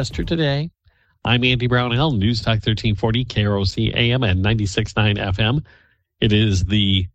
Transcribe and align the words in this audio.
Rochester 0.00 0.24
today. 0.24 0.70
I'm 1.26 1.44
Andy 1.44 1.66
Brownell, 1.66 2.12
News 2.12 2.40
Talk 2.40 2.64
1340, 2.64 3.26
KROC 3.26 3.94
AM 3.94 4.22
and 4.22 4.42
96.9 4.42 5.18
FM. 5.18 5.62
It 6.22 6.32
is 6.32 6.64
the 6.64 7.06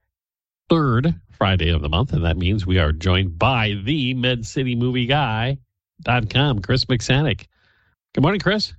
third 0.69 1.19
Friday 1.31 1.69
of 1.69 1.81
the 1.81 1.89
month, 1.89 2.13
and 2.13 2.23
that 2.23 2.37
means 2.37 2.67
we 2.67 2.77
are 2.77 2.91
joined 2.91 3.39
by 3.39 3.73
the 3.85 4.13
Med 4.13 4.45
City 4.45 4.75
Movie 4.75 5.07
Guy.com, 5.07 6.59
Chris 6.61 6.85
McSanick. 6.85 7.47
Good 8.13 8.21
morning, 8.21 8.39
Chris. 8.39 8.75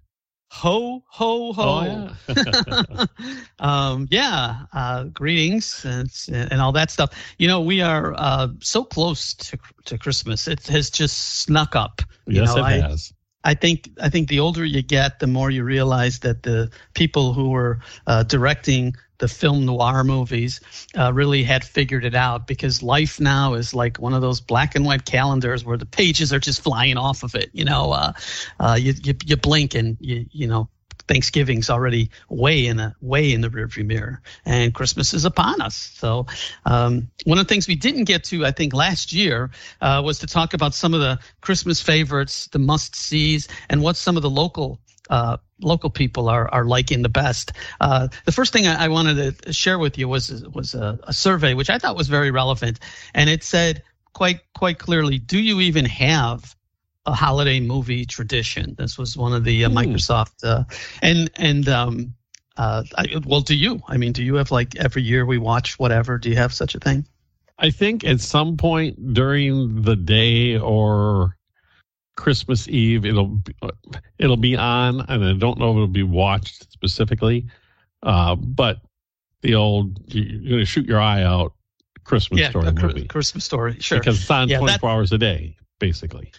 Ho, 0.52 1.02
ho, 1.08 1.52
ho. 1.52 2.14
Oh, 2.28 2.34
yeah. 2.46 3.06
um, 3.58 4.06
yeah 4.08 4.66
uh, 4.72 5.02
greetings 5.06 5.84
and, 5.84 6.08
and 6.32 6.60
all 6.60 6.70
that 6.70 6.92
stuff. 6.92 7.10
You 7.38 7.48
know, 7.48 7.60
we 7.60 7.80
are 7.80 8.14
uh, 8.16 8.50
so 8.60 8.84
close 8.84 9.34
to, 9.34 9.58
to 9.86 9.98
Christmas. 9.98 10.46
It 10.46 10.64
has 10.68 10.90
just 10.90 11.40
snuck 11.40 11.74
up. 11.74 12.02
You 12.28 12.42
yes, 12.42 12.54
know, 12.54 12.60
it 12.60 12.66
I, 12.66 12.88
has. 12.88 13.12
I 13.46 13.54
think 13.54 13.90
I 14.02 14.08
think 14.08 14.28
the 14.28 14.40
older 14.40 14.64
you 14.64 14.82
get, 14.82 15.20
the 15.20 15.28
more 15.28 15.50
you 15.50 15.62
realize 15.62 16.18
that 16.20 16.42
the 16.42 16.68
people 16.94 17.32
who 17.32 17.50
were 17.50 17.78
uh, 18.06 18.24
directing 18.24 18.96
the 19.18 19.28
film 19.28 19.64
noir 19.64 20.04
movies 20.04 20.60
uh, 20.98 21.12
really 21.12 21.44
had 21.44 21.64
figured 21.64 22.04
it 22.04 22.14
out 22.14 22.46
because 22.48 22.82
life 22.82 23.20
now 23.20 23.54
is 23.54 23.72
like 23.72 23.98
one 23.98 24.14
of 24.14 24.20
those 24.20 24.40
black 24.40 24.74
and 24.74 24.84
white 24.84 25.04
calendars 25.06 25.64
where 25.64 25.78
the 25.78 25.86
pages 25.86 26.32
are 26.32 26.40
just 26.40 26.60
flying 26.60 26.96
off 26.98 27.22
of 27.22 27.34
it. 27.36 27.48
You 27.52 27.64
know, 27.64 27.92
uh, 27.92 28.12
uh, 28.58 28.76
you, 28.80 28.94
you 29.04 29.14
you 29.24 29.36
blink 29.36 29.74
and 29.74 29.96
you 30.00 30.26
you 30.32 30.48
know 30.48 30.68
Thanksgiving's 31.08 31.70
already 31.70 32.10
way 32.28 32.66
in 32.66 32.76
the 32.76 32.94
way 33.00 33.32
in 33.32 33.40
the 33.40 33.48
rearview 33.48 33.86
mirror, 33.86 34.20
and 34.44 34.74
Christmas 34.74 35.14
is 35.14 35.24
upon 35.24 35.60
us. 35.60 35.74
So, 35.74 36.26
um, 36.64 37.08
one 37.24 37.38
of 37.38 37.46
the 37.46 37.52
things 37.52 37.68
we 37.68 37.76
didn't 37.76 38.04
get 38.04 38.24
to, 38.24 38.44
I 38.44 38.50
think, 38.50 38.74
last 38.74 39.12
year 39.12 39.50
uh, 39.80 40.02
was 40.04 40.18
to 40.20 40.26
talk 40.26 40.54
about 40.54 40.74
some 40.74 40.94
of 40.94 41.00
the 41.00 41.18
Christmas 41.40 41.80
favorites, 41.80 42.48
the 42.48 42.58
must 42.58 42.96
sees, 42.96 43.48
and 43.68 43.82
what 43.82 43.96
some 43.96 44.16
of 44.16 44.22
the 44.22 44.30
local 44.30 44.80
uh, 45.10 45.36
local 45.60 45.90
people 45.90 46.28
are 46.28 46.52
are 46.52 46.64
liking 46.64 47.02
the 47.02 47.08
best. 47.08 47.52
Uh, 47.80 48.08
the 48.24 48.32
first 48.32 48.52
thing 48.52 48.66
I, 48.66 48.86
I, 48.86 48.88
wanted 48.88 49.42
to 49.42 49.52
share 49.52 49.78
with 49.78 49.96
you 49.96 50.08
was 50.08 50.44
was 50.48 50.74
a, 50.74 50.98
a 51.04 51.12
survey 51.12 51.54
which 51.54 51.70
I 51.70 51.78
thought 51.78 51.96
was 51.96 52.08
very 52.08 52.30
relevant, 52.30 52.80
and 53.14 53.30
it 53.30 53.44
said 53.44 53.82
quite 54.16 54.40
quite 54.54 54.78
clearly, 54.78 55.18
do 55.18 55.38
you 55.38 55.60
even 55.60 55.84
have 55.84 56.55
a 57.06 57.14
holiday 57.14 57.60
movie 57.60 58.04
tradition. 58.04 58.74
This 58.78 58.98
was 58.98 59.16
one 59.16 59.32
of 59.32 59.44
the 59.44 59.64
uh, 59.64 59.70
Microsoft 59.70 60.44
uh, 60.44 60.64
and 61.02 61.30
and 61.36 61.68
um, 61.68 62.14
uh, 62.56 62.82
I, 62.96 63.20
well, 63.24 63.40
do 63.40 63.54
you? 63.54 63.80
I 63.88 63.96
mean, 63.96 64.12
do 64.12 64.22
you 64.22 64.34
have 64.34 64.50
like 64.50 64.76
every 64.76 65.02
year 65.02 65.24
we 65.24 65.38
watch 65.38 65.78
whatever? 65.78 66.18
Do 66.18 66.28
you 66.28 66.36
have 66.36 66.52
such 66.52 66.74
a 66.74 66.80
thing? 66.80 67.06
I 67.58 67.70
think 67.70 68.04
at 68.04 68.20
some 68.20 68.56
point 68.56 69.14
during 69.14 69.82
the 69.82 69.96
day 69.96 70.58
or 70.58 71.36
Christmas 72.16 72.68
Eve, 72.68 73.06
it'll 73.06 73.28
be, 73.28 73.54
it'll 74.18 74.36
be 74.36 74.56
on, 74.56 75.00
and 75.08 75.24
I 75.24 75.32
don't 75.34 75.58
know 75.58 75.70
if 75.70 75.76
it'll 75.76 75.86
be 75.86 76.02
watched 76.02 76.70
specifically, 76.72 77.46
uh, 78.02 78.34
but 78.34 78.80
the 79.42 79.54
old 79.54 79.98
you're 80.06 80.50
going 80.50 80.58
to 80.58 80.64
shoot 80.64 80.86
your 80.86 81.00
eye 81.00 81.22
out 81.22 81.52
Christmas 82.04 82.40
yeah, 82.40 82.50
story 82.50 82.72
movie. 82.72 83.06
Christmas 83.06 83.44
story, 83.44 83.76
sure, 83.80 83.98
because 83.98 84.20
it's 84.20 84.30
on 84.30 84.48
yeah, 84.48 84.58
24 84.58 84.78
that, 84.78 84.94
hours 84.94 85.12
a 85.12 85.18
day, 85.18 85.56
basically. 85.78 86.32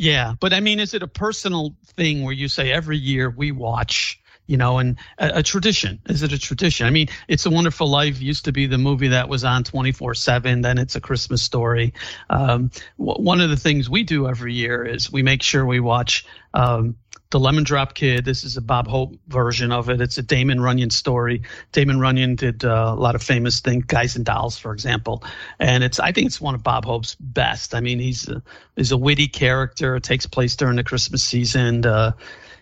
Yeah, 0.00 0.32
but 0.40 0.54
I 0.54 0.60
mean, 0.60 0.80
is 0.80 0.94
it 0.94 1.02
a 1.02 1.06
personal 1.06 1.76
thing 1.84 2.22
where 2.22 2.32
you 2.32 2.48
say 2.48 2.72
every 2.72 2.96
year 2.96 3.28
we 3.28 3.52
watch, 3.52 4.18
you 4.50 4.56
know, 4.56 4.78
and 4.78 4.96
a, 5.18 5.38
a 5.38 5.42
tradition? 5.44 6.00
Is 6.08 6.24
it 6.24 6.32
a 6.32 6.38
tradition? 6.38 6.84
I 6.84 6.90
mean, 6.90 7.06
It's 7.28 7.46
a 7.46 7.50
Wonderful 7.50 7.88
Life 7.88 8.20
used 8.20 8.46
to 8.46 8.52
be 8.52 8.66
the 8.66 8.78
movie 8.78 9.08
that 9.08 9.28
was 9.28 9.44
on 9.44 9.62
24 9.62 10.14
7, 10.14 10.62
then 10.62 10.76
it's 10.76 10.96
a 10.96 11.00
Christmas 11.00 11.40
story. 11.40 11.94
Um, 12.28 12.72
w- 12.98 13.22
one 13.24 13.40
of 13.40 13.48
the 13.48 13.56
things 13.56 13.88
we 13.88 14.02
do 14.02 14.26
every 14.26 14.52
year 14.52 14.84
is 14.84 15.10
we 15.12 15.22
make 15.22 15.44
sure 15.44 15.64
we 15.64 15.78
watch 15.78 16.26
um, 16.52 16.96
the 17.30 17.38
Lemon 17.38 17.62
Drop 17.62 17.94
Kid. 17.94 18.24
This 18.24 18.42
is 18.42 18.56
a 18.56 18.60
Bob 18.60 18.88
Hope 18.88 19.16
version 19.28 19.70
of 19.70 19.88
it. 19.88 20.00
It's 20.00 20.18
a 20.18 20.22
Damon 20.22 20.60
Runyon 20.60 20.90
story. 20.90 21.42
Damon 21.70 22.00
Runyon 22.00 22.34
did 22.34 22.64
uh, 22.64 22.92
a 22.92 23.00
lot 23.00 23.14
of 23.14 23.22
famous 23.22 23.60
things, 23.60 23.84
Guys 23.84 24.16
and 24.16 24.24
Dolls, 24.24 24.58
for 24.58 24.72
example, 24.72 25.22
and 25.60 25.84
it's 25.84 26.00
I 26.00 26.10
think 26.10 26.26
it's 26.26 26.40
one 26.40 26.56
of 26.56 26.64
Bob 26.64 26.84
Hope's 26.84 27.14
best. 27.20 27.72
I 27.72 27.80
mean, 27.80 28.00
he's 28.00 28.28
a, 28.28 28.42
he's 28.74 28.90
a 28.90 28.98
witty 28.98 29.28
character. 29.28 29.94
It 29.94 30.02
takes 30.02 30.26
place 30.26 30.56
during 30.56 30.74
the 30.74 30.82
Christmas 30.82 31.22
season. 31.22 31.86
Uh, 31.86 32.12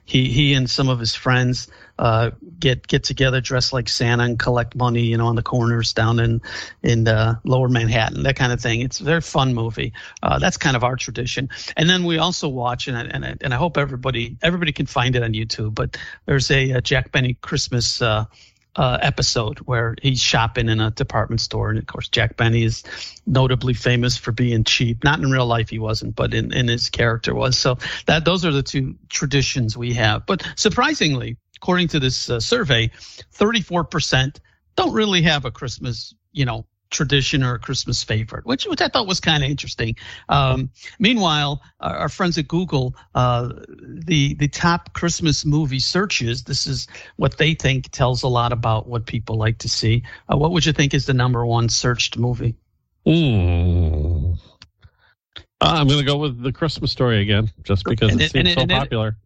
he 0.08 0.30
he 0.30 0.54
and 0.54 0.70
some 0.70 0.88
of 0.88 0.98
his 0.98 1.14
friends 1.14 1.68
uh, 1.98 2.30
get 2.58 2.86
get 2.86 3.04
together, 3.04 3.42
dress 3.42 3.74
like 3.74 3.90
Santa, 3.90 4.24
and 4.24 4.38
collect 4.38 4.74
money, 4.74 5.02
you 5.02 5.18
know, 5.18 5.26
on 5.26 5.36
the 5.36 5.42
corners 5.42 5.92
down 5.92 6.18
in 6.18 6.40
in 6.82 7.06
uh, 7.06 7.34
Lower 7.44 7.68
Manhattan, 7.68 8.22
that 8.22 8.34
kind 8.34 8.50
of 8.50 8.58
thing. 8.58 8.80
It's 8.80 9.00
a 9.00 9.04
very 9.04 9.20
fun 9.20 9.52
movie. 9.52 9.92
Uh, 10.22 10.38
that's 10.38 10.56
kind 10.56 10.76
of 10.76 10.82
our 10.82 10.96
tradition. 10.96 11.50
And 11.76 11.90
then 11.90 12.04
we 12.04 12.16
also 12.16 12.48
watch, 12.48 12.88
and 12.88 12.96
I, 12.96 13.02
and 13.02 13.24
I, 13.26 13.36
and 13.42 13.52
I 13.52 13.58
hope 13.58 13.76
everybody 13.76 14.34
everybody 14.42 14.72
can 14.72 14.86
find 14.86 15.14
it 15.14 15.22
on 15.22 15.34
YouTube. 15.34 15.74
But 15.74 15.98
there's 16.24 16.50
a, 16.50 16.70
a 16.70 16.80
Jack 16.80 17.12
Benny 17.12 17.34
Christmas. 17.34 18.00
Uh, 18.78 18.96
episode 19.02 19.58
where 19.58 19.96
he's 20.00 20.20
shopping 20.20 20.68
in 20.68 20.78
a 20.78 20.92
department 20.92 21.40
store. 21.40 21.68
And 21.68 21.80
of 21.80 21.86
course, 21.86 22.08
Jack 22.08 22.36
Benny 22.36 22.62
is 22.62 22.84
notably 23.26 23.74
famous 23.74 24.16
for 24.16 24.30
being 24.30 24.62
cheap. 24.62 25.02
Not 25.02 25.18
in 25.18 25.28
real 25.32 25.46
life, 25.46 25.68
he 25.68 25.80
wasn't, 25.80 26.14
but 26.14 26.32
in, 26.32 26.52
in 26.52 26.68
his 26.68 26.88
character 26.88 27.34
was. 27.34 27.58
So 27.58 27.78
that 28.06 28.24
those 28.24 28.44
are 28.44 28.52
the 28.52 28.62
two 28.62 28.94
traditions 29.08 29.76
we 29.76 29.94
have. 29.94 30.26
But 30.26 30.46
surprisingly, 30.54 31.38
according 31.56 31.88
to 31.88 31.98
this 31.98 32.30
uh, 32.30 32.38
survey, 32.38 32.92
34% 33.36 34.38
don't 34.76 34.92
really 34.92 35.22
have 35.22 35.44
a 35.44 35.50
Christmas, 35.50 36.14
you 36.30 36.44
know, 36.44 36.64
tradition 36.90 37.42
or 37.42 37.54
a 37.54 37.58
Christmas 37.58 38.02
favorite, 38.02 38.46
which 38.46 38.66
which 38.66 38.80
I 38.80 38.88
thought 38.88 39.06
was 39.06 39.20
kind 39.20 39.42
of 39.42 39.50
interesting. 39.50 39.96
Um, 40.28 40.70
meanwhile, 40.98 41.62
our, 41.80 41.96
our, 41.96 42.08
friends 42.08 42.38
at 42.38 42.48
Google, 42.48 42.94
uh, 43.14 43.50
the 43.78 44.34
the 44.34 44.48
top 44.48 44.92
Christmas 44.94 45.44
movie 45.44 45.80
searches. 45.80 46.44
This 46.44 46.66
is 46.66 46.88
what 47.16 47.38
they 47.38 47.54
think 47.54 47.90
tells 47.90 48.22
a 48.22 48.28
lot 48.28 48.52
about 48.52 48.88
what 48.88 49.06
people 49.06 49.36
like 49.36 49.58
to 49.58 49.68
see. 49.68 50.02
Uh, 50.32 50.36
what 50.36 50.52
would 50.52 50.66
you 50.66 50.72
think 50.72 50.94
is 50.94 51.06
the 51.06 51.14
number 51.14 51.44
one 51.44 51.68
searched 51.68 52.18
movie? 52.18 52.54
Mm. 53.06 54.38
I'm 55.60 55.88
going 55.88 55.98
to 55.98 56.04
go 56.04 56.16
with 56.16 56.40
the 56.40 56.52
Christmas 56.52 56.92
story 56.92 57.20
again, 57.20 57.50
just 57.64 57.84
because 57.84 58.12
and 58.12 58.20
it, 58.20 58.26
it 58.26 58.46
seems 58.46 58.54
so 58.54 58.66
popular. 58.66 59.16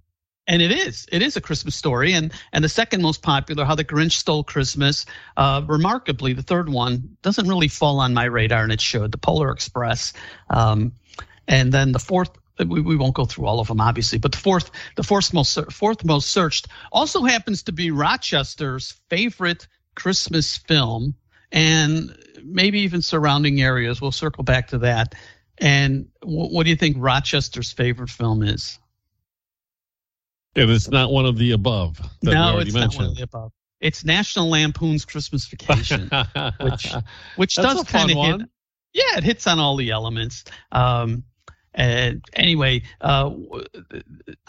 And 0.49 0.61
it 0.61 0.73
is. 0.73 1.07
It 1.13 1.23
is 1.23 1.37
a 1.37 1.41
Christmas 1.41 1.77
story. 1.77 2.13
And 2.13 2.33
and 2.53 2.65
the 2.65 2.69
second 2.69 3.01
most 3.01 3.23
popular, 3.23 3.65
How 3.65 3.77
the 3.77 3.85
Grinch 3.85 4.13
Stole 4.13 4.43
Christmas, 4.43 5.07
uh, 5.37 5.63
remarkably, 5.67 6.33
the 6.33 6.43
third 6.43 6.69
one 6.69 7.17
doesn't 7.23 7.49
really 7.49 7.69
fall 7.69 8.01
on 8.01 8.13
my 8.13 8.25
radar, 8.25 8.65
and 8.65 8.73
it 8.73 8.81
should. 8.81 9.13
The 9.13 9.19
Polar 9.19 9.51
Express. 9.51 10.13
Um, 10.51 10.93
and 11.47 11.73
then 11.73 11.93
the 11.93 11.99
fourth, 11.99 12.31
we, 12.59 12.81
we 12.81 12.97
won't 12.97 13.15
go 13.15 13.25
through 13.25 13.47
all 13.47 13.61
of 13.61 13.69
them, 13.69 13.81
obviously, 13.81 14.19
but 14.19 14.33
the 14.33 14.39
fourth, 14.39 14.71
the 14.97 15.03
fourth 15.03 15.33
most 15.33 15.59
fourth 15.71 16.05
most 16.05 16.31
searched 16.31 16.67
also 16.91 17.23
happens 17.23 17.63
to 17.65 17.73
be 17.73 17.91
Rochester's 17.91 19.01
favorite 19.09 19.69
Christmas 19.95 20.57
film, 20.57 21.15
and 21.53 22.17
maybe 22.43 22.81
even 22.81 23.03
surrounding 23.03 23.61
areas. 23.61 24.01
We'll 24.01 24.13
circle 24.13 24.43
back 24.43 24.69
to 24.69 24.79
that. 24.79 25.15
And 25.59 26.09
what 26.23 26.65
do 26.65 26.71
you 26.71 26.77
think 26.77 26.97
Rochester's 26.99 27.73
favorite 27.73 28.11
film 28.11 28.43
is? 28.43 28.79
And 30.55 30.71
it's 30.71 30.91
not 30.91 31.13
one 31.13 31.27
of 31.27 31.39
the 31.39 31.53
above. 31.53 32.01
no, 32.23 32.59
it's 32.59 32.73
mentioned. 32.73 32.95
not 32.95 32.97
one 32.97 33.11
of 33.11 33.17
the 33.17 33.23
above. 33.23 33.53
It's 33.81 34.05
National 34.05 34.49
Lampoon's 34.49 35.05
Christmas 35.05 35.47
Vacation, 35.47 36.09
which 36.61 36.93
which 37.37 37.57
That's 37.57 37.75
does 37.75 37.85
kind 37.85 38.11
of 38.11 38.17
hit. 38.17 38.49
Yeah, 38.93 39.19
it 39.19 39.25
hits 39.25 39.47
on 39.47 39.59
all 39.59 39.77
the 39.77 39.91
elements. 39.91 40.45
Um, 40.71 41.25
and 41.75 42.23
anyway, 42.35 42.83
uh, 43.01 43.31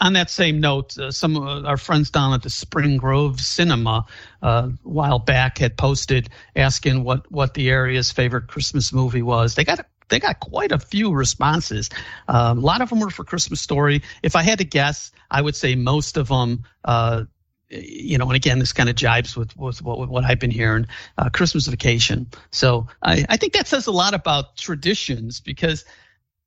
on 0.00 0.12
that 0.12 0.28
same 0.28 0.60
note, 0.60 0.96
uh, 0.98 1.10
some 1.10 1.36
of 1.36 1.64
our 1.64 1.78
friends 1.78 2.10
down 2.10 2.34
at 2.34 2.42
the 2.42 2.50
Spring 2.50 2.98
Grove 2.98 3.40
Cinema 3.40 4.04
uh, 4.42 4.68
a 4.68 4.88
while 4.88 5.18
back 5.18 5.58
had 5.58 5.76
posted 5.76 6.28
asking 6.54 7.02
what 7.02 7.30
what 7.32 7.54
the 7.54 7.70
area's 7.70 8.12
favorite 8.12 8.48
Christmas 8.48 8.92
movie 8.92 9.22
was. 9.22 9.54
They 9.54 9.64
got 9.64 9.86
they 10.08 10.20
got 10.20 10.40
quite 10.40 10.72
a 10.72 10.78
few 10.78 11.12
responses. 11.12 11.90
Um, 12.28 12.58
a 12.58 12.60
lot 12.60 12.80
of 12.80 12.90
them 12.90 13.00
were 13.00 13.10
for 13.10 13.24
Christmas 13.24 13.60
Story. 13.60 14.02
If 14.22 14.36
I 14.36 14.42
had 14.42 14.58
to 14.58 14.64
guess, 14.64 15.12
I 15.30 15.40
would 15.40 15.56
say 15.56 15.74
most 15.74 16.16
of 16.16 16.28
them. 16.28 16.64
Uh, 16.84 17.24
you 17.70 18.18
know, 18.18 18.26
and 18.26 18.36
again, 18.36 18.58
this 18.60 18.72
kind 18.72 18.88
of 18.88 18.94
jibes 18.94 19.36
with, 19.36 19.56
with, 19.56 19.82
what, 19.82 20.08
what 20.08 20.24
I've 20.24 20.38
been 20.38 20.50
hearing. 20.50 20.86
Uh, 21.18 21.28
Christmas 21.30 21.66
Vacation. 21.66 22.30
So 22.52 22.86
I, 23.02 23.24
I 23.28 23.36
think 23.36 23.54
that 23.54 23.66
says 23.66 23.86
a 23.86 23.90
lot 23.90 24.14
about 24.14 24.56
traditions 24.56 25.40
because 25.40 25.84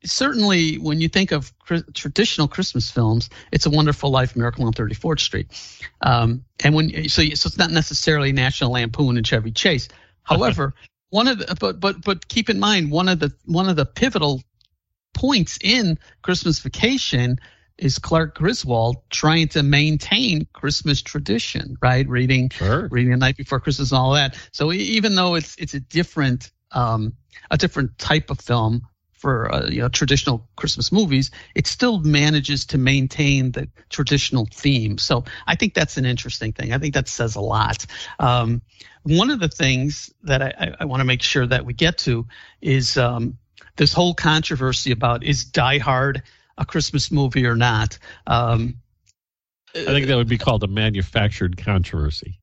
certainly 0.06 0.76
when 0.76 1.02
you 1.02 1.10
think 1.10 1.32
of 1.32 1.58
cr- 1.60 1.78
traditional 1.94 2.48
Christmas 2.48 2.90
films, 2.90 3.30
it's 3.52 3.66
a 3.66 3.70
Wonderful 3.70 4.10
Life, 4.10 4.36
Miracle 4.36 4.66
on 4.66 4.74
34th 4.74 5.20
Street, 5.20 5.48
um, 6.02 6.44
and 6.64 6.76
when 6.76 6.90
so 7.10 7.24
so 7.24 7.48
it's 7.48 7.58
not 7.58 7.72
necessarily 7.72 8.32
National 8.32 8.72
Lampoon 8.72 9.18
and 9.18 9.26
Chevy 9.26 9.52
Chase. 9.52 9.88
However, 10.24 10.76
one 11.10 11.28
of 11.28 11.40
the 11.40 11.56
but 11.60 11.80
but 11.80 12.04
but 12.04 12.28
keep 12.28 12.50
in 12.50 12.60
mind 12.60 12.92
one 12.92 13.10
of 13.10 13.20
the 13.20 13.34
one 13.46 13.70
of 13.70 13.76
the 13.76 13.86
pivotal 13.86 14.42
points 15.14 15.58
in 15.62 15.98
Christmas 16.22 16.60
Vacation 16.60 17.40
is 17.78 18.00
Clark 18.00 18.36
Griswold 18.36 18.98
trying 19.10 19.48
to 19.50 19.62
maintain 19.62 20.48
Christmas 20.54 21.02
tradition, 21.02 21.78
right? 21.82 22.08
Reading 22.08 22.50
sure. 22.50 22.88
reading 22.90 23.12
the 23.12 23.18
night 23.18 23.38
before 23.38 23.60
Christmas 23.60 23.92
and 23.92 24.00
all 24.00 24.14
that. 24.14 24.36
So 24.52 24.72
even 24.74 25.16
though 25.16 25.36
it's 25.36 25.56
it's 25.58 25.74
a 25.74 25.80
different 25.80 26.52
um, 26.72 27.14
a 27.52 27.58
different 27.58 27.98
type 27.98 28.30
of 28.30 28.40
film 28.40 28.82
for 29.18 29.54
uh, 29.54 29.68
you 29.68 29.82
know 29.82 29.90
traditional 29.90 30.48
Christmas 30.56 30.92
movies, 30.92 31.32
it 31.56 31.68
still 31.68 32.00
manages 32.00 32.66
to 32.68 32.78
maintain 32.78 33.52
the 33.52 33.68
traditional 33.90 34.48
theme. 34.54 34.98
So 34.98 35.26
I 35.48 35.56
think 35.56 35.74
that's 35.74 35.98
an 35.98 36.06
interesting 36.06 36.54
thing. 36.54 36.72
I 36.72 36.78
think 36.78 36.94
that 36.94 37.08
says 37.08 37.36
a 37.36 37.42
lot. 37.42 37.86
Um, 38.20 38.62
one 39.04 39.30
of 39.30 39.40
the 39.40 39.50
things 39.50 40.14
that 40.24 40.42
I, 40.42 40.76
I 40.80 40.86
want 40.86 41.02
to 41.02 41.06
make 41.06 41.22
sure 41.22 41.48
that 41.48 41.66
we 41.66 41.74
get 41.74 41.98
to 42.00 42.28
is 42.62 42.98
um, 42.98 43.38
this 43.76 43.94
whole 43.94 44.14
controversy 44.14 44.92
about 44.92 45.24
is 45.24 45.44
Die 45.44 45.78
Hard 45.80 46.24
a 46.58 46.66
Christmas 46.66 47.12
movie 47.12 47.46
or 47.46 47.56
not. 47.56 47.98
Um, 48.26 48.76
I 49.76 49.86
think 49.86 50.08
that 50.08 50.16
would 50.16 50.28
be 50.28 50.38
called 50.38 50.64
a 50.64 50.68
manufactured 50.68 51.58
controversy. 51.58 52.40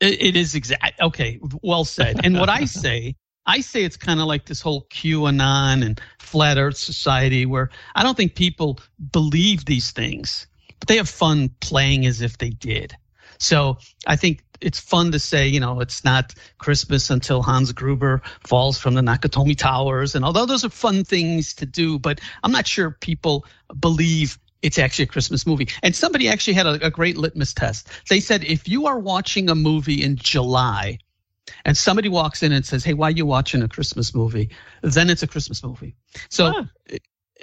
it, 0.00 0.20
it 0.20 0.36
is 0.36 0.54
exact. 0.54 1.00
Okay, 1.00 1.38
well 1.62 1.84
said. 1.84 2.24
And 2.24 2.38
what 2.38 2.48
I 2.48 2.64
say, 2.64 3.14
I 3.46 3.60
say 3.60 3.84
it's 3.84 3.96
kind 3.96 4.20
of 4.20 4.26
like 4.26 4.46
this 4.46 4.60
whole 4.60 4.86
QAnon 4.90 5.84
and 5.84 6.00
flat 6.18 6.58
Earth 6.58 6.76
society, 6.76 7.46
where 7.46 7.70
I 7.94 8.02
don't 8.02 8.16
think 8.16 8.34
people 8.34 8.80
believe 9.12 9.64
these 9.64 9.92
things, 9.92 10.46
but 10.80 10.88
they 10.88 10.96
have 10.96 11.08
fun 11.08 11.50
playing 11.60 12.06
as 12.06 12.20
if 12.20 12.38
they 12.38 12.50
did. 12.50 12.96
So 13.38 13.78
I 14.06 14.16
think 14.16 14.42
it's 14.60 14.80
fun 14.80 15.12
to 15.12 15.18
say, 15.18 15.46
you 15.46 15.60
know, 15.60 15.80
it's 15.80 16.04
not 16.04 16.34
Christmas 16.58 17.10
until 17.10 17.42
Hans 17.42 17.72
Gruber 17.72 18.22
falls 18.40 18.78
from 18.78 18.94
the 18.94 19.02
Nakatomi 19.02 19.56
Towers. 19.56 20.14
And 20.14 20.24
although 20.24 20.46
those 20.46 20.64
are 20.64 20.70
fun 20.70 21.04
things 21.04 21.54
to 21.54 21.66
do, 21.66 21.98
but 21.98 22.20
I'm 22.42 22.52
not 22.52 22.66
sure 22.66 22.90
people 22.90 23.44
believe 23.78 24.38
it's 24.62 24.78
actually 24.78 25.04
a 25.04 25.08
Christmas 25.08 25.46
movie. 25.46 25.68
And 25.82 25.94
somebody 25.94 26.28
actually 26.28 26.54
had 26.54 26.66
a, 26.66 26.86
a 26.86 26.90
great 26.90 27.16
litmus 27.16 27.52
test. 27.52 27.88
They 28.08 28.20
said 28.20 28.42
if 28.44 28.68
you 28.68 28.86
are 28.86 28.98
watching 28.98 29.50
a 29.50 29.54
movie 29.54 30.02
in 30.02 30.16
July 30.16 30.98
and 31.64 31.76
somebody 31.76 32.08
walks 32.08 32.42
in 32.42 32.52
and 32.52 32.64
says, 32.64 32.84
Hey, 32.84 32.94
why 32.94 33.08
are 33.08 33.12
you 33.12 33.26
watching 33.26 33.62
a 33.62 33.68
Christmas 33.68 34.14
movie? 34.14 34.50
Then 34.82 35.10
it's 35.10 35.22
a 35.22 35.26
Christmas 35.26 35.62
movie. 35.62 35.94
So 36.28 36.50
huh. 36.50 36.98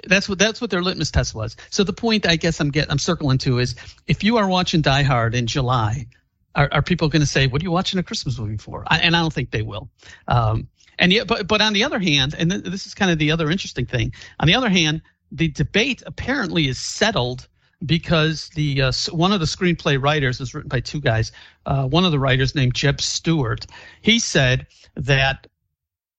that's 0.06 0.28
what 0.28 0.38
that's 0.38 0.60
what 0.60 0.70
their 0.70 0.82
litmus 0.82 1.10
test 1.10 1.34
was. 1.34 1.56
So 1.70 1.84
the 1.84 1.92
point 1.92 2.26
I 2.26 2.36
guess 2.36 2.60
I'm 2.60 2.70
get 2.70 2.90
I'm 2.90 2.98
circling 2.98 3.38
to 3.38 3.58
is 3.58 3.74
if 4.06 4.24
you 4.24 4.36
are 4.38 4.48
watching 4.48 4.80
Die 4.80 5.02
Hard 5.02 5.34
in 5.34 5.46
July, 5.46 6.06
are, 6.54 6.68
are 6.70 6.82
people 6.82 7.08
going 7.08 7.20
to 7.20 7.26
say, 7.26 7.46
"What 7.46 7.62
are 7.62 7.64
you 7.64 7.70
watching 7.70 7.98
a 7.98 8.02
Christmas 8.02 8.38
movie 8.38 8.56
for?" 8.56 8.84
I, 8.86 8.98
and 8.98 9.16
I 9.16 9.20
don't 9.20 9.32
think 9.32 9.50
they 9.50 9.62
will. 9.62 9.90
Um, 10.28 10.68
and 10.98 11.12
yet, 11.12 11.26
but 11.26 11.48
but 11.48 11.60
on 11.60 11.72
the 11.72 11.84
other 11.84 11.98
hand, 11.98 12.34
and 12.38 12.50
th- 12.50 12.64
this 12.64 12.86
is 12.86 12.94
kind 12.94 13.10
of 13.10 13.18
the 13.18 13.32
other 13.32 13.50
interesting 13.50 13.86
thing. 13.86 14.12
On 14.38 14.46
the 14.46 14.54
other 14.54 14.68
hand, 14.68 15.02
the 15.32 15.48
debate 15.48 16.02
apparently 16.06 16.68
is 16.68 16.78
settled 16.78 17.48
because 17.84 18.48
the 18.50 18.82
uh, 18.82 18.92
one 19.10 19.32
of 19.32 19.40
the 19.40 19.46
screenplay 19.46 20.00
writers 20.02 20.40
is 20.40 20.54
written 20.54 20.68
by 20.68 20.80
two 20.80 21.00
guys. 21.00 21.32
Uh, 21.66 21.86
one 21.86 22.04
of 22.04 22.12
the 22.12 22.18
writers 22.18 22.54
named 22.54 22.74
Jeb 22.74 23.00
Stuart. 23.00 23.66
He 24.02 24.18
said 24.18 24.66
that 24.96 25.46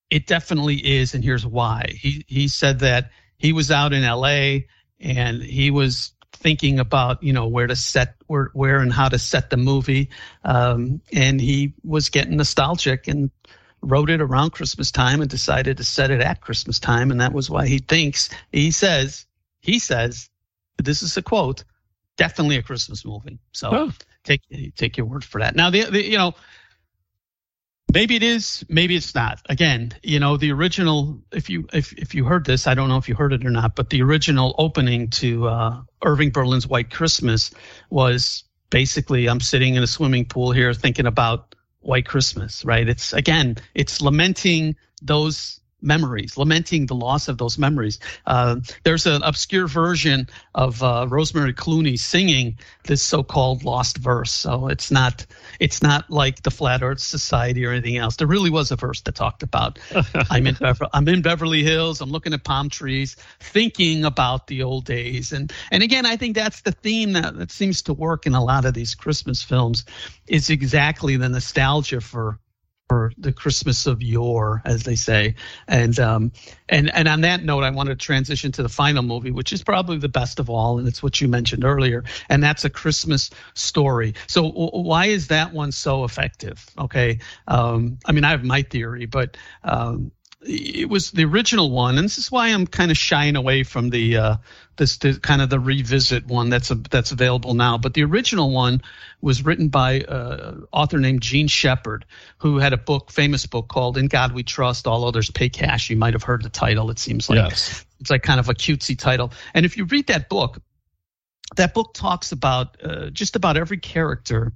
it 0.09 0.27
definitely 0.27 0.75
is, 0.75 1.13
and 1.13 1.23
here's 1.23 1.45
why. 1.45 1.85
He 1.95 2.23
he 2.27 2.47
said 2.47 2.79
that 2.79 3.11
he 3.37 3.53
was 3.53 3.71
out 3.71 3.93
in 3.93 4.03
L.A. 4.03 4.67
and 4.99 5.41
he 5.41 5.71
was 5.71 6.13
thinking 6.45 6.79
about 6.79 7.21
you 7.23 7.33
know 7.33 7.47
where 7.47 7.67
to 7.67 7.75
set 7.75 8.15
where 8.27 8.51
where 8.53 8.79
and 8.79 8.93
how 8.93 9.09
to 9.09 9.17
set 9.17 9.49
the 9.49 9.57
movie 9.57 10.09
um, 10.43 11.01
and 11.13 11.41
he 11.41 11.73
was 11.83 12.09
getting 12.09 12.37
nostalgic 12.37 13.07
and 13.07 13.31
wrote 13.81 14.09
it 14.09 14.21
around 14.21 14.51
christmas 14.51 14.91
time 14.91 15.21
and 15.21 15.29
decided 15.29 15.77
to 15.77 15.83
set 15.83 16.11
it 16.11 16.21
at 16.21 16.41
christmas 16.41 16.79
time 16.79 17.09
and 17.09 17.19
that 17.21 17.33
was 17.33 17.49
why 17.49 17.65
he 17.65 17.79
thinks 17.79 18.29
he 18.51 18.69
says 18.69 19.25
he 19.61 19.79
says 19.79 20.29
this 20.77 21.01
is 21.01 21.15
a 21.17 21.21
quote 21.21 21.63
definitely 22.17 22.57
a 22.57 22.63
christmas 22.63 23.05
movie. 23.05 23.39
So 23.51 23.69
oh. 23.71 23.91
take 24.23 24.41
take 24.75 24.97
your 24.97 25.05
word 25.05 25.23
for 25.23 25.41
that. 25.41 25.55
Now 25.55 25.69
the, 25.69 25.83
the 25.83 26.03
you 26.03 26.17
know 26.17 26.33
maybe 27.93 28.15
it 28.15 28.23
is 28.23 28.65
maybe 28.69 28.95
it's 28.95 29.13
not. 29.15 29.41
Again 29.49 29.93
you 30.03 30.19
know 30.19 30.37
the 30.37 30.51
original 30.51 31.19
if 31.31 31.49
you 31.49 31.67
if, 31.73 31.93
if 31.93 32.15
you 32.15 32.25
heard 32.25 32.45
this 32.45 32.67
i 32.67 32.73
don't 32.73 32.89
know 32.89 32.97
if 32.97 33.07
you 33.09 33.15
heard 33.15 33.33
it 33.33 33.45
or 33.45 33.49
not 33.49 33.75
but 33.75 33.89
the 33.89 34.01
original 34.01 34.55
opening 34.57 35.09
to 35.09 35.47
uh, 35.47 35.81
irving 36.03 36.29
berlin's 36.29 36.67
white 36.67 36.91
christmas 36.91 37.51
was 37.89 38.43
basically 38.69 39.27
i'm 39.27 39.39
sitting 39.39 39.75
in 39.75 39.83
a 39.83 39.87
swimming 39.87 40.25
pool 40.25 40.51
here 40.51 40.73
thinking 40.73 41.05
about 41.05 41.55
white 41.79 42.05
christmas 42.05 42.65
right? 42.65 42.89
It's 42.89 43.13
again 43.13 43.57
it's 43.73 44.01
lamenting 44.01 44.75
those 45.01 45.59
memories, 45.85 46.37
lamenting 46.37 46.87
the 46.87 46.95
loss 46.95 47.27
of 47.27 47.37
those 47.37 47.57
memories. 47.57 47.99
Uh, 48.25 48.57
there's 48.83 49.05
an 49.05 49.21
obscure 49.23 49.67
version 49.67 50.27
of 50.55 50.81
uh, 50.83 51.05
Rosemary 51.09 51.53
Clooney 51.53 51.97
singing 51.97 52.57
this 52.83 53.01
so-called 53.01 53.63
lost 53.63 53.97
verse. 53.97 54.31
So 54.31 54.67
it's 54.67 54.91
not 54.91 55.25
it's 55.59 55.81
not 55.81 56.09
like 56.09 56.43
the 56.43 56.51
Flat 56.51 56.81
Earth 56.81 56.99
Society 56.99 57.65
or 57.65 57.71
anything 57.71 57.97
else. 57.97 58.15
There 58.15 58.27
really 58.27 58.49
was 58.49 58.71
a 58.71 58.75
verse 58.75 59.01
that 59.01 59.15
talked 59.15 59.43
about 59.43 59.79
I'm 60.29 60.47
in 60.47 60.55
Bever- 60.55 60.89
I'm 60.93 61.07
in 61.07 61.21
Beverly 61.21 61.63
Hills. 61.63 62.01
I'm 62.01 62.09
looking 62.09 62.33
at 62.33 62.43
palm 62.43 62.69
trees, 62.69 63.15
thinking 63.39 64.05
about 64.05 64.47
the 64.47 64.63
old 64.63 64.85
days. 64.85 65.31
And 65.31 65.51
and 65.71 65.83
again, 65.83 66.05
I 66.05 66.15
think 66.17 66.35
that's 66.35 66.61
the 66.61 66.71
theme 66.71 67.13
that, 67.13 67.37
that 67.37 67.51
seems 67.51 67.81
to 67.83 67.93
work 67.93 68.25
in 68.25 68.33
a 68.33 68.43
lot 68.43 68.65
of 68.65 68.73
these 68.73 68.95
Christmas 68.95 69.41
films. 69.41 69.85
Is 70.27 70.49
exactly 70.49 71.17
the 71.17 71.29
nostalgia 71.29 72.01
for 72.01 72.39
for 72.89 73.11
the 73.17 73.33
Christmas 73.33 73.87
of 73.87 74.01
yore, 74.01 74.61
as 74.65 74.83
they 74.83 74.95
say. 74.95 75.33
And 75.67 75.99
um, 75.99 76.31
and 76.69 76.93
and 76.93 77.07
on 77.07 77.21
that 77.21 77.43
note, 77.43 77.63
I 77.63 77.69
want 77.71 77.89
to 77.89 77.95
transition 77.95 78.51
to 78.53 78.63
the 78.63 78.69
final 78.69 79.01
movie, 79.01 79.31
which 79.31 79.51
is 79.51 79.63
probably 79.63 79.97
the 79.97 80.09
best 80.09 80.39
of 80.39 80.49
all, 80.49 80.77
and 80.77 80.87
it's 80.87 81.01
what 81.01 81.19
you 81.19 81.27
mentioned 81.27 81.63
earlier, 81.63 82.03
and 82.29 82.43
that's 82.43 82.63
a 82.63 82.69
Christmas 82.69 83.29
story. 83.55 84.13
So 84.27 84.49
w- 84.49 84.69
why 84.71 85.07
is 85.07 85.27
that 85.27 85.53
one 85.53 85.71
so 85.71 86.03
effective? 86.03 86.65
Okay, 86.77 87.19
um, 87.47 87.97
I 88.05 88.11
mean 88.11 88.23
I 88.23 88.29
have 88.29 88.43
my 88.43 88.61
theory, 88.61 89.05
but 89.05 89.35
um, 89.63 90.11
it 90.45 90.89
was 90.89 91.11
the 91.11 91.25
original 91.25 91.71
one, 91.71 91.97
and 91.97 92.05
this 92.05 92.17
is 92.17 92.31
why 92.31 92.49
I'm 92.49 92.67
kind 92.67 92.91
of 92.91 92.97
shying 92.97 93.35
away 93.35 93.63
from 93.63 93.89
the 93.89 94.17
uh, 94.17 94.35
this 94.77 94.97
the, 94.97 95.19
kind 95.19 95.41
of 95.41 95.49
the 95.49 95.59
revisit 95.59 96.27
one 96.27 96.49
that's 96.49 96.71
a, 96.71 96.75
that's 96.75 97.11
available 97.11 97.53
now. 97.53 97.77
But 97.77 97.93
the 97.93 98.03
original 98.03 98.51
one 98.51 98.81
was 99.21 99.43
written 99.43 99.69
by 99.69 99.93
an 99.93 100.05
uh, 100.07 100.55
author 100.71 100.99
named 100.99 101.21
Jean 101.21 101.47
Shepherd, 101.47 102.05
who 102.37 102.59
had 102.59 102.73
a 102.73 102.77
book, 102.77 103.11
famous 103.11 103.45
book 103.45 103.67
called 103.67 103.97
"In 103.97 104.07
God 104.07 104.33
We 104.33 104.43
Trust." 104.43 104.87
All 104.87 105.05
others 105.05 105.31
pay 105.31 105.49
cash. 105.49 105.89
You 105.89 105.97
might 105.97 106.13
have 106.13 106.23
heard 106.23 106.43
the 106.43 106.49
title. 106.49 106.91
It 106.91 106.99
seems 106.99 107.29
like 107.29 107.37
yes. 107.37 107.85
it's 107.99 108.11
like 108.11 108.23
kind 108.23 108.39
of 108.39 108.47
a 108.49 108.53
cutesy 108.53 108.97
title. 108.97 109.31
And 109.53 109.65
if 109.65 109.77
you 109.77 109.85
read 109.85 110.07
that 110.07 110.29
book, 110.29 110.61
that 111.55 111.73
book 111.73 111.93
talks 111.93 112.31
about 112.31 112.77
uh, 112.83 113.09
just 113.09 113.35
about 113.35 113.57
every 113.57 113.77
character 113.77 114.53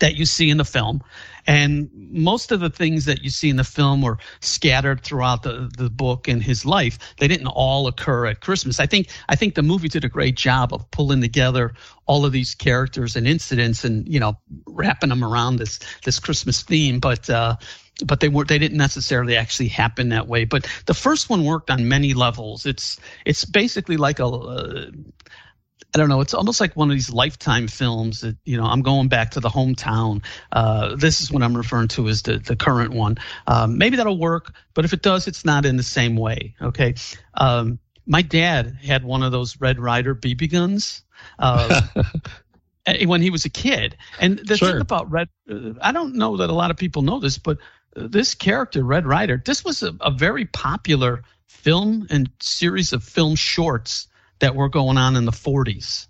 that 0.00 0.16
you 0.16 0.26
see 0.26 0.50
in 0.50 0.56
the 0.56 0.64
film. 0.64 1.02
And 1.46 1.88
most 1.94 2.52
of 2.52 2.60
the 2.60 2.68
things 2.68 3.06
that 3.06 3.22
you 3.22 3.30
see 3.30 3.48
in 3.48 3.56
the 3.56 3.64
film 3.64 4.02
were 4.02 4.18
scattered 4.40 5.02
throughout 5.02 5.42
the, 5.42 5.70
the 5.76 5.88
book 5.88 6.28
and 6.28 6.42
his 6.42 6.66
life. 6.66 6.98
They 7.18 7.28
didn't 7.28 7.46
all 7.46 7.86
occur 7.86 8.26
at 8.26 8.40
Christmas. 8.40 8.80
I 8.80 8.86
think 8.86 9.08
I 9.28 9.36
think 9.36 9.54
the 9.54 9.62
movie 9.62 9.88
did 9.88 10.04
a 10.04 10.08
great 10.08 10.36
job 10.36 10.74
of 10.74 10.90
pulling 10.90 11.20
together 11.20 11.72
all 12.06 12.24
of 12.26 12.32
these 12.32 12.54
characters 12.54 13.16
and 13.16 13.26
incidents 13.26 13.84
and, 13.84 14.06
you 14.12 14.20
know, 14.20 14.36
wrapping 14.66 15.10
them 15.10 15.24
around 15.24 15.56
this 15.56 15.78
this 16.04 16.18
Christmas 16.18 16.62
theme. 16.62 17.00
But 17.00 17.30
uh 17.30 17.56
but 18.04 18.20
they 18.20 18.28
were 18.28 18.44
they 18.44 18.58
didn't 18.58 18.78
necessarily 18.78 19.36
actually 19.36 19.68
happen 19.68 20.10
that 20.10 20.28
way. 20.28 20.44
But 20.44 20.66
the 20.86 20.94
first 20.94 21.30
one 21.30 21.44
worked 21.44 21.70
on 21.70 21.88
many 21.88 22.14
levels. 22.14 22.66
It's 22.66 22.98
it's 23.24 23.44
basically 23.44 23.96
like 23.96 24.18
a 24.18 24.26
uh, 24.26 24.90
I 25.94 25.98
don't 25.98 26.08
know. 26.08 26.20
It's 26.20 26.34
almost 26.34 26.60
like 26.60 26.76
one 26.76 26.90
of 26.90 26.94
these 26.94 27.10
lifetime 27.10 27.66
films 27.66 28.20
that, 28.20 28.36
you 28.44 28.56
know, 28.56 28.64
I'm 28.64 28.82
going 28.82 29.08
back 29.08 29.32
to 29.32 29.40
the 29.40 29.48
hometown. 29.48 30.22
Uh, 30.52 30.94
this 30.94 31.20
is 31.20 31.32
what 31.32 31.42
I'm 31.42 31.56
referring 31.56 31.88
to 31.88 32.08
as 32.08 32.22
the, 32.22 32.38
the 32.38 32.54
current 32.54 32.92
one. 32.94 33.18
Um, 33.46 33.76
maybe 33.76 33.96
that'll 33.96 34.18
work, 34.18 34.54
but 34.74 34.84
if 34.84 34.92
it 34.92 35.02
does, 35.02 35.26
it's 35.26 35.44
not 35.44 35.66
in 35.66 35.76
the 35.76 35.82
same 35.82 36.16
way. 36.16 36.54
Okay. 36.62 36.94
Um, 37.34 37.78
my 38.06 38.22
dad 38.22 38.78
had 38.82 39.04
one 39.04 39.22
of 39.22 39.32
those 39.32 39.60
Red 39.60 39.80
Ryder 39.80 40.14
BB 40.14 40.50
guns. 40.50 41.02
Uh, 41.38 41.82
when 43.04 43.20
he 43.20 43.28
was 43.28 43.44
a 43.44 43.50
kid. 43.50 43.96
And 44.20 44.38
the 44.38 44.56
sure. 44.56 44.72
thing 44.72 44.80
about 44.80 45.10
Red, 45.10 45.28
uh, 45.50 45.74
I 45.82 45.92
don't 45.92 46.14
know 46.14 46.38
that 46.38 46.48
a 46.48 46.54
lot 46.54 46.70
of 46.70 46.78
people 46.78 47.02
know 47.02 47.20
this, 47.20 47.36
but 47.36 47.58
uh, 47.94 48.06
this 48.08 48.34
character, 48.34 48.82
Red 48.82 49.06
Ryder, 49.06 49.42
this 49.44 49.62
was 49.62 49.82
a, 49.82 49.94
a, 50.00 50.10
very 50.10 50.46
popular 50.46 51.22
film 51.46 52.06
and 52.10 52.30
series 52.40 52.92
of 52.92 53.04
film 53.04 53.34
shorts 53.34 54.08
that 54.40 54.54
were 54.54 54.68
going 54.68 54.98
on 54.98 55.16
in 55.16 55.24
the 55.24 55.32
40s. 55.32 56.08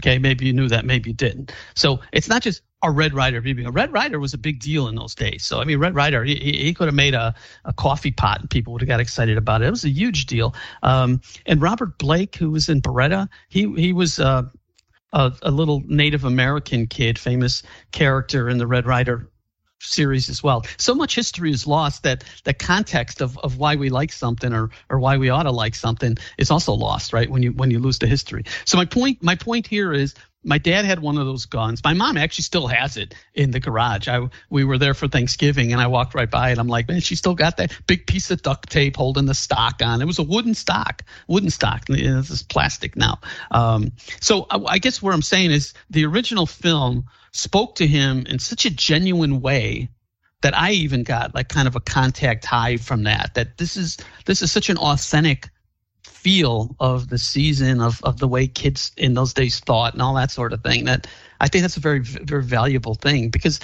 Okay, 0.00 0.18
maybe 0.18 0.46
you 0.46 0.52
knew 0.52 0.68
that, 0.68 0.84
maybe 0.84 1.10
you 1.10 1.14
didn't. 1.14 1.52
So 1.74 2.00
it's 2.12 2.28
not 2.28 2.42
just 2.42 2.62
a 2.82 2.90
Red 2.90 3.14
Rider 3.14 3.40
Ryder 3.40 3.68
A 3.68 3.72
Red 3.72 3.92
Ryder 3.92 4.20
was 4.20 4.34
a 4.34 4.38
big 4.38 4.60
deal 4.60 4.86
in 4.86 4.94
those 4.94 5.14
days. 5.14 5.44
So 5.44 5.60
I 5.60 5.64
mean, 5.64 5.78
Red 5.78 5.94
Ryder, 5.94 6.22
he, 6.22 6.36
he 6.36 6.72
could 6.72 6.86
have 6.86 6.94
made 6.94 7.14
a, 7.14 7.34
a 7.64 7.72
coffee 7.72 8.12
pot 8.12 8.40
and 8.40 8.48
people 8.48 8.72
would 8.72 8.82
have 8.82 8.88
got 8.88 9.00
excited 9.00 9.36
about 9.36 9.62
it. 9.62 9.66
It 9.66 9.70
was 9.70 9.84
a 9.84 9.90
huge 9.90 10.26
deal. 10.26 10.54
Um, 10.84 11.20
and 11.46 11.60
Robert 11.60 11.98
Blake, 11.98 12.36
who 12.36 12.50
was 12.50 12.68
in 12.68 12.80
Baretta, 12.80 13.28
he 13.48 13.72
he 13.74 13.92
was 13.92 14.20
uh, 14.20 14.44
a, 15.12 15.32
a 15.42 15.50
little 15.50 15.82
Native 15.86 16.24
American 16.24 16.86
kid, 16.86 17.18
famous 17.18 17.62
character 17.90 18.48
in 18.48 18.58
the 18.58 18.66
Red 18.66 18.86
Ryder 18.86 19.28
series 19.80 20.28
as 20.28 20.42
well. 20.42 20.64
So 20.76 20.94
much 20.94 21.14
history 21.14 21.50
is 21.50 21.66
lost 21.66 22.02
that 22.02 22.24
the 22.44 22.54
context 22.54 23.20
of, 23.20 23.38
of 23.38 23.58
why 23.58 23.76
we 23.76 23.90
like 23.90 24.12
something 24.12 24.52
or 24.52 24.70
or 24.88 24.98
why 24.98 25.16
we 25.16 25.30
ought 25.30 25.44
to 25.44 25.52
like 25.52 25.74
something 25.74 26.16
is 26.36 26.50
also 26.50 26.72
lost, 26.72 27.12
right? 27.12 27.30
When 27.30 27.42
you 27.42 27.52
when 27.52 27.70
you 27.70 27.78
lose 27.78 27.98
the 27.98 28.06
history. 28.06 28.44
So 28.64 28.76
my 28.76 28.84
point 28.84 29.22
my 29.22 29.34
point 29.34 29.66
here 29.66 29.92
is 29.92 30.14
my 30.48 30.56
dad 30.58 30.86
had 30.86 31.00
one 31.00 31.18
of 31.18 31.26
those 31.26 31.44
guns. 31.44 31.84
My 31.84 31.92
mom 31.92 32.16
actually 32.16 32.44
still 32.44 32.66
has 32.68 32.96
it 32.96 33.14
in 33.34 33.50
the 33.50 33.60
garage. 33.60 34.08
I 34.08 34.28
we 34.48 34.64
were 34.64 34.78
there 34.78 34.94
for 34.94 35.06
Thanksgiving 35.06 35.72
and 35.72 35.80
I 35.80 35.86
walked 35.86 36.14
right 36.14 36.30
by 36.30 36.50
it. 36.50 36.58
I'm 36.58 36.68
like, 36.68 36.88
man, 36.88 37.00
she 37.00 37.16
still 37.16 37.34
got 37.34 37.58
that 37.58 37.78
big 37.86 38.06
piece 38.06 38.30
of 38.30 38.40
duct 38.40 38.70
tape 38.70 38.96
holding 38.96 39.26
the 39.26 39.34
stock 39.34 39.82
on. 39.84 40.00
It 40.00 40.06
was 40.06 40.18
a 40.18 40.22
wooden 40.22 40.54
stock, 40.54 41.02
wooden 41.28 41.50
stock. 41.50 41.84
This 41.86 42.30
is 42.30 42.42
plastic 42.42 42.96
now. 42.96 43.20
Um, 43.50 43.92
so 44.20 44.46
I, 44.50 44.58
I 44.66 44.78
guess 44.78 45.02
what 45.02 45.12
I'm 45.12 45.22
saying 45.22 45.50
is 45.50 45.74
the 45.90 46.06
original 46.06 46.46
film 46.46 47.04
spoke 47.32 47.74
to 47.76 47.86
him 47.86 48.24
in 48.26 48.38
such 48.38 48.64
a 48.64 48.70
genuine 48.70 49.42
way 49.42 49.90
that 50.40 50.56
I 50.56 50.70
even 50.70 51.02
got 51.02 51.34
like 51.34 51.48
kind 51.48 51.68
of 51.68 51.76
a 51.76 51.80
contact 51.80 52.46
high 52.46 52.78
from 52.78 53.02
that. 53.02 53.34
That 53.34 53.58
this 53.58 53.76
is 53.76 53.98
this 54.24 54.40
is 54.40 54.50
such 54.50 54.70
an 54.70 54.78
authentic 54.78 55.50
feel 56.28 56.76
of 56.78 57.08
the 57.08 57.16
season 57.16 57.80
of 57.80 58.04
of 58.04 58.18
the 58.18 58.28
way 58.28 58.46
kids 58.46 58.92
in 58.98 59.14
those 59.14 59.32
days 59.32 59.60
thought 59.60 59.94
and 59.94 60.02
all 60.02 60.14
that 60.14 60.30
sort 60.30 60.52
of 60.52 60.62
thing. 60.62 60.84
That 60.84 61.06
I 61.40 61.48
think 61.48 61.62
that's 61.62 61.78
a 61.78 61.80
very 61.80 62.00
very 62.00 62.42
valuable 62.42 62.94
thing 62.94 63.30
because 63.30 63.60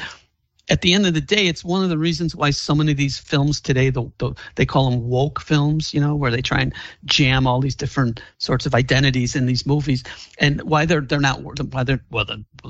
at 0.71 0.81
the 0.81 0.95
end 0.95 1.05
of 1.05 1.13
the 1.13 1.21
day, 1.21 1.47
it's 1.47 1.63
one 1.63 1.85
of 1.85 1.91
the 1.91 1.99
reasons 1.99 2.35
why 2.35 2.49
so 2.49 2.75
many 2.75 2.93
of 2.93 2.97
these 2.97 3.19
films 3.19 3.61
today, 3.61 3.91
the, 3.91 4.11
the, 4.17 4.33
they 4.55 4.65
call 4.65 4.91
them 4.91 5.07
woke 5.11 5.43
films, 5.43 5.93
you 5.93 6.01
know, 6.01 6.15
where 6.17 6.31
they 6.31 6.41
try 6.41 6.63
and 6.63 6.73
jam 7.05 7.47
all 7.47 7.61
these 7.61 7.75
different 7.75 8.23
sorts 8.39 8.65
of 8.65 8.75
identities 8.75 9.37
in 9.37 9.45
these 9.45 9.67
movies, 9.67 10.03
and 10.39 10.63
why 10.63 10.87
they're 10.87 11.03
they're 11.03 11.21
not 11.21 11.43
why 11.43 11.85
they're 11.85 12.03
well 12.11 12.27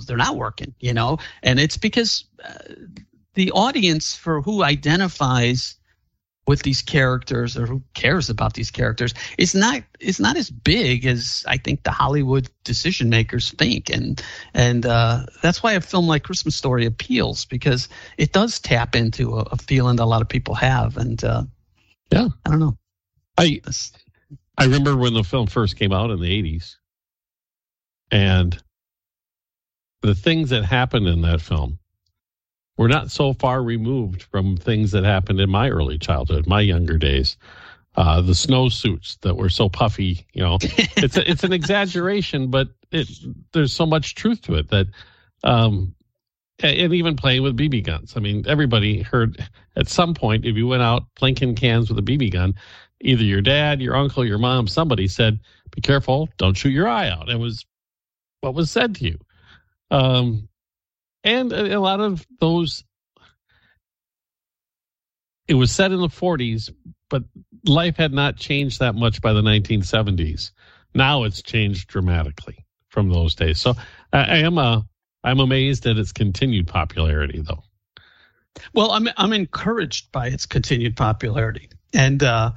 they're 0.09 0.17
not 0.17 0.37
working, 0.37 0.75
you 0.81 0.93
know, 0.93 1.19
and 1.45 1.61
it's 1.61 1.79
because 1.79 2.25
uh, 2.45 2.75
the 3.35 3.53
audience 3.53 4.17
for 4.17 4.43
who 4.43 4.65
identifies 4.65 5.77
with 6.47 6.63
these 6.63 6.83
characters 6.83 7.57
or 7.57 7.67
who 7.67 7.83
cares 7.95 8.29
about 8.29 8.53
these 8.55 8.71
characters 8.71 9.15
it's 9.39 9.55
not 9.55 9.83
is 10.01 10.21
not 10.21 10.37
as 10.37 10.51
big 10.51 11.07
as 11.07 11.45
I 11.49 11.57
think 11.57 11.83
the 11.83 11.91
Hollywood 11.91 12.49
decision 12.65 13.09
makers 13.09 13.51
think, 13.53 13.91
and 13.91 14.23
and 14.53 14.87
uh, 14.87 15.27
that's 15.43 15.63
why 15.63 15.73
a 15.73 15.81
film 15.81 16.07
like 16.07 16.23
Christmas 16.23 16.57
Story 16.57 16.87
appeals 16.87 17.45
because 17.45 17.89
it 18.19 18.33
does 18.33 18.61
tap 18.61 18.95
into 18.95 19.37
a, 19.37 19.43
a 19.53 19.57
feeling 19.57 19.97
that 19.97 20.05
a 20.05 20.07
lot 20.07 20.23
of 20.23 20.29
people 20.29 20.55
have, 20.55 20.97
and 20.97 21.23
uh, 21.25 21.45
yeah, 22.11 22.29
I 22.45 22.51
don't 22.51 22.61
know. 22.61 22.77
I 23.39 23.61
I 24.59 24.65
remember 24.65 24.97
when 24.97 25.15
the 25.15 25.25
film 25.25 25.47
first 25.47 25.79
came 25.79 25.93
out 25.93 26.11
in 26.11 26.21
the 26.21 26.43
'80s, 26.43 26.77
and 28.11 28.57
the 30.03 30.15
things 30.15 30.51
that 30.51 30.65
happened 30.65 31.07
in 31.07 31.23
that 31.23 31.41
film 31.41 31.79
we're 32.77 32.89
not 32.89 33.11
so 33.11 33.33
far 33.35 33.63
removed 33.63 34.23
from 34.23 34.57
things 34.57 34.91
that 34.93 35.05
happened 35.05 35.41
in 35.41 35.51
my 35.51 35.71
early 35.71 35.99
childhood, 35.99 36.47
my 36.47 36.61
younger 36.61 36.99
days. 36.99 37.37
Uh, 37.97 38.21
the 38.21 38.33
snowsuits 38.33 39.21
that 39.21 39.37
were 39.37 39.49
so 39.49 39.69
puffy, 39.69 40.27
you 40.33 40.43
know, 40.43 40.59
it's 40.63 41.17
a, 41.17 41.31
it's 41.31 41.45
an 41.45 41.53
exaggeration, 41.53 42.51
but 42.51 42.69
it, 42.91 43.09
there's 43.53 43.73
so 43.73 43.87
much 43.87 44.17
truth 44.17 44.43
to 44.43 44.55
it 44.55 44.69
that, 44.71 44.87
um, 45.45 45.95
and 46.61 46.93
even 46.93 47.17
playing 47.17 47.43
with 47.43 47.57
BB 47.57 47.85
guns. 47.85 48.15
I 48.17 48.21
mean, 48.21 48.45
everybody 48.49 49.03
heard 49.03 49.45
at 49.77 49.89
some 49.89 50.15
point 50.15 50.45
if 50.45 50.57
you 50.57 50.67
went 50.67 50.83
out 50.83 51.03
plinking 51.17 51.57
cans 51.57 51.89
with 51.89 51.99
a 51.99 52.03
BB 52.03 52.33
gun, 52.33 52.55
either 53.01 53.25
your 53.25 53.41
dad, 53.41 53.81
your 53.81 53.97
uncle, 53.97 54.25
your 54.25 54.39
mom, 54.39 54.69
somebody 54.69 55.09
said, 55.09 55.41
"Be 55.73 55.81
careful, 55.81 56.29
don't 56.37 56.57
shoot 56.57 56.71
your 56.71 56.89
eye 56.89 57.09
out." 57.09 57.29
It 57.29 57.39
was 57.39 57.67
what 58.41 58.55
was 58.55 58.71
said 58.71 58.95
to 58.97 59.05
you. 59.05 59.19
Um, 59.91 60.49
and 61.25 61.53
a, 61.53 61.81
lot 61.81 62.01
of 62.01 62.25
those 62.39 62.85
it 65.49 65.55
was 65.55 65.73
set 65.73 65.91
in 65.91 66.01
the 66.01 66.09
40s 66.09 66.71
but 67.11 67.25
life 67.67 67.97
had 67.97 68.13
not 68.13 68.37
changed 68.37 68.81
that 68.81 68.95
much 68.95 69.21
by 69.21 69.33
the 69.33 69.43
1970s 69.43 70.53
now 70.95 71.25
it's 71.25 71.43
changed 71.43 71.89
dramatically 71.89 72.65
from 72.89 73.11
those 73.11 73.35
days. 73.35 73.61
So 73.61 73.75
i, 74.13 74.19
I 74.19 74.37
am 74.39 74.59
a 74.59 74.61
uh, 74.61 74.81
i'm 75.25 75.41
amazed 75.41 75.87
at 75.87 75.99
its 75.99 76.13
continued 76.13 76.69
popularity 76.69 77.41
though. 77.41 77.65
Well 78.73 78.93
i'm 78.93 79.09
i'm 79.17 79.33
encouraged 79.33 80.13
by 80.13 80.29
its 80.29 80.47
continued 80.47 80.97
popularity. 80.97 81.69
And 81.93 82.23
uh 82.23 82.53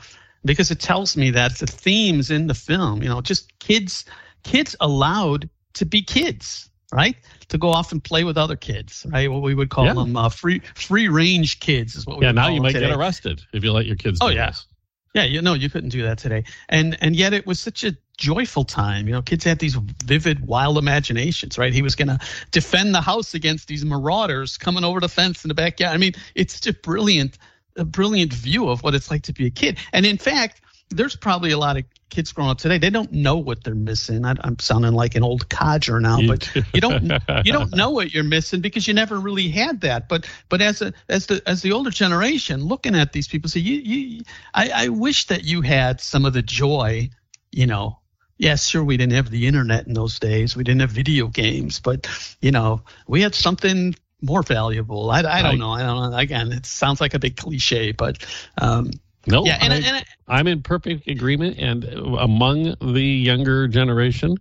because 0.46 0.72
it 0.72 0.80
tells 0.80 1.18
me 1.18 1.32
that 1.32 1.58
the 1.58 1.68
themes 1.68 2.30
in 2.32 2.48
the 2.48 2.54
film 2.54 3.02
you 3.02 3.10
know 3.10 3.22
just 3.22 3.58
kids 3.60 4.06
kids 4.44 4.76
allowed 4.80 5.50
to 5.74 5.86
be 5.86 6.02
kids 6.02 6.70
right? 6.92 7.16
To 7.50 7.58
go 7.58 7.70
off 7.70 7.92
and 7.92 8.04
play 8.04 8.24
with 8.24 8.38
other 8.38 8.56
kids, 8.56 9.06
right? 9.10 9.32
What 9.32 9.42
we 9.42 9.56
would 9.56 9.70
call 9.70 9.86
yeah. 9.86 9.94
them 9.94 10.16
uh, 10.16 10.30
free 10.30 10.60
free 10.76 11.08
range 11.08 11.60
kids 11.60 11.96
is 11.96 12.06
what 12.06 12.20
we 12.20 12.26
Yeah, 12.26 12.32
now 12.32 12.50
you 12.50 12.62
might 12.62 12.74
today. 12.74 12.88
get 12.88 12.98
arrested 12.98 13.42
if 13.54 13.64
you 13.64 13.72
let 13.72 13.86
your 13.86 13.96
kids 13.96 14.20
Oh 14.22 14.30
yeah. 14.30 14.48
This. 14.48 14.66
Yeah, 15.14 15.24
you 15.24 15.42
know, 15.42 15.54
you 15.54 15.70
couldn't 15.70 15.90
do 15.90 16.04
that 16.04 16.18
today. 16.18 16.44
And 16.70 16.98
and 17.02 17.16
yet 17.16 17.34
it 17.34 17.48
was 17.48 17.60
such 17.60 17.84
a 17.84 17.98
joyful 18.18 18.64
time. 18.64 19.08
You 19.08 19.14
know, 19.14 19.22
kids 19.22 19.44
had 19.44 19.60
these 19.60 19.76
vivid, 20.04 20.46
wild 20.46 20.78
imaginations, 20.78 21.58
right? 21.58 21.74
He 21.74 21.82
was 21.82 21.96
going 21.96 22.10
to 22.10 22.20
defend 22.52 22.94
the 22.94 23.02
house 23.02 23.34
against 23.34 23.68
these 23.68 23.86
marauders 23.86 24.58
coming 24.58 24.84
over 24.84 25.00
the 25.00 25.10
fence 25.10 25.44
in 25.44 25.48
the 25.48 25.56
backyard. 25.56 25.94
I 25.94 25.98
mean, 25.98 26.14
it's 26.36 26.60
just 26.60 26.82
brilliant, 26.82 27.38
a 27.78 27.86
brilliant 27.86 28.34
view 28.34 28.70
of 28.70 28.84
what 28.84 28.96
it's 28.96 29.10
like 29.10 29.24
to 29.24 29.34
be 29.34 29.48
a 29.48 29.50
kid. 29.50 29.80
And 29.94 30.06
in 30.06 30.18
fact, 30.18 30.62
there's 30.90 31.16
probably 31.16 31.52
a 31.52 31.58
lot 31.58 31.78
of 31.78 31.84
kids 32.10 32.32
growing 32.32 32.50
up 32.50 32.58
today 32.58 32.78
they 32.78 32.90
don't 32.90 33.12
know 33.12 33.38
what 33.38 33.64
they're 33.64 33.76
missing. 33.76 34.26
I, 34.26 34.36
am 34.44 34.58
sounding 34.60 34.94
like 34.94 35.16
an 35.16 35.24
old 35.24 35.50
codger 35.50 36.00
now 36.00 36.20
but 36.26 36.50
you 36.74 36.82
don't 36.82 37.12
you 37.46 37.52
don't 37.52 37.72
know 37.76 37.92
what 37.92 38.14
you're 38.14 38.24
missing 38.24 38.62
because 38.62 38.88
you 38.88 38.94
never 38.94 39.20
really 39.20 39.50
had 39.50 39.82
that. 39.82 40.08
But 40.08 40.28
but 40.50 40.62
as 40.62 40.82
a 40.82 40.94
as 41.10 41.26
the 41.26 41.42
as 41.46 41.62
the 41.62 41.74
older 41.74 41.90
generation 41.90 42.64
looking 42.64 42.96
at 42.96 43.12
these 43.12 43.28
people 43.28 43.50
say 43.50 43.60
you 43.60 43.76
you 43.76 44.24
I, 44.54 44.70
I 44.70 44.88
wish 44.90 45.28
that 45.28 45.44
you 45.44 45.62
had 45.62 46.00
some 46.00 46.26
of 46.26 46.34
the 46.34 46.42
joy 46.42 47.10
you 47.52 47.68
know. 47.68 48.00
Yes 48.40 48.68
sure 48.68 48.84
we 48.84 48.98
didn't 48.98 49.14
have 49.14 49.32
the 49.32 49.48
internet 49.48 49.88
in 49.88 49.94
those 49.94 50.20
days. 50.20 50.56
We 50.56 50.64
didn't 50.64 50.82
have 50.82 50.92
video 50.92 51.28
games 51.28 51.80
but 51.80 52.08
you 52.40 52.52
know 52.52 52.84
we 53.08 53.22
had 53.22 53.36
something 53.36 53.96
more 54.22 54.44
valuable. 54.44 55.12
I, 55.12 55.20
I 55.20 55.42
don't 55.44 55.60
know. 55.60 55.72
I 55.72 55.84
don't 55.84 56.12
know. 56.12 56.18
Again 56.18 56.52
it 56.52 56.66
sounds 56.66 57.02
like 57.02 57.14
a 57.14 57.20
big 57.20 57.36
cliche 57.36 57.92
but 57.92 58.26
um 58.60 58.92
no, 59.28 59.46
yeah, 59.46 59.58
and, 59.62 59.74
I, 59.74 59.78
and 59.78 60.06
I, 60.28 60.40
am 60.40 60.48
in 60.48 60.62
perfect 60.62 61.08
agreement. 61.08 61.58
And 61.60 61.84
among 61.84 62.76
the 62.82 63.02
younger 63.02 63.68
generation, 63.68 64.38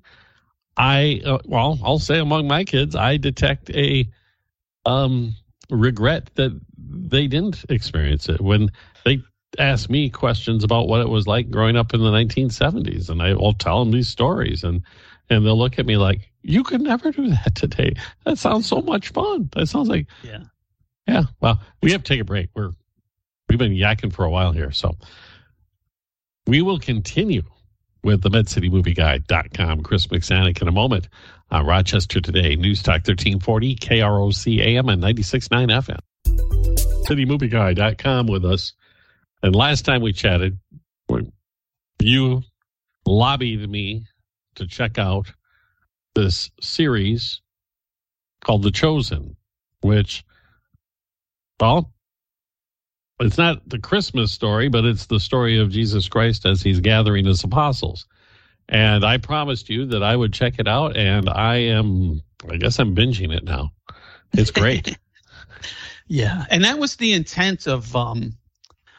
I 0.77 1.21
uh, 1.25 1.39
well, 1.45 1.79
I'll 1.83 1.99
say 1.99 2.19
among 2.19 2.47
my 2.47 2.65
kids, 2.65 2.95
I 2.95 3.17
detect 3.17 3.71
a 3.71 4.09
um, 4.85 5.35
regret 5.71 6.31
that 6.37 6.59
they 6.79 7.27
didn't 7.27 7.65
experience 7.69 8.29
it 8.29 8.41
when 8.41 8.71
they 9.05 9.23
ask 9.59 9.91
me 9.91 10.09
questions 10.11 10.63
about 10.63 10.87
what 10.87 11.01
it 11.01 11.09
was 11.09 11.27
like 11.27 11.51
growing 11.51 11.77
up 11.77 11.93
in 11.93 12.01
the 12.01 12.11
1970s, 12.11 13.09
and 13.09 13.23
I 13.23 13.35
will 13.35 13.55
tell 13.55 13.81
them 13.81 13.93
these 13.93 14.09
stories, 14.09 14.63
and 14.63 14.83
and 15.31 15.45
they'll 15.45 15.59
look 15.59 15.79
at 15.79 15.87
me 15.87 15.97
like, 15.97 16.31
"You 16.43 16.63
could 16.63 16.81
never 16.81 17.11
do 17.11 17.29
that 17.29 17.55
today. 17.55 17.95
That 18.25 18.39
sounds 18.39 18.67
so 18.67 18.81
much 18.83 19.09
fun. 19.09 19.49
That 19.53 19.67
sounds 19.67 19.89
like 19.89 20.07
yeah, 20.23 20.45
yeah." 21.09 21.25
Well, 21.41 21.61
we 21.83 21.93
have 21.93 22.05
to 22.05 22.09
take 22.09 22.21
a 22.21 22.25
break. 22.25 22.51
We're 22.55 22.73
We've 23.49 23.59
been 23.59 23.73
yakking 23.73 24.13
for 24.13 24.25
a 24.25 24.31
while 24.31 24.53
here. 24.53 24.73
So 24.73 24.97
we 26.47 26.63
will 26.63 26.79
continue 26.79 27.43
with 28.03 28.23
the 28.23 28.31
MedCityMovieGuide.com. 28.31 29.83
Chris 29.83 30.07
McSanick 30.07 30.63
in 30.63 30.69
a 30.69 30.73
moment 30.73 31.09
on 31.51 31.67
Rochester 31.67 32.21
Today. 32.21 32.57
News 32.57 32.83
Talk 32.83 33.07
1340, 33.07 33.77
KROC 33.77 34.61
AM 34.61 34.89
and 34.89 35.03
96.9 35.03 35.71
FM. 35.71 35.99
CityMovieGuide.com 37.07 38.27
with 38.27 38.45
us. 38.45 38.75
And 39.43 39.55
last 39.55 39.85
time 39.85 40.03
we 40.03 40.13
chatted, 40.13 40.59
you 42.01 42.43
lobbied 43.07 43.69
me 43.69 44.05
to 44.57 44.67
check 44.67 44.99
out 44.99 45.33
this 46.15 46.51
series 46.61 47.41
called 48.45 48.63
The 48.63 48.71
Chosen, 48.71 49.37
which, 49.81 50.25
well, 51.61 51.93
it's 53.21 53.39
not 53.39 53.67
the 53.69 53.79
Christmas 53.79 54.33
story, 54.33 54.69
but 54.69 54.85
it's 54.85 55.07
the 55.07 55.21
story 55.21 55.59
of 55.59 55.71
Jesus 55.71 56.09
Christ 56.09 56.45
as 56.45 56.63
he's 56.63 56.81
gathering 56.81 57.25
his 57.25 57.43
apostles. 57.45 58.07
And 58.69 59.05
I 59.05 59.17
promised 59.19 59.71
you 59.71 59.87
that 59.87 60.03
I 60.03 60.17
would 60.17 60.33
check 60.33 60.55
it 60.59 60.69
out, 60.69 60.97
and 60.97 61.29
I 61.29 61.57
am, 61.57 62.23
I 62.51 62.57
guess 62.57 62.79
I'm 62.79 62.95
binging 62.95 63.35
it 63.35 63.45
now. 63.45 63.73
It's 64.33 64.51
great. 64.51 64.99
yeah, 66.09 66.45
and 66.51 66.65
that 66.65 66.79
was 66.79 66.97
the 66.97 67.13
intent 67.13 67.67
of 67.67 67.95
um 67.95 68.37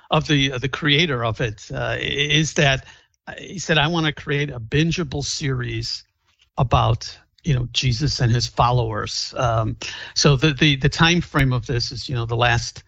of 0.10 0.28
the 0.28 0.54
uh, 0.54 0.58
the 0.58 0.70
creator 0.70 1.24
of 1.24 1.42
it 1.42 1.70
uh, 1.74 1.98
is 2.00 2.54
that 2.54 2.86
uh, 3.28 3.34
he 3.38 3.60
said 3.60 3.78
I 3.78 3.88
want 3.88 4.06
to 4.06 4.14
create 4.14 4.50
a 4.50 4.60
bingeable 4.60 5.24
series 5.24 6.04
about 6.58 7.18
you 7.44 7.54
know 7.54 7.68
Jesus 7.74 8.22
and 8.22 8.32
his 8.32 8.48
followers. 8.48 9.34
Um, 9.38 9.76
so 10.16 10.38
the 10.38 10.54
the 10.54 10.78
the 10.78 10.90
time 10.90 11.22
frame 11.22 11.52
of 11.52 11.68
this 11.68 11.92
is 11.92 12.08
you 12.08 12.16
know 12.16 12.26
the 12.26 12.38
last 12.38 12.84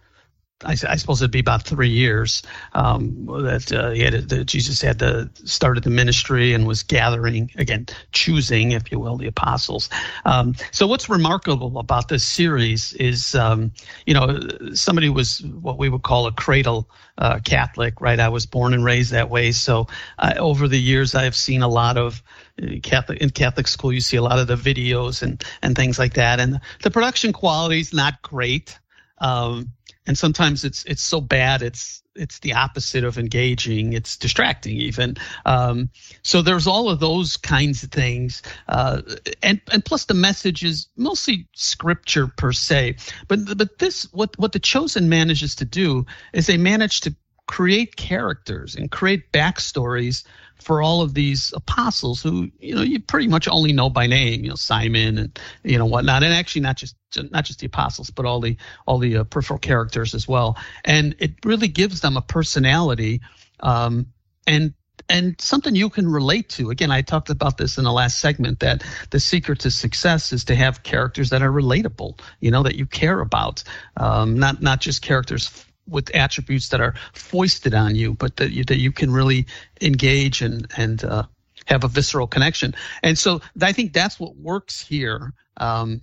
I, 0.65 0.71
I, 0.71 0.95
suppose 0.97 1.21
it'd 1.21 1.31
be 1.31 1.39
about 1.39 1.63
three 1.63 1.89
years 1.89 2.43
um, 2.73 3.25
that 3.27 3.71
uh, 3.71 3.91
he 3.91 4.01
had 4.01 4.27
that 4.27 4.45
Jesus 4.45 4.81
had 4.81 4.99
the, 4.99 5.29
started 5.45 5.85
the 5.85 5.89
ministry 5.89 6.53
and 6.53 6.67
was 6.67 6.83
gathering 6.83 7.49
again, 7.55 7.87
choosing, 8.11 8.73
if 8.73 8.91
you 8.91 8.99
will, 8.99 9.15
the 9.15 9.27
apostles. 9.27 9.89
Um, 10.25 10.55
so 10.71 10.85
what's 10.85 11.07
remarkable 11.07 11.77
about 11.77 12.09
this 12.09 12.25
series 12.25 12.91
is, 12.93 13.35
um, 13.35 13.71
you 14.05 14.13
know, 14.13 14.37
somebody 14.73 15.07
was 15.07 15.41
what 15.61 15.77
we 15.77 15.87
would 15.87 16.03
call 16.03 16.27
a 16.27 16.33
cradle 16.33 16.89
uh, 17.19 17.39
Catholic, 17.45 18.01
right? 18.01 18.19
I 18.19 18.27
was 18.27 18.45
born 18.45 18.73
and 18.73 18.83
raised 18.83 19.11
that 19.11 19.29
way. 19.29 19.53
So 19.53 19.87
uh, 20.17 20.33
over 20.37 20.67
the 20.67 20.79
years, 20.79 21.15
I 21.15 21.23
have 21.23 21.35
seen 21.35 21.61
a 21.61 21.69
lot 21.69 21.97
of 21.97 22.21
uh, 22.61 22.79
Catholic 22.83 23.21
in 23.21 23.29
Catholic 23.29 23.67
school. 23.67 23.93
You 23.93 24.01
see 24.01 24.17
a 24.17 24.21
lot 24.21 24.39
of 24.39 24.47
the 24.47 24.55
videos 24.55 25.21
and 25.21 25.41
and 25.61 25.73
things 25.75 25.97
like 25.97 26.15
that, 26.15 26.39
and 26.41 26.59
the 26.83 26.91
production 26.91 27.31
quality 27.31 27.79
is 27.79 27.93
not 27.93 28.21
great. 28.21 28.77
Um, 29.19 29.71
and 30.09 30.17
sometimes 30.17 30.65
it's 30.65 30.83
it's 30.85 31.03
so 31.03 31.21
bad 31.21 31.61
it's 31.61 32.01
it's 32.15 32.39
the 32.39 32.53
opposite 32.53 33.03
of 33.03 33.19
engaging 33.19 33.93
it's 33.93 34.17
distracting 34.17 34.75
even. 34.75 35.15
Um, 35.45 35.91
so 36.23 36.41
there's 36.41 36.65
all 36.65 36.89
of 36.89 36.99
those 36.99 37.37
kinds 37.37 37.83
of 37.83 37.91
things 37.91 38.41
uh, 38.67 39.03
and 39.43 39.61
and 39.71 39.85
plus 39.85 40.05
the 40.05 40.15
message 40.15 40.63
is 40.63 40.87
mostly 40.97 41.47
scripture 41.53 42.25
per 42.25 42.51
se. 42.51 42.95
But 43.27 43.55
but 43.55 43.77
this 43.77 44.11
what 44.11 44.37
what 44.39 44.51
the 44.51 44.59
chosen 44.59 45.09
manages 45.09 45.53
to 45.57 45.65
do 45.65 46.07
is 46.33 46.47
they 46.47 46.57
manage 46.57 47.01
to 47.01 47.15
create 47.49 47.95
characters 47.95 48.75
and 48.75 48.91
create 48.91 49.31
backstories 49.31 50.23
for 50.53 50.83
all 50.83 51.01
of 51.01 51.15
these 51.15 51.51
apostles 51.55 52.21
who 52.21 52.47
you 52.59 52.75
know 52.75 52.83
you 52.83 52.99
pretty 52.99 53.27
much 53.27 53.47
only 53.47 53.73
know 53.73 53.89
by 53.89 54.05
name 54.05 54.43
you 54.43 54.49
know 54.49 54.55
simon 54.55 55.17
and 55.17 55.39
you 55.63 55.75
know 55.75 55.85
whatnot 55.87 56.21
and 56.21 56.31
actually 56.31 56.61
not 56.61 56.75
just 56.75 56.95
not 57.31 57.43
just 57.43 57.59
the 57.59 57.65
apostles 57.65 58.11
but 58.11 58.23
all 58.23 58.39
the 58.39 58.55
all 58.85 58.99
the 58.99 59.17
uh, 59.17 59.23
peripheral 59.23 59.57
characters 59.57 60.13
as 60.13 60.27
well 60.27 60.55
and 60.85 61.15
it 61.17 61.33
really 61.43 61.67
gives 61.67 62.01
them 62.01 62.15
a 62.15 62.21
personality 62.21 63.19
um, 63.61 64.05
and 64.45 64.71
and 65.11 65.41
something 65.41 65.75
you 65.75 65.89
can 65.89 66.07
relate 66.07 66.49
to. 66.49 66.69
Again, 66.69 66.91
I 66.91 67.01
talked 67.01 67.31
about 67.31 67.57
this 67.57 67.79
in 67.79 67.83
the 67.83 67.91
last 67.91 68.19
segment 68.19 68.59
that 68.59 68.83
the 69.09 69.19
secret 69.19 69.59
to 69.61 69.71
success 69.71 70.31
is 70.31 70.43
to 70.43 70.55
have 70.55 70.83
characters 70.83 71.31
that 71.31 71.41
are 71.41 71.51
relatable, 71.51 72.19
you 72.41 72.51
know, 72.51 72.61
that 72.61 72.75
you 72.75 72.85
care 72.85 73.19
about, 73.19 73.63
um, 73.97 74.37
not 74.37 74.61
not 74.61 74.81
just 74.81 75.01
characters 75.01 75.65
with 75.89 76.15
attributes 76.15 76.69
that 76.69 76.81
are 76.81 76.93
foisted 77.13 77.73
on 77.73 77.95
you, 77.95 78.13
but 78.13 78.37
that 78.37 78.51
you, 78.51 78.63
that 78.65 78.77
you 78.77 78.91
can 78.91 79.11
really 79.11 79.45
engage 79.81 80.41
and 80.41 80.67
and 80.77 81.03
uh, 81.03 81.23
have 81.65 81.83
a 81.83 81.87
visceral 81.87 82.27
connection. 82.27 82.73
And 83.03 83.17
so 83.17 83.41
I 83.61 83.73
think 83.73 83.93
that's 83.93 84.19
what 84.19 84.35
works 84.35 84.85
here. 84.85 85.33
Um, 85.57 86.01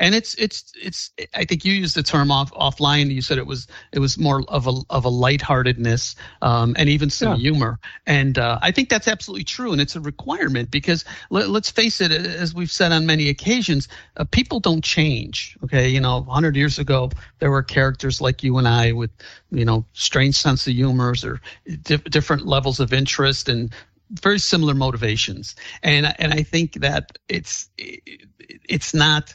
and 0.00 0.14
it's 0.14 0.34
it's 0.34 0.72
it's 0.82 1.12
I 1.34 1.44
think 1.44 1.64
you 1.64 1.72
used 1.74 1.94
the 1.94 2.02
term 2.02 2.30
off 2.30 2.50
offline. 2.54 3.10
You 3.10 3.20
said 3.20 3.38
it 3.38 3.46
was 3.46 3.68
it 3.92 3.98
was 3.98 4.18
more 4.18 4.42
of 4.48 4.66
a 4.66 4.72
of 4.88 5.04
a 5.04 5.10
lightheartedness 5.10 6.16
um, 6.42 6.74
and 6.78 6.88
even 6.88 7.10
some 7.10 7.34
yeah. 7.34 7.36
humor. 7.36 7.78
And 8.06 8.38
uh, 8.38 8.58
I 8.62 8.72
think 8.72 8.88
that's 8.88 9.06
absolutely 9.06 9.44
true, 9.44 9.72
and 9.72 9.80
it's 9.80 9.94
a 9.94 10.00
requirement 10.00 10.70
because 10.70 11.04
let, 11.28 11.48
us 11.48 11.70
face 11.70 12.00
it, 12.00 12.10
as 12.12 12.54
we've 12.54 12.70
said 12.70 12.92
on 12.92 13.04
many 13.04 13.28
occasions, 13.28 13.88
uh, 14.16 14.24
people 14.24 14.58
don't 14.58 14.82
change. 14.82 15.56
Okay, 15.64 15.88
you 15.88 16.00
know, 16.00 16.22
100 16.22 16.56
years 16.56 16.78
ago 16.78 17.10
there 17.38 17.50
were 17.50 17.62
characters 17.62 18.20
like 18.20 18.42
you 18.42 18.56
and 18.56 18.66
I 18.66 18.92
with 18.92 19.10
you 19.50 19.66
know 19.66 19.84
strange 19.92 20.36
sense 20.36 20.66
of 20.66 20.72
humors 20.72 21.24
or 21.24 21.42
di- 21.82 21.98
different 21.98 22.46
levels 22.46 22.80
of 22.80 22.94
interest 22.94 23.50
and 23.50 23.70
very 24.12 24.38
similar 24.38 24.72
motivations. 24.72 25.54
And 25.82 26.14
and 26.18 26.32
I 26.32 26.42
think 26.42 26.80
that 26.80 27.18
it's 27.28 27.68
it's 27.76 28.94
not 28.94 29.34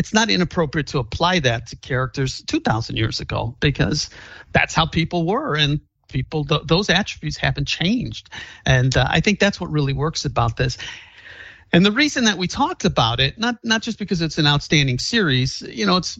it's 0.00 0.14
not 0.14 0.30
inappropriate 0.30 0.86
to 0.86 0.98
apply 0.98 1.40
that 1.40 1.66
to 1.66 1.76
characters 1.76 2.42
2000 2.46 2.96
years 2.96 3.20
ago 3.20 3.54
because 3.60 4.08
that's 4.52 4.74
how 4.74 4.86
people 4.86 5.26
were 5.26 5.54
and 5.54 5.78
people 6.08 6.42
th- 6.42 6.62
those 6.64 6.88
attributes 6.88 7.36
haven't 7.36 7.68
changed. 7.68 8.30
And 8.64 8.96
uh, 8.96 9.06
i 9.10 9.20
think 9.20 9.38
that's 9.38 9.60
what 9.60 9.70
really 9.70 9.92
works 9.92 10.24
about 10.24 10.56
this. 10.56 10.78
And 11.72 11.84
the 11.84 11.92
reason 11.92 12.24
that 12.24 12.38
we 12.38 12.48
talked 12.48 12.86
about 12.86 13.20
it 13.20 13.38
not 13.38 13.56
not 13.62 13.82
just 13.82 13.98
because 13.98 14.22
it's 14.22 14.38
an 14.38 14.46
outstanding 14.46 14.98
series 14.98 15.60
you 15.60 15.84
know 15.84 15.98
it's 15.98 16.18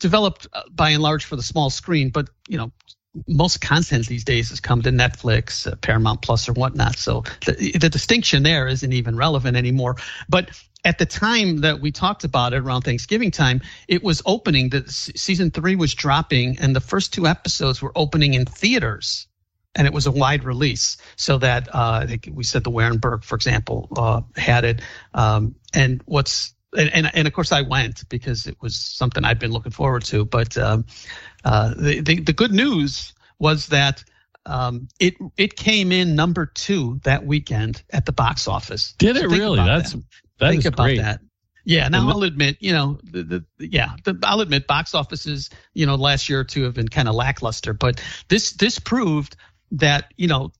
developed 0.00 0.48
uh, 0.52 0.62
by 0.72 0.90
and 0.90 1.02
large 1.02 1.24
for 1.24 1.36
the 1.36 1.42
small 1.52 1.70
screen 1.70 2.10
but 2.10 2.28
you 2.48 2.58
know 2.58 2.72
most 3.26 3.60
content 3.60 4.06
these 4.06 4.24
days 4.24 4.50
has 4.50 4.60
come 4.60 4.82
to 4.82 4.90
Netflix, 4.90 5.66
uh, 5.66 5.76
Paramount 5.76 6.22
Plus, 6.22 6.48
or 6.48 6.52
whatnot. 6.52 6.96
So 6.96 7.24
the, 7.46 7.72
the 7.78 7.88
distinction 7.88 8.42
there 8.42 8.68
isn't 8.68 8.92
even 8.92 9.16
relevant 9.16 9.56
anymore. 9.56 9.96
But 10.28 10.50
at 10.84 10.98
the 10.98 11.06
time 11.06 11.58
that 11.58 11.80
we 11.80 11.92
talked 11.92 12.24
about 12.24 12.52
it 12.52 12.58
around 12.58 12.82
Thanksgiving 12.82 13.30
time, 13.30 13.60
it 13.88 14.02
was 14.02 14.22
opening. 14.26 14.70
The 14.70 14.84
season 14.88 15.50
three 15.50 15.76
was 15.76 15.94
dropping, 15.94 16.58
and 16.58 16.74
the 16.74 16.80
first 16.80 17.12
two 17.12 17.26
episodes 17.26 17.82
were 17.82 17.92
opening 17.96 18.34
in 18.34 18.46
theaters, 18.46 19.26
and 19.74 19.86
it 19.86 19.92
was 19.92 20.06
a 20.06 20.12
wide 20.12 20.44
release. 20.44 20.96
So 21.16 21.38
that 21.38 21.68
uh, 21.74 22.00
I 22.02 22.06
think 22.06 22.28
we 22.32 22.44
said 22.44 22.64
the 22.64 22.70
Wehrenberg, 22.70 23.24
for 23.24 23.34
example, 23.34 23.88
uh, 23.96 24.22
had 24.36 24.64
it. 24.64 24.80
Um, 25.14 25.56
and 25.74 26.00
what's 26.06 26.54
and, 26.76 26.92
and, 26.94 27.10
and 27.14 27.26
of 27.26 27.34
course 27.34 27.52
I 27.52 27.62
went 27.62 28.08
because 28.08 28.46
it 28.46 28.56
was 28.60 28.76
something 28.76 29.24
I'd 29.24 29.38
been 29.38 29.52
looking 29.52 29.72
forward 29.72 30.04
to. 30.04 30.24
But 30.24 30.56
um, 30.56 30.84
uh, 31.44 31.74
the, 31.76 32.00
the 32.00 32.20
the 32.20 32.32
good 32.32 32.52
news 32.52 33.12
was 33.38 33.66
that 33.68 34.04
um, 34.46 34.88
it 34.98 35.14
it 35.36 35.56
came 35.56 35.92
in 35.92 36.14
number 36.14 36.46
two 36.46 37.00
that 37.04 37.26
weekend 37.26 37.82
at 37.90 38.06
the 38.06 38.12
box 38.12 38.48
office. 38.48 38.94
Did 38.98 39.16
it 39.16 39.26
really? 39.28 39.58
That's 39.58 39.92
that. 39.92 40.02
that 40.38 40.50
think 40.50 40.64
about 40.64 40.84
great. 40.84 40.98
that. 40.98 41.20
Yeah, 41.64 41.88
now 41.88 42.08
I'll 42.08 42.22
admit, 42.22 42.56
you 42.60 42.72
know, 42.72 42.98
the, 43.04 43.22
the 43.22 43.44
yeah, 43.58 43.94
the, 44.04 44.18
I'll 44.24 44.40
admit 44.40 44.66
box 44.66 44.94
offices, 44.94 45.50
you 45.74 45.84
know, 45.84 45.94
last 45.94 46.28
year 46.28 46.40
or 46.40 46.44
two 46.44 46.62
have 46.62 46.74
been 46.74 46.88
kind 46.88 47.06
of 47.06 47.14
lackluster, 47.14 47.74
but 47.74 48.02
this 48.28 48.52
this 48.52 48.78
proved 48.78 49.36
that 49.72 50.12
you 50.16 50.26
know 50.26 50.52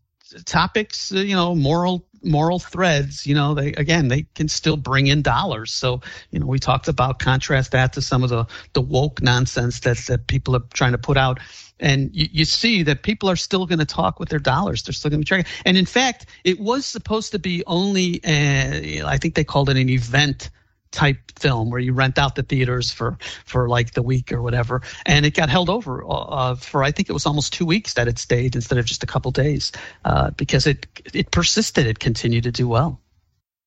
topics, 0.45 1.13
uh, 1.13 1.17
you 1.17 1.35
know, 1.35 1.55
moral 1.55 2.07
moral 2.23 2.59
threads, 2.59 3.27
you 3.27 3.35
know, 3.35 3.55
they 3.55 3.73
again 3.75 4.09
they 4.09 4.27
can 4.35 4.49
still 4.49 4.77
bring 4.77 5.07
in 5.07 5.23
dollars. 5.23 5.73
So, 5.73 6.01
you 6.31 6.39
know, 6.39 6.47
we 6.47 6.59
talked 6.59 6.89
about 6.89 7.19
contrast 7.19 7.73
that 7.73 7.93
to 7.95 8.03
some 8.03 8.23
of 8.23 8.31
the 8.31 8.47
the 8.73 8.81
woke 8.81 9.23
nonsense 9.23 9.81
that 9.81 9.99
that 10.09 10.27
people 10.27 10.57
are 10.57 10.63
trying 10.73 10.93
to 10.93 10.99
put 10.99 11.17
out. 11.17 11.41
And 11.81 12.11
you, 12.15 12.29
you 12.31 12.45
see 12.45 12.83
that 12.83 13.03
people 13.03 13.31
are 13.31 13.37
still 13.37 13.67
going 13.67 13.79
to 13.79 13.87
talk 13.87 14.21
with 14.21 14.29
their 14.29 14.39
dollars. 14.39 14.83
They're 14.83 14.93
still 14.93 15.11
going 15.11 15.23
to 15.23 15.25
be 15.25 15.29
trying. 15.29 15.47
And 15.65 15.79
in 15.79 15.87
fact, 15.87 16.27
it 16.45 16.61
was 16.61 16.85
supposed 16.85 17.33
to 17.33 17.39
be 17.39 17.65
only, 17.67 18.21
a, 18.23 19.03
I 19.03 19.17
think 19.17 19.35
they 19.35 19.45
called 19.45 19.71
it 19.71 19.79
an 19.79 19.89
event 19.89 20.51
type 20.93 21.19
film 21.39 21.71
where 21.71 21.81
you 21.81 21.93
rent 21.93 22.19
out 22.19 22.35
the 22.35 22.43
theaters 22.43 22.91
for 22.91 23.17
for 23.45 23.69
like 23.69 23.93
the 23.93 24.03
week 24.03 24.33
or 24.33 24.43
whatever. 24.43 24.83
And 25.07 25.25
it 25.25 25.35
got 25.35 25.49
held 25.49 25.71
over 25.71 26.05
uh, 26.09 26.55
for 26.57 26.83
i 26.83 26.91
think 26.91 27.09
it 27.09 27.13
was 27.13 27.27
almost 27.27 27.53
two 27.53 27.67
weeks 27.67 27.95
that 27.95 28.09
it 28.09 28.19
stayed 28.19 28.55
instead 28.55 28.79
of 28.79 28.85
just 28.85 29.03
a 29.03 29.07
couple 29.07 29.31
days 29.31 29.73
uh, 30.05 30.31
because 30.31 30.67
it 30.67 30.87
it 31.15 31.31
persisted. 31.31 31.87
It 31.87 31.99
continued 31.99 32.45
to 32.45 32.53
do 32.53 32.69
well. 32.69 33.01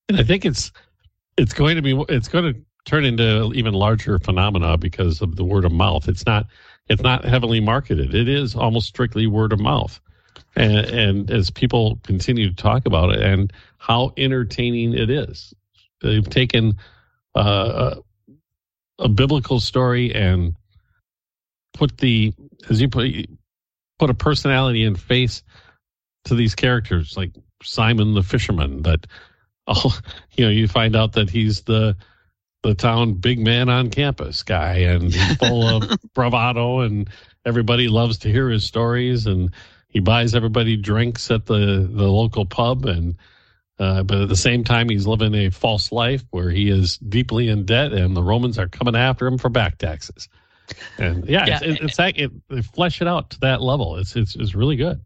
And 0.10 0.20
i 0.20 0.24
think 0.24 0.46
it's 0.46 0.72
it's 1.38 1.54
going 1.54 1.76
to 1.76 1.82
be 1.82 2.04
it's 2.10 2.28
going 2.28 2.54
to 2.54 2.60
turn 2.86 3.06
into 3.06 3.52
even 3.54 3.74
larger 3.74 4.20
phenomena 4.20 4.78
because 4.78 5.22
of 5.22 5.36
the 5.36 5.44
word 5.44 5.66
of 5.66 5.72
mouth. 5.72 6.08
It's 6.08 6.26
not 6.26 6.48
it's 6.90 7.02
not 7.02 7.24
heavily 7.24 7.60
marketed. 7.60 8.14
It 8.14 8.28
is 8.28 8.56
almost 8.56 8.88
strictly 8.88 9.28
word 9.28 9.54
of 9.54 9.60
mouth. 9.60 10.00
And, 10.56 10.86
and 10.86 11.32
as 11.32 11.50
people 11.50 12.00
continue 12.04 12.50
to 12.50 12.56
talk 12.56 12.86
about 12.86 13.12
it 13.12 13.22
and 13.22 13.52
how 13.78 14.14
entertaining 14.18 14.94
it 14.94 15.10
is. 15.10 15.54
They've 16.02 16.28
taken 16.30 16.78
uh, 17.36 17.96
a 19.00 19.10
biblical 19.10 19.60
story 19.60 20.14
and 20.14 20.56
put 21.74 21.98
the 21.98 22.34
as 22.70 22.82
you 22.82 22.88
put 22.88 23.10
put 24.00 24.10
a 24.10 24.14
personality 24.14 24.84
and 24.86 25.00
face 25.00 25.44
to 26.26 26.36
these 26.36 26.56
characters 26.56 27.18
like 27.18 27.32
Simon 27.64 28.14
the 28.14 28.24
fisherman 28.24 28.84
that 28.84 29.08
oh 29.68 29.98
you 30.32 30.46
know 30.46 30.52
you 30.52 30.68
find 30.68 30.96
out 30.96 31.14
that 31.14 31.30
he's 31.30 31.62
the 31.62 31.96
the 32.64 32.74
town 32.74 33.14
big 33.14 33.40
man 33.40 33.70
on 33.70 33.90
campus 33.90 34.44
guy 34.44 34.76
and 34.76 35.14
he's 35.14 35.36
full 35.38 35.68
of 35.68 35.98
bravado 36.14 36.80
and 36.80 37.10
everybody 37.46 37.88
loves 37.88 38.18
to 38.20 38.30
hear 38.30 38.50
his 38.50 38.64
stories 38.64 39.26
and 39.26 39.52
he 39.90 40.00
buys 40.00 40.34
everybody 40.34 40.78
drinks 40.78 41.30
at 41.30 41.46
the 41.46 41.88
the 41.92 42.08
local 42.08 42.46
pub 42.46 42.86
and 42.86 43.16
uh, 43.84 44.04
but 44.04 44.22
at 44.22 44.30
the 44.30 44.36
same 44.36 44.64
time, 44.64 44.90
he's 44.90 45.06
living 45.06 45.36
a 45.36 45.50
false 45.50 45.92
life 45.92 46.24
where 46.32 46.50
he 46.50 46.70
is 46.70 46.98
deeply 46.98 47.50
in 47.50 47.66
debt, 47.66 47.92
and 47.92 48.16
the 48.16 48.24
Romans 48.24 48.58
are 48.58 48.70
coming 48.70 48.96
after 48.96 49.28
him 49.28 49.38
for 49.38 49.50
back 49.50 49.78
taxes. 49.78 50.30
And 50.98 51.28
yeah, 51.28 51.46
yeah. 51.46 51.60
It's, 51.62 51.82
it's, 51.82 52.00
it's 52.00 52.18
it, 52.18 52.32
they 52.50 52.62
flesh 52.62 53.02
it 53.02 53.08
out 53.08 53.32
to 53.32 53.40
that 53.42 53.62
level. 53.62 53.98
It's, 53.98 54.16
it's 54.16 54.36
it's 54.36 54.56
really 54.56 54.78
good. 54.78 55.02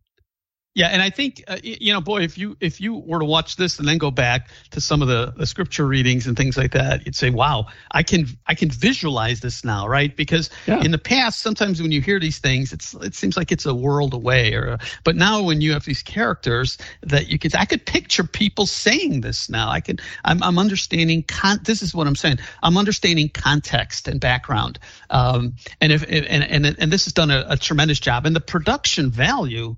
Yeah, 0.77 0.89
and 0.89 1.01
I 1.01 1.09
think 1.09 1.43
uh, 1.47 1.57
you 1.63 1.91
know, 1.91 2.01
boy, 2.01 2.21
if 2.21 2.37
you 2.37 2.55
if 2.59 2.79
you 2.79 2.93
were 2.93 3.17
to 3.17 3.25
watch 3.25 3.55
this 3.55 3.79
and 3.79 3.87
then 3.87 3.97
go 3.97 4.11
back 4.11 4.49
to 4.69 4.79
some 4.79 5.01
of 5.01 5.07
the, 5.07 5.33
the 5.35 5.47
scripture 5.47 5.87
readings 5.87 6.27
and 6.27 6.37
things 6.37 6.55
like 6.55 6.73
that, 6.73 7.03
you'd 7.03 7.15
say, 7.15 7.31
"Wow, 7.31 7.65
I 7.89 8.03
can 8.03 8.27
I 8.45 8.53
can 8.53 8.69
visualize 8.69 9.39
this 9.39 9.65
now, 9.65 9.87
right?" 9.87 10.15
Because 10.15 10.51
yeah. 10.67 10.83
in 10.83 10.91
the 10.91 10.99
past, 10.99 11.39
sometimes 11.39 11.81
when 11.81 11.91
you 11.91 11.99
hear 11.99 12.19
these 12.19 12.37
things, 12.37 12.73
it's 12.73 12.93
it 12.93 13.15
seems 13.15 13.35
like 13.35 13.51
it's 13.51 13.65
a 13.65 13.73
world 13.73 14.13
away, 14.13 14.53
or 14.53 14.77
but 15.03 15.15
now 15.15 15.41
when 15.41 15.61
you 15.61 15.73
have 15.73 15.83
these 15.83 16.03
characters 16.03 16.77
that 17.01 17.27
you 17.27 17.39
could, 17.39 17.55
I 17.55 17.65
could 17.65 17.83
picture 17.83 18.23
people 18.23 18.67
saying 18.67 19.21
this 19.21 19.49
now. 19.49 19.71
I 19.71 19.79
can, 19.79 19.97
I'm 20.25 20.43
I'm 20.43 20.59
understanding. 20.59 21.23
Con, 21.23 21.59
this 21.63 21.81
is 21.81 21.95
what 21.95 22.05
I'm 22.05 22.15
saying. 22.15 22.37
I'm 22.61 22.77
understanding 22.77 23.29
context 23.29 24.07
and 24.07 24.19
background, 24.19 24.77
um, 25.09 25.55
and 25.81 25.91
if 25.91 26.03
and 26.03 26.43
and 26.43 26.75
and 26.77 26.93
this 26.93 27.05
has 27.05 27.13
done 27.13 27.31
a, 27.31 27.47
a 27.49 27.57
tremendous 27.57 27.99
job, 27.99 28.27
and 28.27 28.35
the 28.35 28.41
production 28.41 29.09
value 29.09 29.75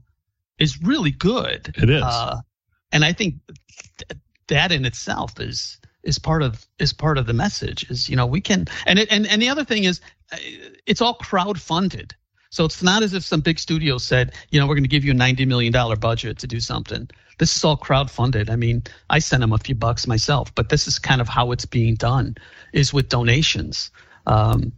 is 0.60 0.82
really 0.82 1.12
good. 1.12 1.74
It 1.78 1.90
is. 1.90 2.04
Uh, 2.04 2.42
and 2.92 3.06
I 3.06 3.14
think 3.14 3.36
th- 3.98 4.20
that 4.48 4.72
in 4.72 4.86
itself 4.86 5.40
is 5.40 5.78
is 6.04 6.20
part 6.20 6.42
of 6.42 6.66
is 6.80 6.94
part 6.94 7.18
of 7.18 7.26
the 7.26 7.34
message 7.34 7.90
is 7.90 8.10
you 8.10 8.16
know 8.16 8.26
we 8.26 8.42
can 8.42 8.68
and 8.86 9.00
it, 9.00 9.08
and 9.12 9.28
and 9.28 9.42
the 9.42 9.50
other 9.50 9.66
thing 9.66 9.84
is 9.84 10.02
uh, 10.32 10.38
it's 10.86 11.02
all 11.02 11.14
crowd 11.16 11.60
funded 11.60 12.16
so 12.52 12.66
it's 12.66 12.82
not 12.82 13.04
as 13.04 13.14
if 13.14 13.24
some 13.24 13.42
big 13.42 13.60
studio 13.60 13.98
said 13.98 14.34
you 14.50 14.60
know 14.60 14.66
we're 14.66 14.76
going 14.76 14.84
to 14.84 14.90
give 14.90 15.04
you 15.04 15.12
a 15.12 15.16
90 15.16 15.46
million 15.46 15.74
dollar 15.74 15.96
budget 15.96 16.40
to 16.40 16.48
do 16.48 16.60
something 16.60 17.10
this 17.38 17.56
is 17.56 17.64
all 17.66 17.76
crowd 17.76 18.10
funded 18.10 18.50
i 18.50 18.56
mean 18.56 18.82
i 19.10 19.20
sent 19.20 19.42
them 19.42 19.52
a 19.52 19.58
few 19.58 19.76
bucks 19.76 20.08
myself 20.08 20.56
but 20.56 20.70
this 20.70 20.88
is 20.88 20.98
kind 20.98 21.20
of 21.20 21.28
how 21.28 21.52
it's 21.52 21.66
being 21.66 21.96
done 21.96 22.36
is 22.72 22.94
with 22.94 23.10
donations 23.10 23.92
um, 24.26 24.72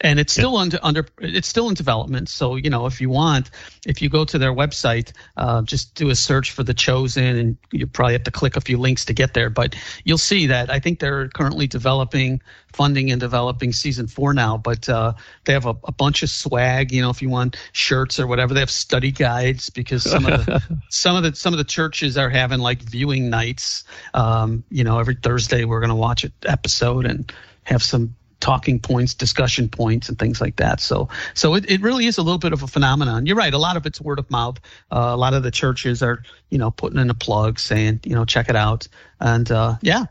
and 0.00 0.20
it's 0.20 0.32
still 0.32 0.56
under 0.56 0.78
under 0.82 1.06
it's 1.20 1.48
still 1.48 1.68
in 1.68 1.74
development. 1.74 2.28
So 2.28 2.56
you 2.56 2.70
know 2.70 2.86
if 2.86 3.00
you 3.00 3.08
want 3.08 3.50
if 3.86 4.02
you 4.02 4.08
go 4.08 4.24
to 4.24 4.38
their 4.38 4.52
website 4.52 5.12
uh, 5.36 5.62
just 5.62 5.94
do 5.94 6.10
a 6.10 6.14
search 6.14 6.52
for 6.52 6.62
the 6.62 6.74
chosen 6.74 7.36
and 7.36 7.56
you 7.72 7.86
probably 7.86 8.12
have 8.12 8.24
to 8.24 8.30
click 8.30 8.56
a 8.56 8.60
few 8.60 8.78
links 8.78 9.04
to 9.06 9.14
get 9.14 9.34
there. 9.34 9.48
But 9.50 9.74
you'll 10.04 10.18
see 10.18 10.46
that 10.46 10.70
i 10.70 10.78
think 10.78 11.00
they're 11.00 11.28
currently 11.28 11.66
developing 11.66 12.40
funding 12.72 13.10
and 13.10 13.18
developing 13.18 13.72
season 13.72 14.06
four 14.06 14.34
now. 14.34 14.58
But 14.58 14.86
uh, 14.88 15.14
they 15.44 15.54
have 15.54 15.64
a, 15.64 15.74
a, 15.84 15.92
bunch 15.92 16.22
of 16.22 16.28
swag 16.28 16.92
you 16.92 17.00
know 17.00 17.08
if 17.08 17.22
you 17.22 17.30
want 17.30 17.56
shirts 17.72 18.20
or 18.20 18.26
whatever. 18.26 18.52
They 18.52 18.60
have 18.60 18.70
study 18.70 19.10
guides 19.10 19.70
because 19.70 20.02
some 20.02 20.26
of 20.26 20.44
the 20.44 20.62
some 20.90 21.16
of 21.16 21.22
the 21.22 21.34
some 21.34 21.54
of 21.54 21.58
the 21.58 21.64
churches 21.64 22.18
are 22.18 22.28
having 22.28 22.58
like 22.58 22.82
viewing 22.82 23.30
nights. 23.30 23.84
Um, 24.12 24.62
you 24.70 24.84
know 24.84 24.98
every 24.98 25.14
thursday 25.14 25.64
we're 25.64 25.80
going 25.80 25.88
to 25.88 25.96
watch 25.96 26.24
an 26.24 26.32
episode 26.44 27.06
and 27.06 27.32
have 27.64 27.82
some 27.82 28.14
talking 28.46 28.78
points, 28.78 29.12
discussion 29.12 29.68
points, 29.68 30.08
and 30.08 30.20
things 30.20 30.40
like 30.40 30.54
that. 30.54 30.78
So, 30.78 31.08
so 31.34 31.54
it, 31.56 31.68
it 31.68 31.80
really 31.82 32.06
is 32.06 32.16
a 32.16 32.22
little 32.22 32.38
bit 32.38 32.52
of 32.52 32.62
a 32.62 32.68
phenomenon. 32.68 33.26
You're 33.26 33.34
right. 33.34 33.52
A 33.52 33.58
lot 33.58 33.76
of 33.76 33.86
it's 33.86 34.00
word 34.00 34.20
of 34.20 34.30
mouth. 34.30 34.60
Uh, 34.92 35.10
a 35.12 35.16
lot 35.16 35.34
of 35.34 35.42
the 35.42 35.50
churches 35.50 36.00
are, 36.00 36.22
you 36.48 36.56
know, 36.56 36.70
putting 36.70 37.00
in 37.00 37.10
a 37.10 37.14
plug 37.14 37.58
saying, 37.58 37.98
you 38.04 38.14
know, 38.14 38.24
check 38.24 38.48
it 38.48 38.54
out. 38.54 38.86
And 39.18 39.50
uh, 39.50 39.78
yeah, 39.82 40.04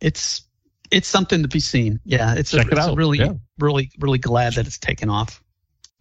it's 0.00 0.42
it's 0.92 1.08
something 1.08 1.42
to 1.42 1.48
be 1.48 1.58
seen. 1.58 1.98
Yeah, 2.04 2.36
it's, 2.36 2.52
check 2.52 2.66
a, 2.66 2.70
it 2.70 2.78
it's 2.78 2.96
really, 2.96 3.18
yeah. 3.18 3.32
really, 3.58 3.90
really 3.98 4.18
glad 4.18 4.52
that 4.52 4.68
it's 4.68 4.78
taken 4.78 5.10
off. 5.10 5.42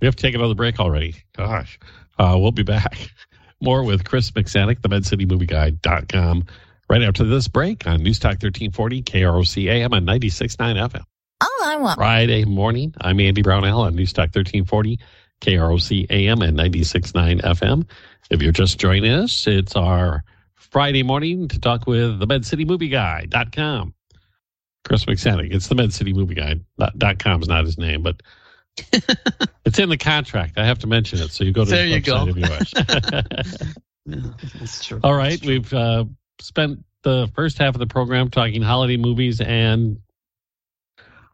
We 0.01 0.05
have 0.05 0.15
to 0.15 0.21
take 0.21 0.35
another 0.35 0.53
break 0.53 0.79
already. 0.79 1.15
Gosh, 1.35 1.79
uh, 2.19 2.37
we'll 2.39 2.51
be 2.51 2.61
back. 2.61 3.11
More 3.59 3.83
with 3.83 4.05
Chris 4.05 4.29
McSanek, 4.29 4.83
the 4.83 4.89
MedCityMovieGuide.com, 4.89 6.45
right 6.89 7.01
after 7.01 7.23
this 7.23 7.47
break 7.47 7.87
on 7.87 8.03
News 8.03 8.19
Talk 8.19 8.33
1340 8.33 9.01
KROC 9.01 9.67
AM 9.67 9.93
and 9.93 10.07
96.9 10.07 10.89
FM. 10.89 11.03
All 11.41 11.49
I 11.63 11.77
want. 11.77 11.97
Friday 11.97 12.45
morning. 12.45 12.93
I'm 13.01 13.19
Andy 13.19 13.41
Brownell 13.41 13.81
on 13.81 13.95
Newstalk 13.95 14.35
1340, 14.35 14.99
KROC 15.41 16.05
AM 16.11 16.41
and 16.43 16.55
96.9 16.57 17.41
FM. 17.41 17.89
If 18.29 18.41
you're 18.43 18.51
just 18.51 18.79
joining 18.79 19.11
us, 19.11 19.47
it's 19.47 19.75
our 19.75 20.23
Friday 20.55 21.01
morning 21.01 21.47
to 21.47 21.59
talk 21.59 21.87
with 21.87 22.19
the 22.19 22.27
MedCityMovieGuide.com. 22.27 23.93
Chris 24.85 25.05
McSanek. 25.05 25.53
It's 25.53 25.67
the 25.67 25.75
MedCityMovieGuide.com 25.75 27.41
is 27.41 27.47
not 27.47 27.65
his 27.65 27.77
name, 27.79 28.03
but 28.03 28.21
it's 29.65 29.79
in 29.79 29.89
the 29.89 29.97
contract. 29.97 30.57
I 30.57 30.65
have 30.65 30.79
to 30.79 30.87
mention 30.87 31.19
it, 31.19 31.31
so 31.31 31.43
you 31.43 31.51
go 31.51 31.65
to 31.65 31.71
there 31.71 31.87
you 31.87 32.01
go. 32.01 32.27
if 32.27 32.37
yeah, 32.37 33.21
that's 34.59 34.85
true. 34.85 34.99
All 35.03 35.15
right, 35.15 35.31
that's 35.31 35.41
true. 35.41 35.49
we've 35.49 35.73
uh, 35.73 36.05
spent 36.39 36.83
the 37.01 37.29
first 37.33 37.57
half 37.57 37.73
of 37.73 37.79
the 37.79 37.87
program 37.87 38.29
talking 38.29 38.61
holiday 38.61 38.97
movies 38.97 39.41
and 39.41 39.97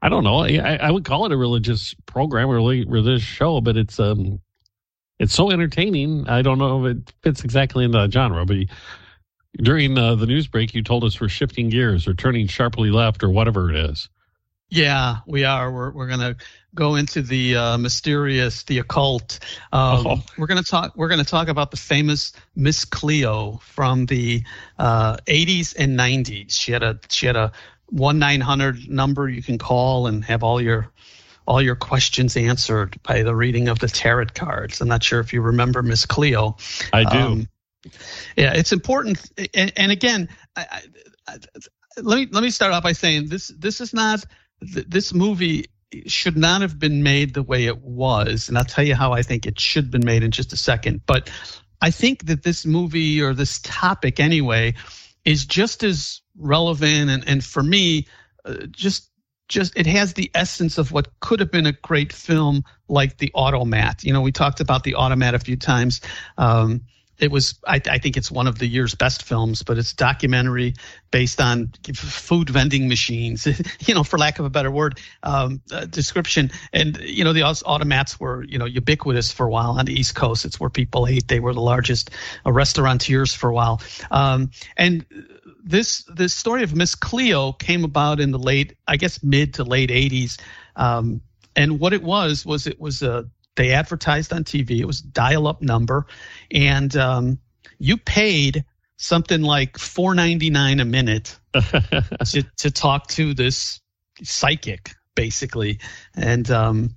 I 0.02 0.10
don't 0.10 0.24
know. 0.24 0.40
I, 0.40 0.78
I 0.82 0.92
would 0.92 1.06
call 1.06 1.26
it 1.26 1.32
a 1.32 1.38
religious 1.38 1.96
program, 2.06 2.50
a 2.50 2.54
really 2.54 2.86
religious 2.86 3.24
show, 3.24 3.62
but 3.62 3.78
it's 3.78 4.00
um, 4.00 4.42
it's 5.20 5.34
so 5.34 5.50
entertaining. 5.50 6.28
I 6.28 6.42
don't 6.42 6.60
know 6.60 6.86
if 6.86 6.98
it 6.98 7.14
fits 7.22 7.44
exactly 7.44 7.84
in 7.84 7.92
the 7.92 8.10
genre, 8.10 8.46
but 8.46 8.58
during 9.58 9.98
uh, 9.98 10.16
the 10.16 10.28
news 10.28 10.48
break, 10.48 10.76
you 10.76 10.84
told 10.84 11.04
us 11.04 11.20
we're 11.20 11.30
shifting 11.30 11.70
gears 11.70 12.08
or 12.08 12.14
turning 12.14 12.48
sharply 12.48 12.92
left 12.92 13.24
or 13.24 13.30
whatever 13.30 13.72
it 13.72 13.90
is. 13.90 14.10
Yeah, 14.70 15.20
we 15.26 15.46
are. 15.46 15.72
We're 15.72 15.92
we're 15.92 16.08
gonna 16.08 16.36
go 16.76 16.96
into 16.96 17.22
the 17.22 17.56
uh, 17.56 17.78
mysterious, 17.78 18.64
the 18.64 18.80
occult. 18.80 19.40
Um, 19.72 20.08
oh. 20.08 20.24
We're 20.38 20.48
gonna 20.48 20.62
talk. 20.62 20.94
We're 20.98 21.08
gonna 21.08 21.24
talk 21.24 21.48
about 21.48 21.72
the 21.72 21.78
famous 21.78 22.34
Miss 22.54 22.84
Cleo 22.84 23.62
from 23.64 24.08
the 24.08 24.44
uh, 24.78 25.18
80s 25.26 25.74
and 25.78 25.98
90s. 25.98 26.52
She 26.52 26.74
had 26.74 26.84
a 26.84 27.00
she 27.10 27.28
had 27.28 27.38
a 27.38 27.54
one 27.90 28.20
nine 28.20 28.42
hundred 28.42 28.90
number 28.90 29.30
you 29.30 29.42
can 29.42 29.58
call 29.58 30.08
and 30.08 30.24
have 30.26 30.44
all 30.44 30.62
your 30.62 30.92
all 31.48 31.62
your 31.62 31.76
questions 31.76 32.36
answered 32.36 33.02
by 33.04 33.24
the 33.24 33.36
reading 33.36 33.70
of 33.70 33.80
the 33.80 33.88
tarot 33.88 34.28
cards. 34.36 34.82
I'm 34.82 34.90
not 34.90 35.04
sure 35.04 35.20
if 35.20 35.32
you 35.32 35.42
remember 35.42 35.82
Miss 35.82 36.06
Cleo. 36.06 36.58
I 36.92 37.06
do. 37.06 37.18
Um, 37.18 37.48
yeah, 38.36 38.54
it's 38.54 38.74
important. 38.74 39.32
And, 39.54 39.72
and 39.78 39.92
again, 39.92 40.28
I, 40.56 40.82
I, 41.28 41.38
let 42.02 42.18
me 42.18 42.28
let 42.32 42.44
me 42.44 42.50
start 42.50 42.74
off 42.74 42.84
by 42.84 42.92
saying 42.92 43.30
this 43.30 43.48
this 43.58 43.82
is 43.82 43.94
not 43.94 44.26
this 44.62 45.14
movie 45.14 45.66
should 46.06 46.36
not 46.36 46.62
have 46.62 46.78
been 46.78 47.02
made 47.02 47.34
the 47.34 47.44
way 47.44 47.66
it 47.66 47.82
was, 47.82 48.50
and 48.50 48.58
I'll 48.58 48.66
tell 48.66 48.84
you 48.84 48.96
how 48.96 49.14
I 49.14 49.22
think 49.22 49.46
it 49.46 49.60
should 49.60 49.86
have 49.86 49.92
been 49.92 50.06
made 50.06 50.24
in 50.24 50.32
just 50.32 50.52
a 50.52 50.58
second. 50.58 51.02
But 51.06 51.30
I 51.82 51.92
think 51.92 52.26
that 52.26 52.44
this 52.44 52.66
movie 52.66 53.22
or 53.22 53.34
this 53.34 53.60
topic 53.64 54.20
anyway 54.20 54.74
is 55.24 55.46
just 55.46 55.84
as 55.84 56.22
relevant 56.38 57.10
and, 57.10 57.28
and 57.28 57.44
for 57.44 57.64
me 57.64 58.08
uh, 58.46 58.66
just 58.72 59.10
just 59.48 59.78
it 59.78 59.86
has 59.86 60.14
the 60.14 60.30
essence 60.34 60.78
of 60.78 60.92
what 60.92 61.08
could 61.22 61.40
have 61.40 61.52
been 61.52 61.66
a 61.66 61.72
great 61.72 62.12
film 62.12 62.64
like 62.90 63.18
the 63.18 63.32
automat. 63.34 64.04
You 64.04 64.14
know 64.14 64.22
we 64.22 64.32
talked 64.32 64.60
about 64.60 64.84
the 64.84 64.96
automat 64.96 65.36
a 65.36 65.40
few 65.40 65.56
times. 65.56 66.02
Um, 66.38 66.82
it 67.20 67.32
was 67.32 67.60
I, 67.68 67.82
I, 67.90 67.98
think 67.98 68.16
it's 68.16 68.30
one 68.30 68.46
of 68.46 68.60
the 68.60 68.68
year's 68.68 68.94
best 68.94 69.24
films 69.24 69.64
but 69.64 69.80
it's 69.80 69.92
documentary 69.92 70.76
based 71.10 71.42
on 71.42 71.72
food 71.96 72.48
vending 72.48 72.88
machines 72.88 73.48
you 73.88 73.96
know 73.96 74.04
for 74.04 74.20
lack 74.20 74.38
of 74.38 74.46
a 74.46 74.52
better 74.52 74.70
word 74.70 75.00
um, 75.24 75.62
uh, 75.72 75.86
description. 75.86 76.52
And 76.74 76.98
you 76.98 77.24
know 77.24 77.34
the 77.34 77.42
automats 77.42 78.20
were 78.20 78.44
you 78.44 78.58
know 78.58 78.66
ubiquitous 78.66 79.32
for 79.32 79.46
a 79.46 79.50
while 79.50 79.72
on 79.72 79.86
the 79.86 79.94
east 79.94 80.16
coast. 80.16 80.46
It's 80.46 80.60
where 80.60 80.70
people 80.70 81.08
ate. 81.08 81.28
They 81.28 81.40
were 81.40 81.54
the 81.54 81.62
largest 81.62 82.12
uh, 82.46 82.52
restaurateurs 82.52 83.34
for 83.34 83.50
a 83.50 83.54
while. 83.54 83.82
Um, 84.12 84.52
and 84.76 85.06
this 85.68 86.04
this 86.14 86.34
story 86.34 86.64
of 86.64 86.76
Miss 86.76 86.96
Cleo 86.96 87.52
came 87.52 87.84
about 87.84 88.20
in 88.20 88.32
the 88.32 88.40
late, 88.40 88.78
I 88.88 88.98
guess, 88.98 89.22
mid 89.24 89.54
to 89.56 89.64
late 89.64 89.90
'80s, 89.90 90.40
um, 90.76 91.22
and 91.56 91.80
what 91.80 91.94
it 91.94 92.04
was 92.04 92.46
was 92.46 92.68
it 92.68 92.80
was 92.80 93.02
a 93.02 93.26
they 93.56 93.72
advertised 93.72 94.32
on 94.32 94.44
TV. 94.44 94.80
It 94.80 94.86
was 94.86 95.02
dial-up 95.02 95.62
number, 95.62 96.06
and 96.52 96.96
um, 96.96 97.40
you 97.80 97.98
paid 97.98 98.64
something 98.98 99.42
like 99.42 99.78
four 99.78 100.16
ninety 100.16 100.50
nine 100.50 100.80
a 100.80 100.86
minute 100.86 101.38
to 101.54 102.46
to 102.58 102.72
talk 102.72 103.08
to 103.08 103.34
this 103.34 103.80
psychic, 104.24 104.92
basically, 105.16 105.80
and. 106.16 106.50
Um, 106.50 106.96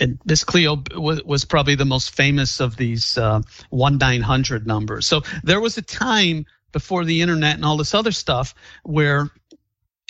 and 0.00 0.16
Miss 0.24 0.44
Cleo 0.44 0.80
was, 0.94 1.24
was 1.24 1.44
probably 1.44 1.74
the 1.74 1.84
most 1.84 2.14
famous 2.14 2.60
of 2.60 2.76
these 2.76 3.18
uh, 3.18 3.40
one 3.70 3.98
nine 3.98 4.20
hundred 4.20 4.64
numbers. 4.64 5.06
So 5.06 5.22
there 5.42 5.60
was 5.60 5.76
a 5.76 5.82
time 5.82 6.46
before 6.72 7.04
the 7.04 7.20
internet 7.22 7.56
and 7.56 7.64
all 7.64 7.76
this 7.76 7.94
other 7.94 8.12
stuff 8.12 8.54
where 8.84 9.30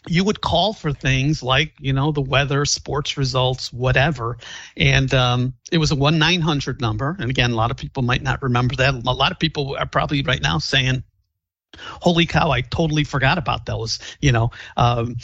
you 0.06 0.24
would 0.24 0.40
call 0.40 0.72
for 0.72 0.92
things 0.92 1.42
like 1.42 1.74
you 1.80 1.92
know 1.92 2.12
the 2.12 2.20
weather 2.20 2.64
sports 2.64 3.16
results 3.16 3.72
whatever. 3.72 4.38
And 4.76 5.12
um, 5.12 5.54
it 5.72 5.78
was 5.78 5.92
a 5.92 5.96
1-900 5.96 6.80
number. 6.80 7.16
And 7.18 7.30
again 7.30 7.52
a 7.52 7.56
lot 7.56 7.70
of 7.70 7.76
people 7.76 8.02
might 8.02 8.22
not 8.22 8.42
remember 8.42 8.76
that. 8.76 8.94
A 8.94 9.12
lot 9.12 9.32
of 9.32 9.38
people 9.38 9.76
are 9.76 9.86
probably 9.86 10.22
right 10.22 10.42
now 10.42 10.58
saying 10.58 11.02
holy 11.76 12.26
cow 12.26 12.50
i 12.50 12.60
totally 12.60 13.04
forgot 13.04 13.38
about 13.38 13.66
those 13.66 13.98
you 14.20 14.32
know 14.32 14.50
um, 14.76 15.16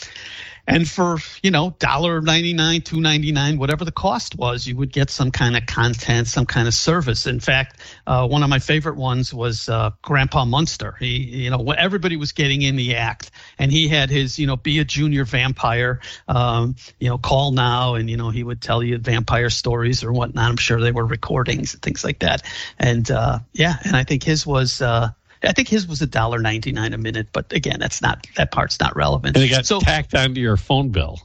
and 0.67 0.89
for 0.89 1.17
you 1.43 1.51
know 1.51 1.75
dollar 1.79 2.21
99 2.21 2.81
299 2.81 3.57
whatever 3.57 3.85
the 3.85 3.91
cost 3.91 4.35
was 4.35 4.67
you 4.67 4.75
would 4.75 4.91
get 4.91 5.09
some 5.09 5.31
kind 5.31 5.55
of 5.55 5.65
content 5.65 6.27
some 6.27 6.45
kind 6.45 6.67
of 6.67 6.73
service. 6.73 7.25
In 7.25 7.39
fact 7.39 7.79
uh, 8.07 8.27
one 8.27 8.43
of 8.43 8.49
my 8.49 8.59
favorite 8.59 8.95
ones 8.95 9.33
was 9.33 9.69
uh, 9.69 9.91
grandpa 10.01 10.45
munster. 10.45 10.95
He 10.99 11.17
you 11.17 11.49
know 11.49 11.71
everybody 11.71 12.17
was 12.17 12.31
getting 12.31 12.61
in 12.61 12.75
the 12.75 12.95
act 12.95 13.31
and 13.59 13.71
he 13.71 13.87
had 13.87 14.09
his 14.09 14.39
you 14.39 14.47
know 14.47 14.55
be 14.55 14.79
a 14.79 14.85
junior 14.85 15.25
vampire 15.25 15.99
um, 16.27 16.75
you 16.99 17.09
know 17.09 17.17
call 17.17 17.51
now 17.51 17.95
and 17.95 18.09
you 18.09 18.17
know 18.17 18.29
he 18.29 18.43
would 18.43 18.61
tell 18.61 18.83
you 18.83 18.97
vampire 18.97 19.49
stories 19.49 20.03
or 20.03 20.11
whatnot. 20.11 20.49
I'm 20.49 20.57
sure 20.57 20.79
they 20.79 20.91
were 20.91 21.05
recordings 21.05 21.73
and 21.73 21.81
things 21.81 22.03
like 22.03 22.19
that. 22.19 22.43
And 22.79 23.09
uh, 23.11 23.39
yeah 23.53 23.77
and 23.83 23.95
i 23.95 24.03
think 24.03 24.23
his 24.23 24.45
was 24.45 24.81
uh, 24.81 25.09
I 25.45 25.51
think 25.51 25.67
his 25.67 25.87
was 25.87 26.01
a 26.01 26.07
dollar 26.07 26.39
ninety 26.39 26.71
nine 26.71 26.93
a 26.93 26.97
minute, 26.97 27.27
but 27.31 27.51
again, 27.53 27.79
that's 27.79 28.01
not 28.01 28.25
that 28.35 28.51
part's 28.51 28.79
not 28.79 28.95
relevant. 28.95 29.35
And 29.35 29.45
it 29.45 29.49
got 29.49 29.65
so, 29.65 29.79
tacked 29.79 30.13
onto 30.15 30.41
your 30.41 30.57
phone 30.57 30.89
bill. 30.89 31.19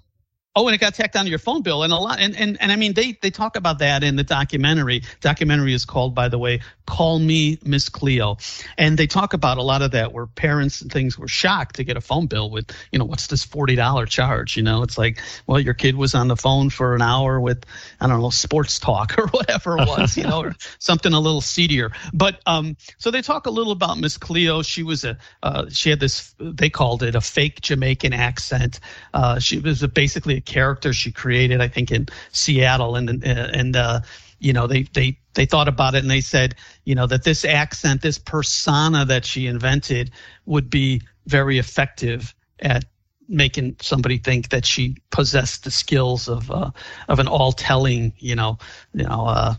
Oh, 0.57 0.67
and 0.67 0.75
it 0.75 0.79
got 0.79 0.95
tacked 0.95 1.15
onto 1.15 1.31
your 1.31 1.39
phone 1.39 1.63
bill, 1.63 1.85
and 1.85 1.93
a 1.93 1.97
lot, 1.97 2.19
and 2.19 2.37
and 2.37 2.61
and 2.61 2.73
I 2.73 2.77
mean, 2.77 2.93
they 2.93 3.17
they 3.23 3.31
talk 3.31 3.55
about 3.55 3.79
that 3.79 4.03
in 4.03 4.17
the 4.17 4.25
documentary. 4.25 5.03
Documentary 5.21 5.75
is 5.75 5.85
called, 5.85 6.13
by 6.13 6.27
the 6.27 6.39
way, 6.39 6.61
"Call 6.87 7.21
Me 7.21 7.57
Miss 7.65 7.89
Cleo," 7.89 8.37
and 8.77 8.99
they 8.99 9.07
talk 9.07 9.33
about 9.33 9.59
a 9.59 9.63
lot 9.63 9.83
of 9.83 9.93
that 9.93 10.13
where 10.13 10.27
parents 10.27 10.81
and 10.81 10.91
things 10.91 11.17
were 11.17 11.29
shocked 11.29 11.77
to 11.77 11.85
get 11.85 11.97
a 11.97 12.01
phone 12.01 12.27
bill 12.27 12.51
with, 12.51 12.77
you 12.91 12.99
know, 12.99 13.05
what's 13.05 13.29
this 13.29 13.45
forty 13.45 13.77
dollar 13.77 14.07
charge? 14.07 14.57
You 14.57 14.65
know, 14.65 14.83
it's 14.83 14.99
like, 14.99 15.21
well, 15.47 15.61
your 15.61 15.75
kid 15.75 15.95
was 15.95 16.17
on 16.17 16.27
the 16.27 16.37
phone 16.37 16.69
for 16.69 16.97
an 16.97 17.03
hour 17.03 17.41
with, 17.41 17.65
I 18.01 18.09
don't 18.09 18.21
know, 18.21 18.31
sports 18.31 18.81
talk 18.81 19.15
or 19.19 19.29
whatever 19.29 19.79
it 19.79 19.87
was, 19.87 20.17
you 20.17 20.25
know, 20.25 20.43
or 20.43 20.57
something 20.81 21.13
a 21.13 21.21
little 21.21 21.43
seedier. 21.43 21.93
But 22.13 22.41
um, 22.45 22.77
so 22.99 23.13
they 23.13 23.23
talk 23.23 23.47
a 23.47 23.51
little 23.51 23.73
about 23.73 23.99
Miss 23.99 24.19
Cleo. 24.19 24.63
She 24.63 24.83
was 24.83 25.05
a, 25.05 25.17
uh, 25.45 25.67
she 25.71 25.91
had 25.91 26.01
this, 26.01 26.35
they 26.41 26.71
called 26.71 27.05
it 27.05 27.15
a 27.15 27.21
fake 27.21 27.61
Jamaican 27.61 28.13
accent. 28.13 28.81
Uh, 29.15 29.39
she 29.39 29.61
was 29.61 29.87
basically 29.87 30.39
a, 30.39 30.40
character 30.41 30.93
she 30.93 31.13
created, 31.13 31.61
I 31.61 31.69
think, 31.69 31.91
in 31.91 32.07
Seattle, 32.33 32.97
and 32.97 33.25
and 33.25 33.77
uh, 33.77 34.01
you 34.39 34.53
know 34.53 34.67
they 34.67 34.83
they 34.83 35.19
they 35.35 35.47
thought 35.47 35.69
about 35.69 35.95
it 35.95 36.03
and 36.03 36.11
they 36.11 36.21
said, 36.21 36.57
you 36.85 36.95
know, 36.95 37.07
that 37.07 37.25
this 37.25 37.45
accent, 37.45 38.03
this 38.03 38.19
persona 38.19 39.05
that 39.05 39.25
she 39.25 39.47
invented, 39.47 40.11
would 40.47 40.69
be 40.69 41.03
very 41.27 41.59
effective 41.59 42.35
at 42.61 42.85
making 43.29 43.77
somebody 43.81 44.19
think 44.19 44.49
that 44.49 44.67
she 44.67 44.97
possessed 45.11 45.63
the 45.65 45.71
skills 45.71 46.29
of 46.29 46.51
uh, 46.51 46.71
of 47.09 47.19
an 47.19 47.29
all 47.29 47.53
telling, 47.53 48.13
you 48.19 48.35
know, 48.35 48.59
you 48.93 49.05
know, 49.05 49.27
uh, 49.27 49.55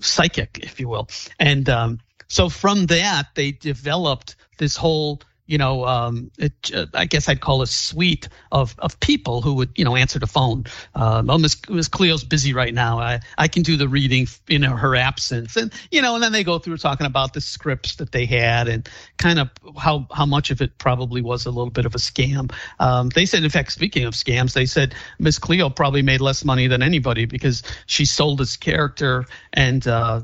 psychic, 0.00 0.60
if 0.62 0.78
you 0.78 0.88
will, 0.88 1.08
and 1.38 1.68
um, 1.68 1.98
so 2.28 2.48
from 2.48 2.86
that 2.86 3.28
they 3.34 3.52
developed 3.52 4.36
this 4.58 4.76
whole 4.76 5.20
you 5.50 5.58
know, 5.58 5.84
um, 5.84 6.30
it, 6.38 6.52
uh, 6.72 6.86
I 6.94 7.06
guess 7.06 7.28
I'd 7.28 7.40
call 7.40 7.60
a 7.60 7.66
suite 7.66 8.28
of, 8.52 8.76
of 8.78 8.98
people 9.00 9.42
who 9.42 9.54
would, 9.54 9.70
you 9.74 9.84
know, 9.84 9.96
answer 9.96 10.20
the 10.20 10.28
phone. 10.28 10.64
Uh, 10.94 11.24
well, 11.26 11.38
Miss, 11.38 11.60
Miss 11.68 11.88
Cleo's 11.88 12.22
busy 12.22 12.52
right 12.54 12.72
now. 12.72 13.00
I, 13.00 13.18
I 13.36 13.48
can 13.48 13.64
do 13.64 13.76
the 13.76 13.88
reading 13.88 14.28
in 14.48 14.62
her 14.62 14.94
absence. 14.94 15.56
And, 15.56 15.72
you 15.90 16.02
know, 16.02 16.14
and 16.14 16.22
then 16.22 16.30
they 16.30 16.44
go 16.44 16.60
through 16.60 16.76
talking 16.76 17.04
about 17.04 17.34
the 17.34 17.40
scripts 17.40 17.96
that 17.96 18.12
they 18.12 18.26
had 18.26 18.68
and 18.68 18.88
kind 19.16 19.40
of 19.40 19.50
how, 19.76 20.06
how 20.12 20.24
much 20.24 20.52
of 20.52 20.62
it 20.62 20.78
probably 20.78 21.20
was 21.20 21.46
a 21.46 21.50
little 21.50 21.72
bit 21.72 21.84
of 21.84 21.96
a 21.96 21.98
scam. 21.98 22.52
Um, 22.78 23.08
they 23.08 23.26
said, 23.26 23.42
in 23.42 23.50
fact, 23.50 23.72
speaking 23.72 24.04
of 24.04 24.14
scams, 24.14 24.52
they 24.52 24.66
said 24.66 24.94
Miss 25.18 25.36
Cleo 25.36 25.68
probably 25.68 26.02
made 26.02 26.20
less 26.20 26.44
money 26.44 26.68
than 26.68 26.80
anybody 26.80 27.24
because 27.24 27.64
she 27.86 28.04
sold 28.04 28.38
this 28.38 28.56
character. 28.56 29.24
And 29.52 29.84
uh, 29.88 30.20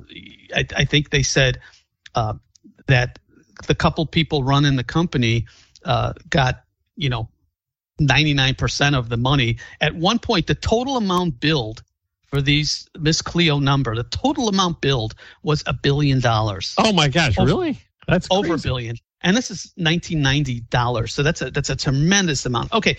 I, 0.54 0.66
I 0.76 0.84
think 0.84 1.10
they 1.10 1.24
said 1.24 1.58
uh, 2.14 2.34
that 2.86 3.18
the 3.66 3.74
couple 3.74 4.06
people 4.06 4.42
running 4.42 4.76
the 4.76 4.84
company 4.84 5.46
uh, 5.84 6.12
got 6.28 6.64
you 6.96 7.08
know 7.08 7.28
99% 8.00 8.96
of 8.96 9.08
the 9.08 9.16
money. 9.16 9.58
At 9.80 9.94
one 9.94 10.18
point, 10.18 10.46
the 10.46 10.54
total 10.54 10.96
amount 10.96 11.40
billed 11.40 11.82
for 12.26 12.42
these 12.42 12.88
Miss 12.98 13.22
Cleo 13.22 13.58
number, 13.58 13.94
the 13.94 14.04
total 14.04 14.48
amount 14.48 14.80
billed 14.80 15.14
was 15.42 15.62
a 15.66 15.72
billion 15.72 16.20
dollars. 16.20 16.74
Oh 16.78 16.92
my 16.92 17.08
gosh, 17.08 17.38
over, 17.38 17.46
really? 17.46 17.78
That's 18.08 18.28
crazy. 18.28 18.44
over 18.44 18.54
a 18.54 18.58
billion. 18.58 18.96
And 19.22 19.36
this 19.36 19.50
is 19.50 19.72
1990 19.76 20.60
dollars. 20.70 21.14
So 21.14 21.22
that's 21.22 21.40
a 21.42 21.50
that's 21.50 21.70
a 21.70 21.76
tremendous 21.76 22.44
amount. 22.46 22.72
Okay. 22.72 22.98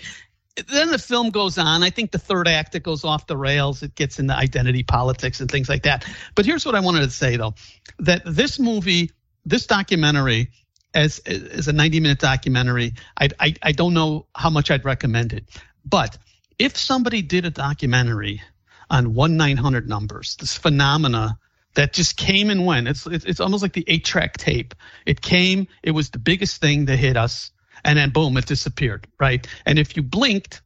Then 0.72 0.90
the 0.90 0.98
film 0.98 1.30
goes 1.30 1.56
on. 1.56 1.84
I 1.84 1.90
think 1.90 2.10
the 2.10 2.18
third 2.18 2.48
act 2.48 2.74
it 2.74 2.82
goes 2.82 3.04
off 3.04 3.28
the 3.28 3.36
rails. 3.36 3.84
It 3.84 3.94
gets 3.94 4.18
into 4.18 4.34
identity 4.34 4.82
politics 4.82 5.40
and 5.40 5.48
things 5.48 5.68
like 5.68 5.84
that. 5.84 6.04
But 6.34 6.46
here's 6.46 6.66
what 6.66 6.74
I 6.74 6.80
wanted 6.80 7.02
to 7.02 7.10
say 7.10 7.36
though, 7.36 7.54
that 8.00 8.22
this 8.26 8.58
movie 8.58 9.12
this 9.48 9.66
documentary 9.66 10.50
as 10.94 11.18
as 11.20 11.68
a 11.68 11.72
90 11.72 12.00
minute 12.00 12.18
documentary, 12.18 12.94
I, 13.20 13.28
I 13.38 13.54
I 13.62 13.72
don't 13.72 13.94
know 13.94 14.26
how 14.34 14.50
much 14.50 14.70
I'd 14.70 14.84
recommend 14.84 15.32
it, 15.32 15.44
but 15.84 16.16
if 16.58 16.76
somebody 16.76 17.22
did 17.22 17.44
a 17.44 17.50
documentary 17.50 18.42
on 18.90 19.14
one 19.14 19.36
nine 19.36 19.56
hundred 19.56 19.88
numbers, 19.88 20.36
this 20.36 20.56
phenomena 20.56 21.38
that 21.74 21.92
just 21.92 22.16
came 22.16 22.50
and 22.50 22.66
went. 22.66 22.88
It's, 22.88 23.06
it's 23.06 23.24
it's 23.24 23.40
almost 23.40 23.62
like 23.62 23.72
the 23.72 23.84
eight 23.86 24.04
track 24.04 24.36
tape. 24.36 24.74
It 25.06 25.20
came, 25.20 25.68
it 25.82 25.92
was 25.92 26.10
the 26.10 26.18
biggest 26.18 26.60
thing 26.60 26.86
that 26.86 26.96
hit 26.96 27.16
us, 27.16 27.50
and 27.84 27.98
then 27.98 28.10
boom, 28.10 28.36
it 28.36 28.46
disappeared, 28.46 29.06
right? 29.20 29.46
And 29.64 29.78
if 29.78 29.96
you 29.96 30.02
blinked, 30.02 30.62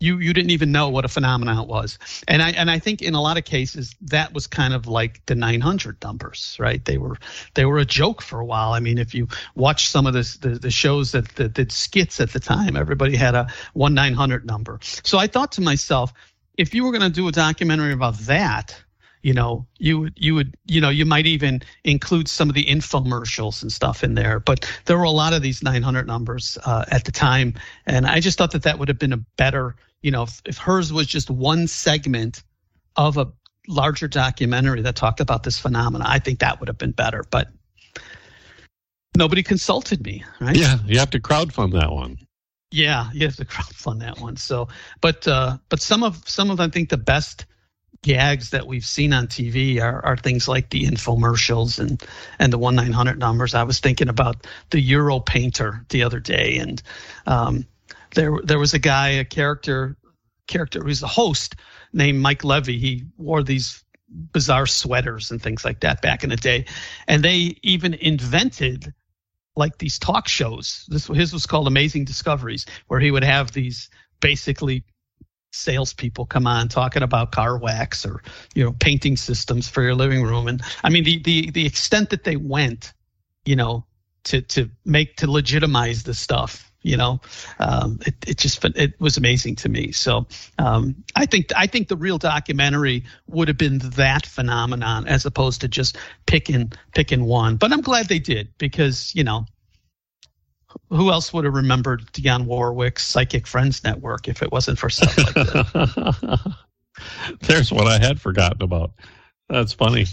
you 0.00 0.18
you 0.18 0.32
didn't 0.32 0.50
even 0.50 0.72
know 0.72 0.88
what 0.88 1.04
a 1.04 1.08
phenomenon 1.08 1.58
it 1.58 1.68
was. 1.68 1.98
And 2.28 2.42
i 2.42 2.50
and 2.50 2.70
i 2.70 2.78
think 2.78 3.02
in 3.02 3.14
a 3.14 3.20
lot 3.20 3.38
of 3.38 3.44
cases 3.44 3.94
that 4.02 4.32
was 4.32 4.46
kind 4.46 4.74
of 4.74 4.86
like 4.86 5.24
the 5.26 5.34
900 5.34 6.02
numbers 6.02 6.56
right? 6.58 6.84
They 6.84 6.98
were 6.98 7.16
they 7.54 7.64
were 7.64 7.78
a 7.78 7.84
joke 7.84 8.22
for 8.22 8.40
a 8.40 8.44
while. 8.44 8.72
I 8.72 8.80
mean 8.80 8.98
if 8.98 9.14
you 9.14 9.28
watch 9.54 9.88
some 9.88 10.06
of 10.06 10.12
this, 10.12 10.36
the, 10.38 10.50
the 10.50 10.70
shows 10.70 11.12
that, 11.12 11.28
that 11.36 11.54
did 11.54 11.72
skits 11.72 12.20
at 12.20 12.32
the 12.32 12.40
time 12.40 12.76
everybody 12.76 13.16
had 13.16 13.34
a 13.34 13.46
1 13.74 13.94
900 13.94 14.46
number. 14.46 14.78
So 14.82 15.18
i 15.18 15.26
thought 15.26 15.52
to 15.52 15.60
myself 15.60 16.12
if 16.56 16.74
you 16.74 16.84
were 16.84 16.92
going 16.92 17.02
to 17.02 17.10
do 17.10 17.26
a 17.26 17.32
documentary 17.32 17.92
about 17.92 18.16
that 18.20 18.83
you 19.24 19.32
know 19.32 19.66
you 19.78 19.98
would 20.00 20.12
you 20.16 20.34
would 20.34 20.54
you 20.66 20.80
know 20.80 20.90
you 20.90 21.06
might 21.06 21.26
even 21.26 21.62
include 21.82 22.28
some 22.28 22.50
of 22.50 22.54
the 22.54 22.64
infomercials 22.66 23.62
and 23.62 23.72
stuff 23.72 24.04
in 24.04 24.14
there 24.14 24.38
but 24.38 24.70
there 24.84 24.98
were 24.98 25.04
a 25.04 25.10
lot 25.10 25.32
of 25.32 25.40
these 25.40 25.62
900 25.62 26.06
numbers 26.06 26.58
uh, 26.66 26.84
at 26.90 27.04
the 27.04 27.10
time. 27.10 27.54
And 27.86 28.06
i 28.06 28.20
just 28.20 28.38
thought 28.38 28.52
that 28.52 28.62
that 28.62 28.78
would 28.78 28.88
have 28.88 28.98
been 28.98 29.14
a 29.14 29.24
better 29.36 29.74
you 30.02 30.10
know 30.10 30.24
if, 30.24 30.42
if 30.44 30.58
hers 30.58 30.92
was 30.92 31.06
just 31.06 31.30
one 31.30 31.66
segment 31.66 32.44
of 32.96 33.16
a 33.16 33.32
larger 33.66 34.06
documentary 34.06 34.82
that 34.82 34.94
talked 34.94 35.20
about 35.20 35.42
this 35.42 35.58
phenomena 35.58 36.04
i 36.06 36.18
think 36.18 36.38
that 36.40 36.60
would 36.60 36.68
have 36.68 36.78
been 36.78 36.92
better 36.92 37.24
but 37.30 37.48
nobody 39.16 39.42
consulted 39.42 40.04
me 40.04 40.22
right? 40.40 40.56
Yeah 40.56 40.78
you 40.84 40.98
have 40.98 41.10
to 41.10 41.20
crowdfund 41.20 41.72
that 41.72 41.90
one. 41.90 42.18
Yeah 42.70 43.08
you 43.14 43.24
have 43.26 43.36
to 43.36 43.44
crowdfund 43.54 44.00
that 44.00 44.20
one 44.20 44.36
so 44.36 44.68
but 45.00 45.26
uh 45.26 45.56
but 45.70 45.80
some 45.80 46.02
of 46.02 46.28
some 46.28 46.50
of 46.50 46.60
i 46.60 46.68
think 46.68 46.90
the 46.90 46.98
best 46.98 47.46
gags 48.04 48.50
that 48.50 48.66
we've 48.66 48.84
seen 48.84 49.14
on 49.14 49.26
TV 49.26 49.80
are, 49.80 50.04
are 50.04 50.16
things 50.16 50.46
like 50.46 50.68
the 50.68 50.84
infomercials 50.84 51.78
and 51.78 52.04
and 52.38 52.52
the 52.52 52.58
one 52.58 52.76
nine 52.76 52.92
hundred 52.92 53.18
numbers. 53.18 53.54
I 53.54 53.64
was 53.64 53.80
thinking 53.80 54.10
about 54.10 54.46
the 54.70 54.80
Euro 54.80 55.20
Painter 55.20 55.84
the 55.88 56.02
other 56.02 56.20
day, 56.20 56.58
and 56.58 56.82
um, 57.26 57.66
there 58.14 58.38
there 58.44 58.58
was 58.58 58.74
a 58.74 58.78
guy, 58.78 59.08
a 59.08 59.24
character 59.24 59.96
character 60.46 60.84
who's 60.84 61.00
the 61.00 61.08
host 61.08 61.56
named 61.94 62.20
Mike 62.20 62.44
Levey. 62.44 62.78
He 62.78 63.04
wore 63.16 63.42
these 63.42 63.82
bizarre 64.32 64.66
sweaters 64.66 65.30
and 65.30 65.42
things 65.42 65.64
like 65.64 65.80
that 65.80 66.02
back 66.02 66.22
in 66.22 66.30
the 66.30 66.36
day, 66.36 66.66
and 67.08 67.24
they 67.24 67.56
even 67.62 67.94
invented 67.94 68.92
like 69.56 69.78
these 69.78 69.98
talk 69.98 70.28
shows. 70.28 70.84
This 70.88 71.06
his 71.06 71.32
was 71.32 71.46
called 71.46 71.66
Amazing 71.66 72.04
Discoveries, 72.04 72.66
where 72.88 73.00
he 73.00 73.10
would 73.10 73.24
have 73.24 73.52
these 73.52 73.88
basically 74.20 74.84
salespeople 75.54 76.26
come 76.26 76.46
on 76.46 76.68
talking 76.68 77.02
about 77.02 77.32
car 77.32 77.56
wax 77.56 78.04
or 78.04 78.22
you 78.54 78.64
know 78.64 78.72
painting 78.72 79.16
systems 79.16 79.68
for 79.68 79.82
your 79.82 79.94
living 79.94 80.22
room. 80.22 80.48
And 80.48 80.62
i 80.82 80.90
mean 80.90 81.04
the 81.04 81.18
the 81.22 81.50
the 81.50 81.66
extent 81.66 82.10
that 82.10 82.24
they 82.24 82.36
went 82.36 82.92
you 83.44 83.56
know 83.56 83.84
to 84.24 84.40
to 84.42 84.70
make 84.84 85.16
to 85.16 85.30
legitimize 85.30 86.02
the 86.02 86.14
stuff 86.14 86.72
you 86.82 86.96
know 86.96 87.20
um, 87.58 87.98
it, 88.06 88.14
it 88.26 88.38
just 88.38 88.64
it 88.64 89.00
was 89.00 89.16
amazing 89.16 89.56
to 89.56 89.68
me. 89.68 89.92
So 89.92 90.26
um, 90.58 90.94
i 91.16 91.26
think 91.26 91.46
i 91.56 91.66
think 91.66 91.88
the 91.88 91.96
real 91.96 92.18
documentary 92.18 93.04
would 93.26 93.48
have 93.48 93.58
been 93.58 93.78
that 93.78 94.26
phenomenon 94.26 95.06
as 95.08 95.24
opposed 95.24 95.60
to 95.62 95.68
just 95.68 95.96
picking 96.26 96.72
picking 96.94 97.24
one. 97.24 97.56
But 97.56 97.72
i'm 97.72 97.80
glad 97.80 98.08
they 98.08 98.18
did 98.18 98.48
because 98.58 99.14
you 99.14 99.24
know 99.24 99.46
who 100.90 101.10
else 101.10 101.32
would 101.32 101.44
have 101.44 101.54
remembered 101.54 102.06
Dionne 102.12 102.44
Warwick's 102.44 103.06
Psychic 103.06 103.46
Friends 103.46 103.82
Network 103.84 104.28
if 104.28 104.42
it 104.42 104.52
wasn't 104.52 104.78
for 104.78 104.90
stuff 104.90 105.16
like 105.18 105.34
that? 105.34 106.56
There's 107.40 107.72
what 107.72 107.86
I 107.86 107.98
had 107.98 108.20
forgotten 108.20 108.62
about. 108.62 108.92
That's 109.48 109.72
funny. 109.72 110.06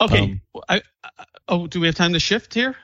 Okay. 0.00 0.18
Um, 0.18 0.40
I, 0.68 0.82
I, 1.04 1.24
oh, 1.48 1.66
do 1.66 1.80
we 1.80 1.86
have 1.86 1.94
time 1.94 2.12
to 2.12 2.20
shift 2.20 2.52
here? 2.54 2.76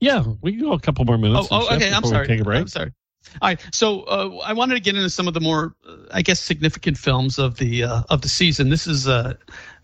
Yeah, 0.00 0.24
we 0.40 0.52
can 0.52 0.62
go 0.62 0.72
a 0.72 0.80
couple 0.80 1.04
more 1.04 1.18
minutes. 1.18 1.48
Oh, 1.50 1.68
oh 1.68 1.76
okay. 1.76 1.92
I'm 1.92 2.04
sorry. 2.04 2.26
Take 2.26 2.40
a 2.40 2.44
break. 2.44 2.60
I'm 2.60 2.68
sorry. 2.68 2.92
All 3.40 3.48
right. 3.48 3.60
So 3.72 4.02
uh, 4.02 4.38
I 4.44 4.52
wanted 4.52 4.74
to 4.74 4.80
get 4.80 4.96
into 4.96 5.08
some 5.08 5.28
of 5.28 5.34
the 5.34 5.40
more, 5.40 5.74
I 6.10 6.22
guess, 6.22 6.40
significant 6.40 6.98
films 6.98 7.38
of 7.38 7.56
the 7.56 7.84
uh, 7.84 8.02
of 8.10 8.22
the 8.22 8.28
season. 8.28 8.68
This 8.68 8.86
is 8.86 9.08
uh, 9.08 9.34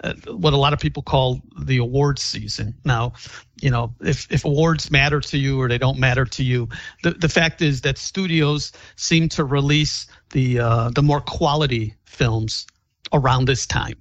uh, 0.04 0.14
what 0.26 0.52
a 0.52 0.56
lot 0.56 0.72
of 0.72 0.78
people 0.78 1.02
call 1.02 1.40
the 1.58 1.78
awards 1.78 2.22
season. 2.22 2.74
Now, 2.84 3.14
you 3.60 3.70
know, 3.70 3.94
if 4.00 4.30
if 4.30 4.44
awards 4.44 4.90
matter 4.90 5.20
to 5.20 5.38
you 5.38 5.60
or 5.60 5.68
they 5.68 5.78
don't 5.78 5.98
matter 5.98 6.24
to 6.24 6.44
you, 6.44 6.68
the 7.02 7.12
the 7.12 7.28
fact 7.28 7.62
is 7.62 7.80
that 7.82 7.96
studios 7.96 8.72
seem 8.96 9.28
to 9.30 9.44
release 9.44 10.06
the 10.30 10.60
uh, 10.60 10.90
the 10.90 11.02
more 11.02 11.20
quality 11.20 11.94
films 12.04 12.66
around 13.12 13.46
this 13.46 13.66
time. 13.66 13.96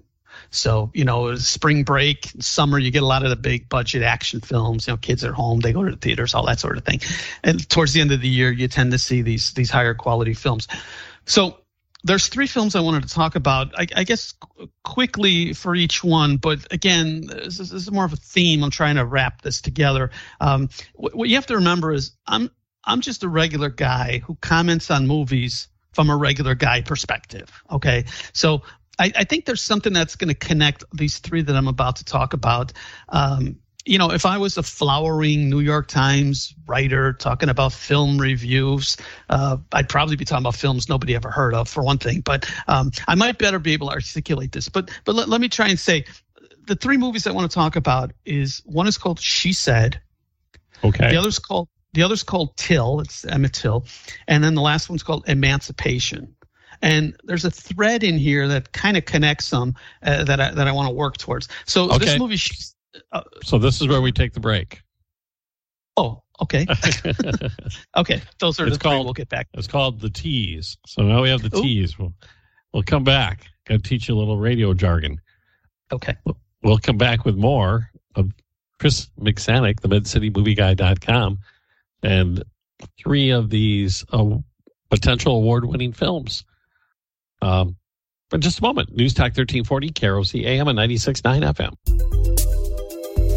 So, 0.52 0.92
you 0.94 1.06
know, 1.06 1.36
spring 1.36 1.84
break, 1.84 2.32
summer, 2.40 2.80
you 2.80 2.92
get 2.92 3.04
a 3.04 3.08
lot 3.08 3.24
of 3.24 3.30
the 3.30 3.36
big 3.36 3.70
budget 3.70 4.04
action 4.04 4.42
films. 4.42 4.88
You 4.88 4.94
know, 4.94 4.98
kids 4.98 5.24
are 5.24 5.34
home, 5.34 5.60
they 5.60 5.74
go 5.74 5.84
to 5.84 5.92
the 5.92 5.98
theaters, 5.98 6.34
all 6.34 6.46
that 6.46 6.60
sort 6.60 6.78
of 6.78 6.86
thing. 6.86 7.02
And 7.44 7.68
towards 7.70 7.94
the 7.94 8.02
end 8.02 8.12
of 8.12 8.22
the 8.22 8.30
year, 8.30 8.52
you 8.52 8.68
tend 8.68 8.92
to 8.92 8.98
see 8.98 9.22
these 9.22 9.54
these 9.54 9.70
higher 9.70 9.94
quality 9.94 10.34
films. 10.34 10.68
So 11.26 11.58
there's 12.04 12.28
three 12.28 12.48
films 12.48 12.76
I 12.76 12.80
wanted 12.80 13.04
to 13.04 13.14
talk 13.14 13.36
about. 13.36 13.78
I, 13.78 13.88
I 13.96 14.04
guess 14.04 14.34
quickly 14.84 15.54
for 15.54 15.76
each 15.76 16.04
one, 16.04 16.38
but 16.38 16.72
again, 16.72 17.28
this 17.28 17.60
is, 17.60 17.70
this 17.70 17.84
is, 17.84 17.92
more 17.92 18.06
of 18.06 18.14
a 18.14 18.18
theme. 18.18 18.64
I'm 18.64 18.72
trying 18.72 18.96
to 18.96 19.06
wrap 19.06 19.42
this 19.42 19.62
together. 19.62 20.12
Um, 20.40 20.70
what, 20.96 21.16
what 21.16 21.30
you 21.30 21.36
have 21.36 21.48
to 21.48 21.56
remember 21.56 21.92
is 21.92 22.12
I'm 22.26 22.50
I'm 22.84 23.02
just 23.02 23.24
a 23.24 23.30
regular 23.30 23.70
guy 23.70 24.20
who 24.20 24.36
comments 24.36 24.90
on 24.90 25.08
movies 25.08 25.68
from 25.92 26.10
a 26.10 26.16
regular 26.16 26.56
guy 26.56 26.82
perspective. 26.82 27.52
Okay, 27.72 28.06
so 28.32 28.62
I, 29.00 29.12
I 29.16 29.24
think 29.24 29.46
there's 29.46 29.62
something 29.62 29.94
that's 29.94 30.16
going 30.16 30.30
to 30.30 30.36
connect 30.36 30.84
these 30.94 31.20
three 31.20 31.42
that 31.42 31.56
I'm 31.56 31.68
about 31.68 31.98
to 31.98 32.06
talk 32.06 32.34
about. 32.34 32.74
Um, 33.10 33.58
you 33.86 33.98
know, 33.98 34.12
if 34.12 34.26
I 34.26 34.38
was 34.38 34.58
a 34.58 34.64
flowering 34.64 35.50
New 35.50 35.62
York 35.62 35.88
Times 35.88 36.54
writer 36.66 37.14
talking 37.14 37.48
about 37.50 37.72
film 37.72 38.18
reviews, 38.18 38.98
uh, 39.30 39.58
I'd 39.72 39.88
probably 39.88 40.18
be 40.18 40.26
talking 40.26 40.44
about 40.44 40.56
films 40.56 40.90
nobody 40.90 41.16
ever 41.16 41.32
heard 41.32 41.54
of, 41.54 41.70
for 41.70 41.84
one 41.84 41.98
thing. 41.98 42.22
But 42.22 42.52
um, 42.68 42.92
I 43.08 43.16
might 43.16 43.38
better 43.38 43.60
be 43.60 43.74
able 43.74 43.88
to 43.88 43.94
articulate 43.94 44.52
this. 44.52 44.68
But 44.68 44.92
but 45.06 45.16
let, 45.16 45.30
let 45.30 45.40
me 45.40 45.48
try 45.48 45.70
and 45.70 45.80
say, 45.80 46.06
the 46.66 46.76
three 46.76 46.98
movies 46.98 47.26
I 47.26 47.32
want 47.32 47.50
to 47.50 47.56
talk 47.56 47.78
about 47.78 48.12
is 48.26 48.62
one 48.66 48.88
is 48.88 48.98
called 48.98 49.20
She 49.20 49.54
Said. 49.54 50.02
Okay. 50.84 51.10
The 51.10 51.16
other's 51.16 51.40
called 51.40 51.70
the 51.94 52.04
other's 52.04 52.24
called 52.24 52.58
Till. 52.58 53.00
It's 53.00 53.26
Emmett 53.26 53.54
Till, 53.54 53.86
and 54.28 54.44
then 54.44 54.54
the 54.54 54.62
last 54.62 54.90
one's 54.90 55.02
called 55.02 55.24
Emancipation. 55.28 56.36
And 56.82 57.16
there's 57.24 57.46
a 57.46 57.52
thread 57.52 58.04
in 58.04 58.18
here 58.18 58.48
that 58.48 58.72
kind 58.72 58.98
of 58.98 59.06
connects 59.06 59.50
them 59.50 59.76
uh, 60.04 60.24
that 60.26 60.40
I, 60.40 60.52
that 60.52 60.68
I 60.68 60.72
want 60.72 60.90
to 60.90 60.94
work 60.94 61.18
towards. 61.18 61.48
So 61.66 61.90
okay. 61.92 62.06
this 62.06 62.20
movie. 62.20 62.40
Uh, 63.12 63.22
so 63.44 63.58
this 63.58 63.82
is 63.82 63.88
where 63.88 64.02
we 64.02 64.12
take 64.12 64.34
the 64.34 64.40
break. 64.40 64.82
Oh, 65.98 66.22
okay. 66.42 66.66
okay, 67.98 68.22
those 68.40 68.60
are 68.60 68.68
it's 68.68 68.78
the 68.78 68.84
called, 68.84 69.06
We'll 69.06 69.14
get 69.14 69.30
back. 69.30 69.48
It's 69.54 69.68
called 69.68 70.00
the 70.00 70.10
tease. 70.10 70.78
So 70.86 71.02
now 71.02 71.24
we 71.24 71.30
have 71.30 71.42
the 71.42 71.58
Ooh. 71.58 71.62
tease. 71.62 71.98
We'll 71.98 72.14
we'll 72.74 72.84
come 72.84 73.04
back. 73.04 73.46
Got 73.66 73.84
to 73.84 73.90
teach 73.90 74.08
you 74.08 74.16
a 74.16 74.18
little 74.18 74.38
radio 74.38 74.74
jargon. 74.74 75.20
Okay. 75.92 76.16
We'll 76.64 76.78
come 76.78 76.98
back 76.98 77.26
with 77.26 77.36
more 77.36 77.90
of 78.16 78.32
Chris 78.80 79.10
McSanick, 79.20 79.80
the 79.82 79.88
MidCityMovieGuy.com, 79.88 81.40
and 82.04 82.44
three 82.98 83.30
of 83.30 83.50
these 83.50 84.06
uh, 84.12 84.38
potential 84.90 85.36
award-winning 85.38 85.94
films. 85.94 86.44
Um, 87.42 87.76
in 88.34 88.42
just 88.42 88.60
a 88.60 88.62
moment, 88.62 88.96
News 88.96 89.14
Talk 89.14 89.38
1340, 89.38 89.92
KROC 89.92 90.46
AM 90.46 90.68
and 90.68 90.78
96.9 90.78 91.54
FM. 91.54 91.74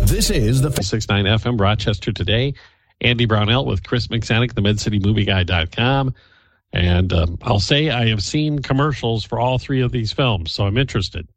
This 0.09 0.31
is 0.31 0.61
the 0.63 0.71
69 0.73 1.25
FM 1.25 1.61
Rochester 1.61 2.13
today. 2.13 2.55
Andy 3.01 3.25
Brownell 3.25 3.65
with 3.65 3.83
Chris 3.85 4.09
McSanick, 4.09 4.55
the 4.55 4.61
MedCityMovieGuy.com. 4.61 6.15
And 6.73 7.13
um, 7.13 7.39
I'll 7.43 7.61
say 7.61 7.91
I 7.91 8.09
have 8.09 8.23
seen 8.23 8.61
commercials 8.61 9.25
for 9.25 9.39
all 9.39 9.59
three 9.59 9.81
of 9.81 9.93
these 9.93 10.13
films, 10.13 10.53
so 10.53 10.67
I'm 10.67 10.77
interested. 10.77 11.29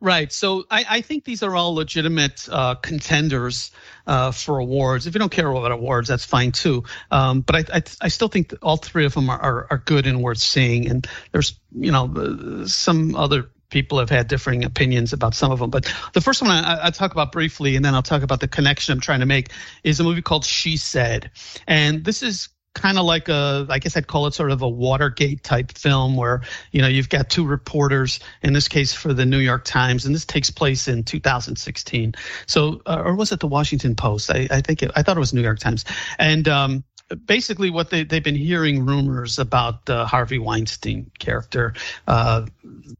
Right. 0.00 0.32
So 0.32 0.64
I, 0.70 0.84
I, 0.88 1.00
think 1.00 1.24
these 1.24 1.42
are 1.42 1.54
all 1.54 1.74
legitimate 1.74 2.48
uh, 2.50 2.76
contenders 2.76 3.70
uh, 4.06 4.30
for 4.30 4.58
awards. 4.58 5.06
If 5.06 5.14
you 5.14 5.18
don't 5.18 5.32
care 5.32 5.48
about 5.48 5.72
awards, 5.72 6.08
that's 6.08 6.24
fine 6.24 6.52
too. 6.52 6.84
Um, 7.10 7.40
but 7.40 7.56
I, 7.56 7.78
I, 7.78 7.82
I, 8.02 8.08
still 8.08 8.28
think 8.28 8.54
all 8.62 8.76
three 8.76 9.04
of 9.04 9.14
them 9.14 9.30
are, 9.30 9.40
are, 9.40 9.66
are, 9.70 9.78
good 9.78 10.06
and 10.06 10.22
worth 10.22 10.38
seeing. 10.38 10.88
And 10.88 11.06
there's, 11.32 11.58
you 11.72 11.90
know, 11.90 12.64
some 12.66 13.14
other 13.14 13.50
people 13.70 13.98
have 13.98 14.10
had 14.10 14.28
differing 14.28 14.64
opinions 14.64 15.12
about 15.12 15.34
some 15.34 15.50
of 15.50 15.58
them. 15.58 15.70
But 15.70 15.92
the 16.12 16.20
first 16.20 16.42
one 16.42 16.50
I, 16.50 16.86
I 16.86 16.90
talk 16.90 17.12
about 17.12 17.32
briefly, 17.32 17.74
and 17.74 17.84
then 17.84 17.94
I'll 17.94 18.02
talk 18.02 18.22
about 18.22 18.40
the 18.40 18.48
connection 18.48 18.92
I'm 18.92 19.00
trying 19.00 19.20
to 19.20 19.26
make, 19.26 19.48
is 19.82 19.98
a 19.98 20.04
movie 20.04 20.22
called 20.22 20.44
She 20.44 20.76
Said. 20.76 21.30
And 21.66 22.04
this 22.04 22.22
is 22.22 22.48
kind 22.74 22.98
of 22.98 23.04
like 23.04 23.28
a 23.28 23.66
i 23.68 23.78
guess 23.78 23.96
i'd 23.96 24.06
call 24.06 24.26
it 24.26 24.34
sort 24.34 24.50
of 24.50 24.62
a 24.62 24.68
watergate 24.68 25.42
type 25.42 25.72
film 25.76 26.16
where 26.16 26.42
you 26.70 26.80
know 26.80 26.88
you've 26.88 27.08
got 27.08 27.28
two 27.28 27.44
reporters 27.46 28.18
in 28.42 28.52
this 28.52 28.68
case 28.68 28.92
for 28.92 29.12
the 29.12 29.26
new 29.26 29.38
york 29.38 29.64
times 29.64 30.06
and 30.06 30.14
this 30.14 30.24
takes 30.24 30.50
place 30.50 30.88
in 30.88 31.04
2016 31.04 32.14
so 32.46 32.80
uh, 32.86 33.02
or 33.04 33.14
was 33.14 33.30
it 33.32 33.40
the 33.40 33.46
washington 33.46 33.94
post? 33.94 34.30
I, 34.30 34.48
I 34.50 34.60
think 34.60 34.82
it, 34.82 34.90
i 34.96 35.02
thought 35.02 35.16
it 35.16 35.20
was 35.20 35.32
new 35.32 35.42
york 35.42 35.58
times. 35.58 35.84
And 36.18 36.48
um, 36.48 36.84
basically 37.14 37.70
what 37.70 37.90
they, 37.90 38.04
they've 38.04 38.22
been 38.22 38.34
hearing 38.34 38.84
rumors 38.84 39.38
about 39.38 39.86
the 39.86 40.06
Harvey 40.06 40.38
Weinstein 40.38 41.10
character, 41.18 41.74
uh, 42.06 42.46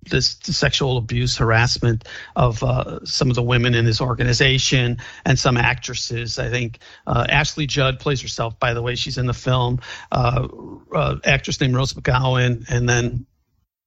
this 0.08 0.38
sexual 0.42 0.96
abuse, 0.96 1.36
harassment 1.36 2.04
of 2.36 2.62
uh, 2.62 3.04
some 3.04 3.28
of 3.28 3.36
the 3.36 3.42
women 3.42 3.74
in 3.74 3.84
his 3.84 4.00
organization 4.00 4.98
and 5.24 5.38
some 5.38 5.56
actresses. 5.56 6.38
I 6.38 6.48
think 6.50 6.78
uh, 7.06 7.26
Ashley 7.28 7.66
Judd 7.66 8.00
plays 8.00 8.20
herself, 8.20 8.58
by 8.58 8.74
the 8.74 8.82
way. 8.82 8.94
She's 8.94 9.18
in 9.18 9.26
the 9.26 9.34
film. 9.34 9.80
Uh, 10.10 10.48
uh, 10.94 11.16
actress 11.24 11.60
named 11.60 11.74
Rose 11.74 11.92
McGowan, 11.94 12.68
and 12.68 12.88
then 12.88 13.26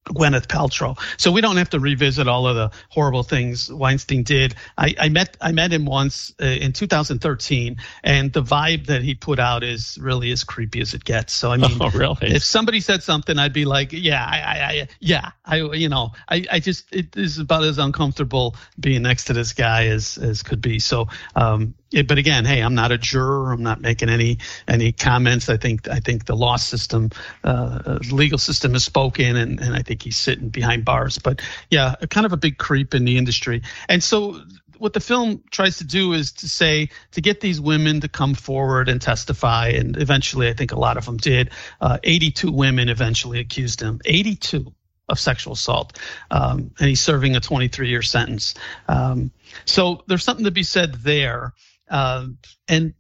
Gwyneth 0.06 0.48
Paltrow. 0.48 0.98
So 1.18 1.32
we 1.32 1.42
don't 1.42 1.58
have 1.58 1.70
to 1.72 1.80
revisit 1.80 2.28
all 2.28 2.48
of 2.48 2.56
the 2.56 2.72
horrible 2.90 3.24
things 3.24 3.72
Weinstein 3.72 4.24
did. 4.24 4.56
I, 4.78 4.96
I 5.00 5.10
met 5.10 5.36
I 5.42 5.52
met 5.52 5.72
him 5.72 5.86
once 5.86 6.34
uh, 6.42 6.46
in 6.46 6.74
2013, 6.74 7.78
and 8.04 8.32
the 8.32 8.44
vibe 8.44 8.88
that 8.88 9.02
he 9.02 9.16
put 9.16 9.40
out 9.40 9.64
is 9.64 9.98
really 10.00 10.32
as 10.32 10.44
creepy 10.44 10.82
as 10.82 10.94
it 10.94 11.04
gets. 11.04 11.34
So 11.34 11.52
I 11.52 11.58
mean, 11.58 11.78
oh, 11.82 11.90
really? 11.90 12.34
if 12.34 12.44
somebody 12.44 12.82
said 12.82 13.04
something, 13.04 13.38
I'd 13.40 13.54
be 13.54 13.66
like, 13.66 13.92
yeah, 13.94 14.24
I, 14.24 14.40
I, 14.40 14.64
I 14.64 14.88
yeah, 15.00 15.32
I, 15.44 15.58
you 15.58 15.90
know, 15.90 16.12
I, 16.30 16.46
I 16.52 16.60
just 16.60 16.94
it 16.94 17.18
is 17.18 17.40
about 17.40 17.64
as 17.64 17.78
uncomfortable 17.80 18.56
being 18.80 19.02
next 19.02 19.26
to 19.26 19.34
this 19.34 19.54
guy 19.54 19.88
as 19.88 20.18
as 20.18 20.44
could 20.44 20.62
be. 20.62 20.80
So 20.80 21.08
um, 21.36 21.74
but 22.04 22.18
again, 22.18 22.46
hey, 22.46 22.62
I'm 22.62 22.76
not 22.76 22.92
a 22.92 22.98
juror. 22.98 23.52
I'm 23.52 23.64
not 23.64 23.82
making 23.82 24.10
any 24.10 24.40
any 24.68 24.92
comments. 24.92 25.50
I 25.50 25.58
think 25.58 25.88
I 25.88 26.00
think 26.00 26.26
the 26.26 26.36
law 26.36 26.58
system, 26.58 27.10
uh, 27.44 28.00
legal 28.12 28.38
system 28.38 28.74
has 28.74 28.84
spoken, 28.84 29.36
and, 29.36 29.60
and 29.60 29.76
I 29.76 29.82
think 29.82 30.04
he's 30.04 30.18
sitting 30.18 30.50
behind 30.50 30.86
bars. 30.86 31.18
But 31.18 31.42
yeah, 31.70 31.96
kind 32.10 32.26
of 32.26 32.34
a 32.34 32.38
big 32.38 32.58
creep 32.58 32.94
in 32.94 33.06
the 33.06 33.18
industry. 33.18 33.62
And 33.90 34.04
so 34.04 34.42
what 34.78 34.94
the 34.94 35.00
film 35.00 35.44
tries 35.52 35.78
to 35.78 35.84
do 35.84 36.14
is 36.14 36.32
to 36.34 36.50
say 36.50 36.90
to 37.12 37.22
get 37.22 37.42
these 37.42 37.62
women 37.62 38.02
to 38.02 38.08
come 38.08 38.34
forward 38.34 38.90
and 38.90 39.02
testify, 39.02 39.70
and 39.70 39.98
eventually, 39.98 40.50
I 40.50 40.54
think 40.54 40.72
a 40.72 40.80
lot 40.80 40.98
of 40.98 41.06
them 41.06 41.18
did. 41.18 41.52
Uh, 41.82 41.98
82 42.04 42.52
women 42.52 42.90
eventually 42.90 43.40
accused 43.40 43.82
him. 43.82 44.02
82 44.06 44.74
of 45.08 45.20
sexual 45.20 45.54
assault, 45.54 46.00
um, 46.32 46.72
and 46.80 46.90
he's 46.90 47.02
serving 47.02 47.36
a 47.36 47.40
23 47.40 47.90
year 47.90 48.02
sentence. 48.02 48.56
Um, 48.88 49.32
so 49.66 50.04
there's 50.08 50.24
something 50.24 50.46
to 50.46 50.52
be 50.52 50.64
said 50.64 50.96
there. 50.96 51.54
Uh, 51.90 52.28
and 52.68 52.94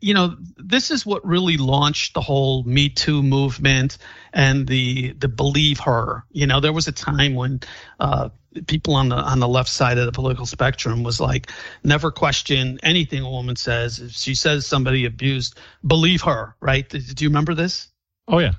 you 0.00 0.12
know 0.12 0.36
this 0.56 0.90
is 0.90 1.06
what 1.06 1.24
really 1.24 1.56
launched 1.56 2.14
the 2.14 2.20
whole 2.20 2.64
Me 2.64 2.88
Too 2.88 3.22
movement 3.22 3.98
and 4.32 4.66
the 4.66 5.12
the 5.12 5.28
believe 5.28 5.80
her. 5.80 6.24
You 6.32 6.46
know 6.46 6.60
there 6.60 6.72
was 6.72 6.88
a 6.88 6.92
time 6.92 7.34
when 7.34 7.60
uh, 8.00 8.30
people 8.66 8.94
on 8.94 9.08
the 9.08 9.16
on 9.16 9.38
the 9.38 9.48
left 9.48 9.68
side 9.68 9.98
of 9.98 10.06
the 10.06 10.12
political 10.12 10.46
spectrum 10.46 11.04
was 11.04 11.20
like 11.20 11.50
never 11.84 12.10
question 12.10 12.78
anything 12.82 13.22
a 13.22 13.30
woman 13.30 13.54
says. 13.54 14.00
If 14.00 14.12
she 14.12 14.34
says 14.34 14.66
somebody 14.66 15.04
abused, 15.04 15.58
believe 15.86 16.22
her. 16.22 16.56
Right? 16.60 16.88
Do 16.88 16.98
you 16.98 17.28
remember 17.28 17.54
this? 17.54 17.88
Oh 18.26 18.38
yeah. 18.38 18.52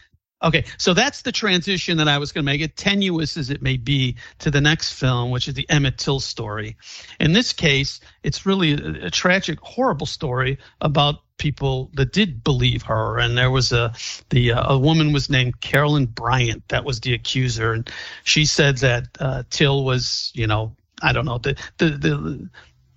Okay, 0.43 0.65
so 0.77 0.93
that's 0.93 1.21
the 1.21 1.31
transition 1.31 1.97
that 1.97 2.07
I 2.07 2.17
was 2.17 2.31
going 2.31 2.43
to 2.43 2.51
make 2.51 2.61
it, 2.61 2.75
tenuous 2.75 3.37
as 3.37 3.49
it 3.49 3.61
may 3.61 3.77
be, 3.77 4.17
to 4.39 4.51
the 4.51 4.61
next 4.61 4.93
film, 4.93 5.31
which 5.31 5.47
is 5.47 5.53
the 5.53 5.67
Emmett 5.69 5.97
Till 5.97 6.19
story. 6.19 6.75
In 7.19 7.31
this 7.31 7.53
case, 7.53 8.01
it's 8.21 8.45
really 8.45 8.73
a, 8.73 9.05
a 9.05 9.09
tragic, 9.09 9.59
horrible 9.61 10.05
story 10.05 10.57
about 10.81 11.21
people 11.37 11.89
that 11.93 12.11
did 12.11 12.43
believe 12.43 12.83
her. 12.83 13.17
And 13.17 13.37
there 13.37 13.51
was 13.51 13.71
a 13.71 13.93
the 14.29 14.51
uh, 14.51 14.73
a 14.73 14.77
woman 14.77 15.13
was 15.13 15.29
named 15.29 15.61
Carolyn 15.61 16.05
Bryant 16.05 16.67
that 16.67 16.83
was 16.83 16.99
the 16.99 17.13
accuser, 17.13 17.71
and 17.71 17.89
she 18.23 18.45
said 18.45 18.77
that 18.79 19.07
uh, 19.19 19.43
Till 19.49 19.85
was, 19.85 20.31
you 20.35 20.47
know, 20.47 20.75
I 21.01 21.13
don't 21.13 21.25
know 21.25 21.37
the 21.37 21.57
the 21.77 21.89
the 21.89 22.49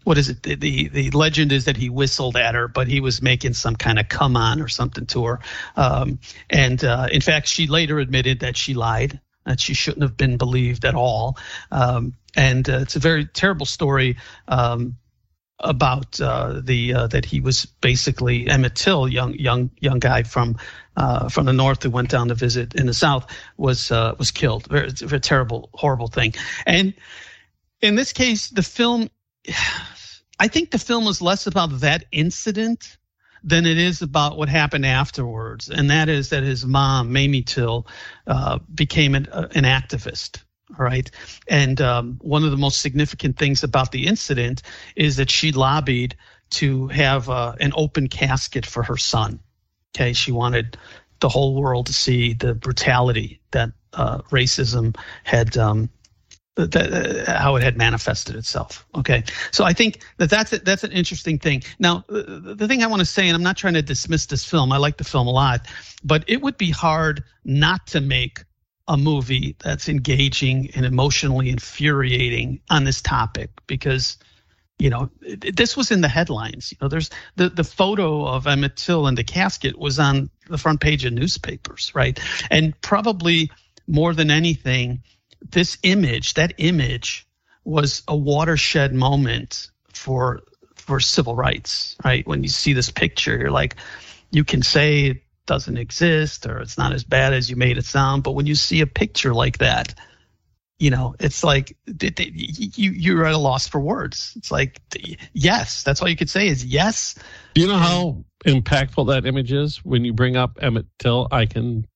what 0.08 0.16
is 0.16 0.30
it? 0.30 0.42
The, 0.42 0.54
the, 0.54 0.88
the 0.88 1.10
legend 1.10 1.52
is 1.52 1.66
that 1.66 1.76
he 1.76 1.90
whistled 1.90 2.34
at 2.38 2.54
her, 2.54 2.66
but 2.66 2.88
he 2.88 2.98
was 2.98 3.20
making 3.20 3.52
some 3.52 3.76
kind 3.76 3.98
of 3.98 4.08
come 4.08 4.38
on 4.38 4.62
or 4.62 4.66
something 4.66 5.04
to 5.04 5.26
her. 5.26 5.40
Um, 5.76 6.18
and 6.48 6.82
uh, 6.82 7.08
in 7.12 7.20
fact, 7.20 7.46
she 7.46 7.66
later 7.66 7.98
admitted 7.98 8.40
that 8.40 8.56
she 8.56 8.72
lied, 8.72 9.20
that 9.44 9.60
she 9.60 9.74
shouldn't 9.74 10.02
have 10.02 10.16
been 10.16 10.38
believed 10.38 10.86
at 10.86 10.94
all. 10.94 11.36
Um, 11.70 12.14
and 12.34 12.66
uh, 12.70 12.78
it's 12.78 12.96
a 12.96 13.00
very 13.00 13.26
terrible 13.26 13.66
story. 13.66 14.16
Um, 14.48 14.96
about 15.60 16.20
uh, 16.20 16.60
the 16.62 16.94
uh, 16.94 17.06
that 17.08 17.24
he 17.24 17.40
was 17.40 17.66
basically 17.80 18.48
Emmett 18.48 18.76
Till, 18.76 19.08
young 19.08 19.34
young 19.34 19.70
young 19.80 19.98
guy 19.98 20.22
from 20.22 20.56
uh, 20.96 21.28
from 21.28 21.46
the 21.46 21.52
north 21.52 21.82
who 21.82 21.90
went 21.90 22.10
down 22.10 22.28
to 22.28 22.34
visit 22.34 22.76
in 22.76 22.86
the 22.86 22.94
south, 22.94 23.26
was 23.56 23.90
uh, 23.90 24.14
was 24.20 24.30
killed. 24.30 24.68
Very, 24.68 24.88
very 24.90 25.20
terrible, 25.20 25.68
horrible 25.74 26.06
thing. 26.06 26.32
And 26.64 26.94
in 27.80 27.96
this 27.96 28.12
case, 28.12 28.50
the 28.50 28.62
film, 28.62 29.10
I 30.38 30.48
think 30.48 30.70
the 30.70 30.78
film 30.78 31.06
is 31.06 31.20
less 31.20 31.46
about 31.46 31.80
that 31.80 32.04
incident 32.12 32.96
than 33.44 33.66
it 33.66 33.78
is 33.78 34.02
about 34.02 34.36
what 34.36 34.48
happened 34.48 34.86
afterwards, 34.86 35.68
and 35.70 35.90
that 35.90 36.08
is 36.08 36.30
that 36.30 36.42
his 36.42 36.66
mom, 36.66 37.12
Mamie 37.12 37.42
Till, 37.42 37.86
uh, 38.26 38.58
became 38.74 39.14
an, 39.14 39.26
uh, 39.26 39.48
an 39.54 39.64
activist 39.64 40.42
all 40.76 40.84
right. 40.84 41.10
And 41.46 41.80
um, 41.80 42.18
one 42.20 42.44
of 42.44 42.50
the 42.50 42.56
most 42.56 42.80
significant 42.80 43.36
things 43.38 43.62
about 43.62 43.92
the 43.92 44.06
incident 44.06 44.62
is 44.96 45.16
that 45.16 45.30
she 45.30 45.52
lobbied 45.52 46.16
to 46.50 46.88
have 46.88 47.28
uh, 47.28 47.54
an 47.60 47.72
open 47.76 48.08
casket 48.08 48.66
for 48.66 48.82
her 48.82 48.96
son. 48.96 49.40
Okay. 49.94 50.12
She 50.12 50.32
wanted 50.32 50.76
the 51.20 51.28
whole 51.28 51.60
world 51.60 51.86
to 51.86 51.92
see 51.92 52.34
the 52.34 52.54
brutality 52.54 53.40
that 53.52 53.70
uh, 53.92 54.18
racism 54.30 54.96
had. 55.24 55.56
Um, 55.56 55.90
uh, 56.58 57.24
how 57.38 57.56
it 57.56 57.62
had 57.62 57.76
manifested 57.76 58.34
itself. 58.34 58.86
Okay, 58.94 59.22
so 59.52 59.64
I 59.64 59.72
think 59.72 60.00
that 60.16 60.28
that's 60.28 60.52
a, 60.52 60.58
that's 60.58 60.84
an 60.84 60.92
interesting 60.92 61.38
thing. 61.38 61.62
Now, 61.78 62.04
the, 62.08 62.54
the 62.56 62.68
thing 62.68 62.82
I 62.82 62.86
want 62.88 63.00
to 63.00 63.06
say, 63.06 63.28
and 63.28 63.36
I'm 63.36 63.42
not 63.42 63.56
trying 63.56 63.74
to 63.74 63.82
dismiss 63.82 64.26
this 64.26 64.44
film. 64.44 64.72
I 64.72 64.76
like 64.78 64.96
the 64.96 65.04
film 65.04 65.28
a 65.28 65.30
lot, 65.30 65.66
but 66.02 66.24
it 66.26 66.42
would 66.42 66.58
be 66.58 66.70
hard 66.70 67.22
not 67.44 67.86
to 67.88 68.00
make 68.00 68.44
a 68.88 68.96
movie 68.96 69.54
that's 69.62 69.88
engaging 69.88 70.70
and 70.74 70.84
emotionally 70.84 71.50
infuriating 71.50 72.60
on 72.70 72.84
this 72.84 73.02
topic 73.02 73.50
because 73.66 74.16
you 74.78 74.88
know 74.88 75.10
this 75.20 75.76
was 75.76 75.90
in 75.90 76.00
the 76.00 76.08
headlines 76.08 76.72
you 76.72 76.78
know 76.80 76.88
there's 76.88 77.10
the 77.36 77.50
the 77.50 77.64
photo 77.64 78.26
of 78.26 78.46
Emmett 78.46 78.76
Till 78.76 79.06
in 79.06 79.14
the 79.14 79.24
casket 79.24 79.78
was 79.78 79.98
on 79.98 80.30
the 80.48 80.56
front 80.56 80.80
page 80.80 81.04
of 81.04 81.12
newspapers 81.12 81.92
right 81.94 82.18
and 82.50 82.80
probably 82.80 83.50
more 83.86 84.14
than 84.14 84.30
anything 84.30 85.02
this 85.50 85.78
image 85.82 86.34
that 86.34 86.54
image 86.58 87.26
was 87.64 88.02
a 88.08 88.16
watershed 88.16 88.94
moment 88.94 89.70
for 89.92 90.42
for 90.74 91.00
civil 91.00 91.34
rights 91.36 91.96
right 92.04 92.26
when 92.26 92.42
you 92.42 92.48
see 92.48 92.72
this 92.72 92.90
picture 92.90 93.36
you're 93.36 93.50
like 93.50 93.76
you 94.30 94.44
can 94.44 94.62
say 94.62 95.04
it 95.06 95.22
doesn't 95.48 95.78
exist 95.78 96.46
or 96.46 96.60
it's 96.60 96.78
not 96.78 96.92
as 96.92 97.02
bad 97.02 97.32
as 97.32 97.50
you 97.50 97.56
made 97.56 97.78
it 97.78 97.84
sound. 97.84 98.22
But 98.22 98.32
when 98.32 98.46
you 98.46 98.54
see 98.54 98.80
a 98.80 98.86
picture 98.86 99.34
like 99.34 99.58
that, 99.58 99.94
you 100.78 100.90
know, 100.90 101.16
it's 101.18 101.42
like 101.42 101.76
you 102.00 102.92
you're 102.92 103.24
at 103.24 103.34
a 103.34 103.38
loss 103.38 103.66
for 103.66 103.80
words. 103.80 104.32
It's 104.36 104.52
like 104.52 104.80
yes, 105.32 105.82
that's 105.82 106.00
all 106.00 106.08
you 106.08 106.14
could 106.14 106.30
say 106.30 106.46
is 106.46 106.64
yes. 106.64 107.16
Do 107.54 107.62
you 107.62 107.66
know 107.66 107.78
how 107.78 108.24
impactful 108.46 109.08
that 109.08 109.26
image 109.26 109.52
is? 109.52 109.84
When 109.84 110.04
you 110.04 110.12
bring 110.12 110.36
up 110.36 110.58
Emmett 110.60 110.86
Till, 111.00 111.26
I 111.32 111.46
can 111.46 111.88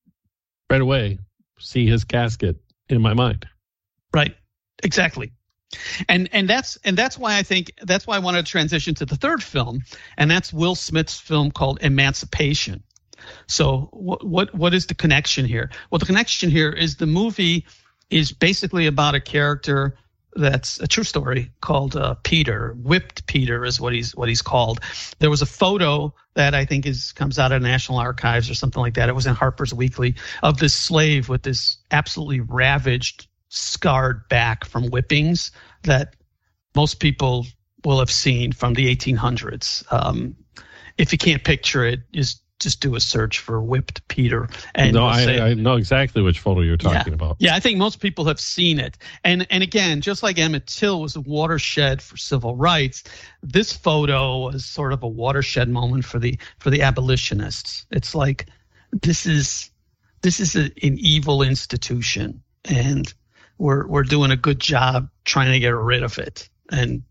right 0.69 0.81
away 0.81 1.19
see 1.59 1.87
his 1.87 2.03
casket 2.03 2.57
in 2.95 3.01
my 3.01 3.13
mind. 3.13 3.47
Right. 4.13 4.35
Exactly. 4.83 5.31
And 6.07 6.29
and 6.31 6.47
that's 6.47 6.77
and 6.83 6.97
that's 6.97 7.17
why 7.17 7.37
I 7.37 7.43
think 7.43 7.73
that's 7.81 8.05
why 8.05 8.15
I 8.15 8.19
wanted 8.19 8.45
to 8.45 8.51
transition 8.51 8.93
to 8.95 9.05
the 9.05 9.15
third 9.15 9.41
film, 9.41 9.81
and 10.17 10.29
that's 10.29 10.53
Will 10.53 10.75
Smith's 10.75 11.19
film 11.19 11.51
called 11.51 11.79
Emancipation. 11.81 12.83
So 13.47 13.89
what 13.91 14.25
what 14.25 14.53
what 14.53 14.73
is 14.73 14.85
the 14.85 14.95
connection 14.95 15.45
here? 15.45 15.71
Well, 15.89 15.99
the 15.99 16.05
connection 16.05 16.51
here 16.51 16.69
is 16.69 16.97
the 16.97 17.07
movie 17.07 17.65
is 18.09 18.31
basically 18.31 18.85
about 18.85 19.15
a 19.15 19.19
character 19.19 19.97
that's 20.35 20.79
a 20.79 20.87
true 20.87 21.03
story 21.03 21.51
called 21.61 21.95
uh, 21.95 22.15
Peter. 22.23 22.75
Whipped 22.79 23.25
Peter 23.27 23.65
is 23.65 23.79
what 23.79 23.93
he's 23.93 24.15
what 24.15 24.29
he's 24.29 24.41
called. 24.41 24.79
There 25.19 25.29
was 25.29 25.41
a 25.41 25.45
photo 25.45 26.13
that 26.35 26.55
I 26.55 26.65
think 26.65 26.85
is 26.85 27.11
comes 27.11 27.39
out 27.39 27.51
of 27.51 27.61
National 27.61 27.97
Archives 27.97 28.49
or 28.49 28.55
something 28.55 28.81
like 28.81 28.95
that. 28.95 29.09
It 29.09 29.15
was 29.15 29.25
in 29.25 29.35
Harper's 29.35 29.73
Weekly 29.73 30.15
of 30.41 30.57
this 30.57 30.73
slave 30.73 31.29
with 31.29 31.43
this 31.43 31.77
absolutely 31.91 32.41
ravaged, 32.41 33.27
scarred 33.49 34.27
back 34.29 34.65
from 34.65 34.89
whippings 34.89 35.51
that 35.83 36.15
most 36.75 36.99
people 36.99 37.45
will 37.85 37.99
have 37.99 38.11
seen 38.11 38.51
from 38.51 38.73
the 38.73 38.95
1800s. 38.95 39.83
Um, 39.91 40.35
if 40.97 41.11
you 41.11 41.17
can't 41.17 41.43
picture 41.43 41.85
it, 41.85 41.99
just 42.13 42.42
just 42.63 42.79
do 42.79 42.95
a 42.95 42.99
search 42.99 43.39
for 43.39 43.61
whipped 43.61 44.07
Peter. 44.07 44.49
And 44.73 44.93
no, 44.93 45.05
I, 45.05 45.23
say, 45.23 45.41
I, 45.41 45.53
know 45.53 45.75
exactly 45.75 46.21
which 46.21 46.39
photo 46.39 46.61
you're 46.61 46.77
talking 46.77 47.13
yeah, 47.13 47.13
about. 47.13 47.35
Yeah, 47.39 47.55
I 47.55 47.59
think 47.59 47.77
most 47.77 47.99
people 47.99 48.25
have 48.25 48.39
seen 48.39 48.79
it. 48.79 48.97
And 49.23 49.45
and 49.49 49.61
again, 49.61 50.01
just 50.01 50.23
like 50.23 50.39
Emmett 50.39 50.67
Till 50.67 51.01
was 51.01 51.15
a 51.15 51.21
watershed 51.21 52.01
for 52.01 52.17
civil 52.17 52.55
rights, 52.55 53.03
this 53.41 53.73
photo 53.73 54.45
was 54.45 54.65
sort 54.65 54.93
of 54.93 55.03
a 55.03 55.07
watershed 55.07 55.69
moment 55.69 56.05
for 56.05 56.19
the 56.19 56.39
for 56.59 56.69
the 56.69 56.81
abolitionists. 56.81 57.85
It's 57.91 58.15
like 58.15 58.47
this 58.91 59.25
is 59.25 59.69
this 60.21 60.39
is 60.39 60.55
a, 60.55 60.63
an 60.63 60.97
evil 60.97 61.43
institution, 61.43 62.41
and 62.65 63.13
we're 63.57 63.85
we're 63.87 64.03
doing 64.03 64.31
a 64.31 64.37
good 64.37 64.59
job 64.59 65.09
trying 65.25 65.51
to 65.51 65.59
get 65.59 65.75
rid 65.75 66.03
of 66.03 66.17
it. 66.17 66.49
And 66.71 67.03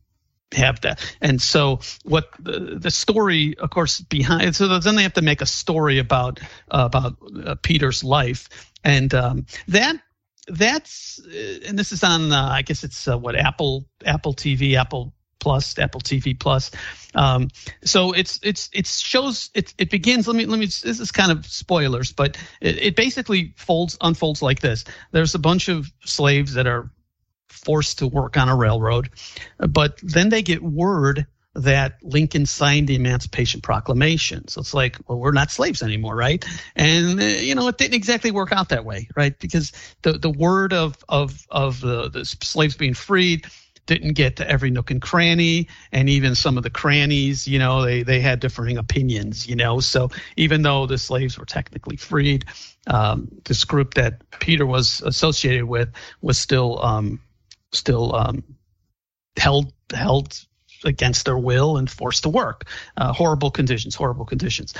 have 0.54 0.80
that. 0.82 1.16
And 1.20 1.40
so 1.40 1.80
what 2.04 2.30
the, 2.38 2.78
the 2.78 2.90
story, 2.90 3.56
of 3.58 3.70
course, 3.70 4.00
behind 4.00 4.54
so 4.56 4.78
then 4.78 4.96
they 4.96 5.02
have 5.02 5.14
to 5.14 5.22
make 5.22 5.40
a 5.40 5.46
story 5.46 5.98
about 5.98 6.40
uh, 6.70 6.84
about 6.86 7.16
uh, 7.44 7.54
Peter's 7.62 8.04
life, 8.04 8.48
and 8.84 9.12
um, 9.14 9.46
that 9.68 9.96
that's 10.48 11.20
uh, 11.24 11.68
and 11.68 11.78
this 11.78 11.92
is 11.92 12.02
on 12.02 12.32
uh, 12.32 12.48
I 12.50 12.62
guess 12.62 12.84
it's 12.84 13.08
uh, 13.08 13.18
what 13.18 13.36
Apple 13.36 13.86
Apple 14.04 14.34
TV 14.34 14.74
Apple 14.74 15.14
Plus 15.38 15.78
Apple 15.78 16.00
TV 16.00 16.38
Plus. 16.38 16.70
Um, 17.14 17.48
so 17.84 18.12
it's 18.12 18.38
it's 18.42 18.70
it 18.72 18.86
shows 18.86 19.50
it 19.54 19.74
it 19.78 19.90
begins. 19.90 20.26
Let 20.26 20.36
me 20.36 20.46
let 20.46 20.58
me. 20.58 20.66
This 20.66 21.00
is 21.00 21.12
kind 21.12 21.32
of 21.32 21.44
spoilers, 21.46 22.12
but 22.12 22.36
it, 22.60 22.78
it 22.78 22.96
basically 22.96 23.52
folds 23.56 23.96
unfolds 24.00 24.40
like 24.40 24.60
this. 24.60 24.84
There's 25.10 25.34
a 25.34 25.40
bunch 25.40 25.68
of 25.68 25.90
slaves 26.04 26.54
that 26.54 26.66
are 26.66 26.90
forced 27.64 27.98
to 27.98 28.06
work 28.06 28.36
on 28.36 28.48
a 28.48 28.56
railroad. 28.56 29.10
But 29.58 29.98
then 30.02 30.28
they 30.28 30.42
get 30.42 30.62
word 30.62 31.26
that 31.54 31.98
Lincoln 32.02 32.46
signed 32.46 32.88
the 32.88 32.94
Emancipation 32.94 33.60
Proclamation. 33.60 34.48
So 34.48 34.60
it's 34.60 34.72
like, 34.72 34.96
well, 35.06 35.18
we're 35.18 35.32
not 35.32 35.50
slaves 35.50 35.82
anymore, 35.82 36.16
right? 36.16 36.44
And 36.76 37.20
uh, 37.20 37.24
you 37.24 37.54
know, 37.54 37.68
it 37.68 37.78
didn't 37.78 37.94
exactly 37.94 38.30
work 38.30 38.52
out 38.52 38.70
that 38.70 38.84
way, 38.84 39.08
right? 39.16 39.38
Because 39.38 39.72
the 40.02 40.14
the 40.14 40.30
word 40.30 40.72
of 40.72 40.96
of 41.08 41.46
of 41.50 41.80
the, 41.80 42.08
the 42.08 42.24
slaves 42.24 42.76
being 42.76 42.94
freed 42.94 43.46
didn't 43.86 44.12
get 44.12 44.36
to 44.36 44.48
every 44.48 44.70
nook 44.70 44.90
and 44.90 45.02
cranny, 45.02 45.68
and 45.90 46.08
even 46.08 46.34
some 46.34 46.56
of 46.56 46.62
the 46.62 46.70
crannies, 46.70 47.46
you 47.46 47.58
know, 47.58 47.82
they 47.82 48.02
they 48.02 48.20
had 48.20 48.40
differing 48.40 48.78
opinions, 48.78 49.46
you 49.46 49.56
know. 49.56 49.80
So 49.80 50.10
even 50.36 50.62
though 50.62 50.86
the 50.86 50.98
slaves 50.98 51.38
were 51.38 51.44
technically 51.44 51.96
freed, 51.96 52.46
um, 52.86 53.28
this 53.44 53.64
group 53.64 53.94
that 53.94 54.22
Peter 54.40 54.64
was 54.64 55.02
associated 55.02 55.64
with 55.64 55.90
was 56.22 56.38
still 56.38 56.82
um, 56.82 57.20
still 57.72 58.14
um, 58.14 58.44
held 59.36 59.72
held 59.92 60.38
against 60.84 61.24
their 61.24 61.38
will 61.38 61.76
and 61.76 61.90
forced 61.90 62.24
to 62.24 62.28
work. 62.28 62.66
Uh, 62.96 63.12
horrible 63.12 63.50
conditions, 63.50 63.94
horrible 63.94 64.24
conditions. 64.24 64.74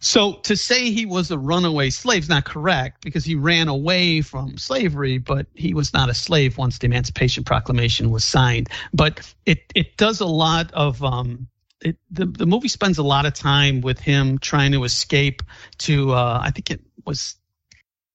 So 0.00 0.34
to 0.42 0.56
say 0.56 0.90
he 0.90 1.06
was 1.06 1.30
a 1.30 1.38
runaway 1.38 1.88
slave 1.90 2.24
is 2.24 2.28
not 2.28 2.44
correct 2.44 3.02
because 3.02 3.24
he 3.24 3.34
ran 3.34 3.68
away 3.68 4.20
from 4.20 4.58
slavery, 4.58 5.18
but 5.18 5.46
he 5.54 5.72
was 5.72 5.94
not 5.94 6.10
a 6.10 6.14
slave 6.14 6.58
once 6.58 6.78
the 6.78 6.86
Emancipation 6.86 7.42
Proclamation 7.42 8.10
was 8.10 8.24
signed. 8.24 8.68
But 8.92 9.34
it 9.46 9.72
it 9.74 9.96
does 9.96 10.20
a 10.20 10.26
lot 10.26 10.70
of 10.74 11.02
um, 11.02 11.48
it, 11.80 11.96
the 12.10 12.26
the 12.26 12.46
movie 12.46 12.68
spends 12.68 12.98
a 12.98 13.02
lot 13.02 13.24
of 13.24 13.34
time 13.34 13.80
with 13.80 13.98
him 13.98 14.38
trying 14.38 14.72
to 14.72 14.84
escape 14.84 15.42
to 15.78 16.12
uh, 16.12 16.40
I 16.42 16.50
think 16.50 16.70
it 16.70 16.80
was 17.06 17.36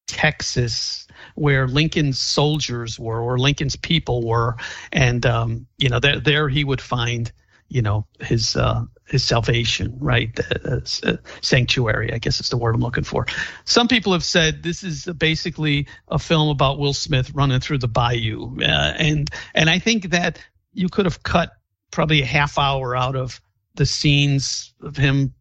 Texas 0.08 1.08
where 1.40 1.68
Lincoln's 1.68 2.20
soldiers 2.20 3.00
were 3.00 3.22
or 3.22 3.38
Lincoln's 3.38 3.76
people 3.76 4.28
were, 4.28 4.58
and 4.92 5.26
um, 5.26 5.68
you 5.78 5.90
know 5.90 6.00
there 6.00 6.20
there 6.20 6.50
he 6.50 6.64
would 6.64 6.82
find 6.82 7.32
you 7.70 7.82
know 7.82 8.06
his 8.20 8.56
uh, 8.56 8.84
his 9.08 9.24
salvation, 9.24 9.98
right? 10.00 10.38
Uh, 10.66 10.80
uh, 11.04 11.18
sanctuary, 11.42 12.14
I 12.14 12.18
guess 12.18 12.40
is 12.40 12.50
the 12.50 12.58
word 12.58 12.76
I'm 12.76 12.82
looking 12.82 13.04
for. 13.04 13.26
Some 13.66 13.88
people 13.88 14.14
have 14.14 14.24
said 14.24 14.64
this 14.64 14.84
is 14.84 15.06
basically 15.06 15.88
a 16.10 16.20
film 16.20 16.50
about 16.50 16.78
Will 16.78 16.94
Smith 16.94 17.32
running 17.34 17.60
through 17.60 17.80
the 17.80 17.88
bayou, 17.88 18.58
uh, 18.62 18.94
and 18.98 19.30
and 19.56 19.70
I 19.70 19.80
think 19.80 20.10
that 20.10 20.40
you 20.74 20.90
could 20.90 21.06
have 21.06 21.24
cut 21.24 21.54
probably 21.92 22.22
a 22.22 22.26
half 22.26 22.58
hour 22.58 22.96
out 22.96 23.16
of 23.16 23.42
the 23.76 23.86
scenes 23.86 24.74
of 24.82 24.98
him 24.98 25.34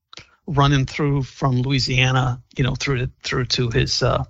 running 0.49 0.87
through 0.87 1.23
from 1.23 1.61
Louisiana, 1.61 2.43
you 2.57 2.65
know, 2.65 2.75
through 2.75 2.99
to, 2.99 3.11
through 3.23 3.45
to 3.47 3.69
his 3.71 4.03
uh, 4.03 4.25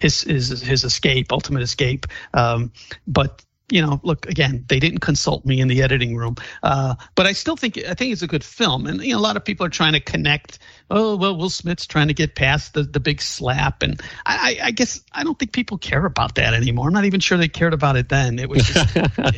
his 0.00 0.22
his 0.22 0.60
his 0.60 0.84
escape, 0.84 1.32
ultimate 1.32 1.62
escape. 1.62 2.06
Um, 2.34 2.72
but 3.06 3.44
you 3.70 3.80
know, 3.80 4.00
look 4.02 4.26
again, 4.28 4.64
they 4.68 4.80
didn't 4.80 4.98
consult 4.98 5.46
me 5.46 5.60
in 5.60 5.68
the 5.68 5.82
editing 5.82 6.16
room, 6.16 6.36
uh, 6.62 6.94
but 7.14 7.26
I 7.26 7.32
still 7.32 7.56
think 7.56 7.78
I 7.78 7.94
think 7.94 8.12
it's 8.12 8.22
a 8.22 8.26
good 8.26 8.44
film, 8.44 8.86
and 8.86 9.02
you 9.02 9.12
know, 9.12 9.18
a 9.18 9.22
lot 9.22 9.36
of 9.36 9.44
people 9.44 9.64
are 9.64 9.70
trying 9.70 9.92
to 9.92 10.00
connect. 10.00 10.58
Oh 10.90 11.16
well, 11.16 11.36
Will 11.36 11.50
Smith's 11.50 11.86
trying 11.86 12.08
to 12.08 12.14
get 12.14 12.34
past 12.34 12.74
the 12.74 12.82
the 12.82 13.00
big 13.00 13.22
slap, 13.22 13.82
and 13.82 14.00
I, 14.26 14.58
I 14.62 14.70
guess 14.72 15.00
I 15.12 15.22
don't 15.22 15.38
think 15.38 15.52
people 15.52 15.78
care 15.78 16.04
about 16.04 16.34
that 16.34 16.52
anymore. 16.52 16.88
I'm 16.88 16.92
not 16.92 17.04
even 17.04 17.20
sure 17.20 17.38
they 17.38 17.48
cared 17.48 17.72
about 17.72 17.96
it 17.96 18.08
then. 18.08 18.38
It 18.38 18.48
was 18.48 18.64
just, 18.64 18.96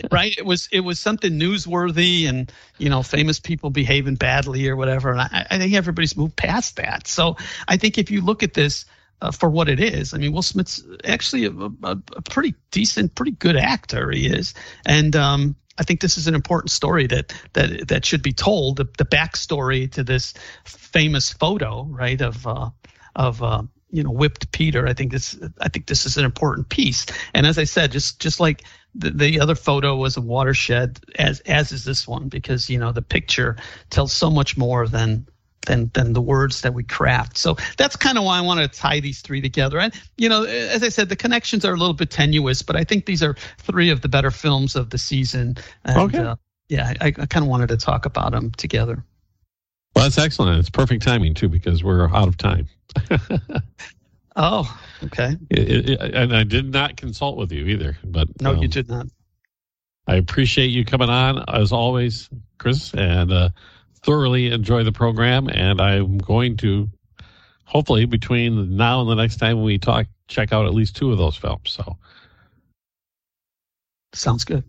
right. 0.10 0.34
It 0.36 0.46
was 0.46 0.68
it 0.72 0.80
was 0.80 0.98
something 0.98 1.32
newsworthy, 1.32 2.28
and 2.28 2.50
you 2.78 2.88
know, 2.88 3.02
famous 3.02 3.38
people 3.38 3.70
behaving 3.70 4.14
badly 4.14 4.66
or 4.68 4.76
whatever. 4.76 5.10
And 5.10 5.20
I, 5.20 5.46
I 5.50 5.58
think 5.58 5.74
everybody's 5.74 6.16
moved 6.16 6.36
past 6.36 6.76
that. 6.76 7.06
So 7.06 7.36
I 7.68 7.76
think 7.76 7.98
if 7.98 8.10
you 8.10 8.22
look 8.22 8.42
at 8.42 8.54
this 8.54 8.86
uh, 9.22 9.30
for 9.30 9.48
what 9.48 9.68
it 9.68 9.80
is. 9.80 10.12
I 10.12 10.18
mean, 10.18 10.32
Will 10.32 10.42
Smith's 10.42 10.82
actually 11.04 11.46
a, 11.46 11.50
a, 11.50 11.98
a, 12.16 12.22
pretty 12.22 12.54
decent, 12.72 13.14
pretty 13.14 13.30
good 13.30 13.56
actor. 13.56 14.10
He 14.10 14.26
is, 14.26 14.52
and 14.84 15.14
um, 15.14 15.56
I 15.78 15.84
think 15.84 16.00
this 16.00 16.18
is 16.18 16.26
an 16.26 16.34
important 16.34 16.72
story 16.72 17.06
that 17.06 17.32
that 17.52 17.88
that 17.88 18.04
should 18.04 18.22
be 18.22 18.32
told. 18.32 18.76
The, 18.76 18.88
the 18.98 19.04
backstory 19.04 19.90
to 19.92 20.02
this 20.02 20.34
famous 20.64 21.32
photo, 21.32 21.84
right, 21.84 22.20
of 22.20 22.46
uh, 22.46 22.70
of 23.14 23.42
uh, 23.42 23.62
you 23.90 24.02
know 24.02 24.10
whipped 24.10 24.50
Peter. 24.50 24.88
I 24.88 24.92
think 24.92 25.12
this 25.12 25.38
I 25.60 25.68
think 25.68 25.86
this 25.86 26.04
is 26.04 26.16
an 26.16 26.24
important 26.24 26.68
piece. 26.68 27.06
And 27.32 27.46
as 27.46 27.58
I 27.58 27.64
said, 27.64 27.92
just 27.92 28.20
just 28.20 28.40
like 28.40 28.64
the, 28.94 29.10
the 29.10 29.40
other 29.40 29.54
photo 29.54 29.94
was 29.96 30.16
a 30.16 30.20
watershed, 30.20 30.98
as 31.16 31.38
as 31.40 31.70
is 31.70 31.84
this 31.84 32.08
one, 32.08 32.28
because 32.28 32.68
you 32.68 32.78
know 32.78 32.90
the 32.90 33.02
picture 33.02 33.56
tells 33.88 34.12
so 34.12 34.30
much 34.30 34.56
more 34.56 34.88
than 34.88 35.26
than 35.66 35.90
than 35.94 36.12
the 36.12 36.20
words 36.20 36.60
that 36.62 36.74
we 36.74 36.82
craft. 36.82 37.38
So 37.38 37.56
that's 37.76 37.96
kind 37.96 38.18
of 38.18 38.24
why 38.24 38.38
I 38.38 38.40
want 38.40 38.60
to 38.60 38.68
tie 38.68 39.00
these 39.00 39.20
three 39.20 39.40
together. 39.40 39.78
And 39.78 39.92
you 40.16 40.28
know, 40.28 40.44
as 40.44 40.82
I 40.82 40.88
said, 40.88 41.08
the 41.08 41.16
connections 41.16 41.64
are 41.64 41.74
a 41.74 41.76
little 41.76 41.94
bit 41.94 42.10
tenuous, 42.10 42.62
but 42.62 42.76
I 42.76 42.84
think 42.84 43.06
these 43.06 43.22
are 43.22 43.36
three 43.58 43.90
of 43.90 44.00
the 44.00 44.08
better 44.08 44.30
films 44.30 44.76
of 44.76 44.90
the 44.90 44.98
season. 44.98 45.56
And, 45.84 45.98
okay. 45.98 46.18
Uh, 46.18 46.36
yeah, 46.68 46.94
I, 47.00 47.06
I 47.06 47.26
kind 47.26 47.44
of 47.44 47.48
wanted 47.48 47.68
to 47.68 47.76
talk 47.76 48.06
about 48.06 48.32
them 48.32 48.50
together. 48.52 49.04
Well, 49.94 50.04
that's 50.04 50.18
excellent. 50.18 50.58
It's 50.58 50.70
perfect 50.70 51.02
timing 51.02 51.34
too 51.34 51.48
because 51.48 51.84
we're 51.84 52.08
out 52.08 52.28
of 52.28 52.36
time. 52.38 52.68
oh, 54.36 54.80
okay. 55.04 55.36
It, 55.50 55.90
it, 55.90 56.00
and 56.00 56.34
I 56.34 56.44
did 56.44 56.72
not 56.72 56.96
consult 56.96 57.36
with 57.36 57.52
you 57.52 57.66
either, 57.66 57.98
but 58.04 58.28
no, 58.40 58.52
um, 58.52 58.58
you 58.58 58.68
did 58.68 58.88
not. 58.88 59.06
I 60.06 60.16
appreciate 60.16 60.68
you 60.68 60.84
coming 60.84 61.10
on 61.10 61.44
as 61.48 61.72
always, 61.72 62.28
Chris, 62.58 62.92
and 62.94 63.30
uh, 63.32 63.50
thoroughly 64.02 64.50
enjoy 64.50 64.84
the 64.84 64.92
program, 64.92 65.48
and 65.48 65.80
I'm 65.80 66.18
going 66.18 66.56
to 66.58 66.88
hopefully 67.64 68.04
between 68.04 68.76
now 68.76 69.00
and 69.00 69.08
the 69.08 69.14
next 69.14 69.36
time 69.36 69.62
we 69.62 69.78
talk, 69.78 70.06
check 70.28 70.52
out 70.52 70.66
at 70.66 70.74
least 70.74 70.96
two 70.96 71.10
of 71.12 71.18
those 71.18 71.36
films. 71.36 71.70
So 71.70 71.96
sounds 74.12 74.44
good. 74.44 74.64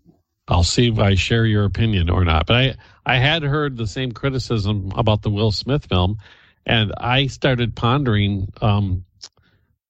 I'll 0.47 0.63
see 0.63 0.89
if 0.89 0.99
I 0.99 1.15
share 1.15 1.45
your 1.45 1.65
opinion 1.65 2.09
or 2.09 2.25
not. 2.25 2.45
But 2.45 2.55
I 2.55 2.75
I 3.05 3.17
had 3.17 3.43
heard 3.43 3.77
the 3.77 3.87
same 3.87 4.11
criticism 4.11 4.91
about 4.95 5.21
the 5.21 5.29
Will 5.29 5.51
Smith 5.51 5.85
film, 5.85 6.17
and 6.65 6.93
I 6.97 7.27
started 7.27 7.75
pondering. 7.75 8.51
Um, 8.61 9.05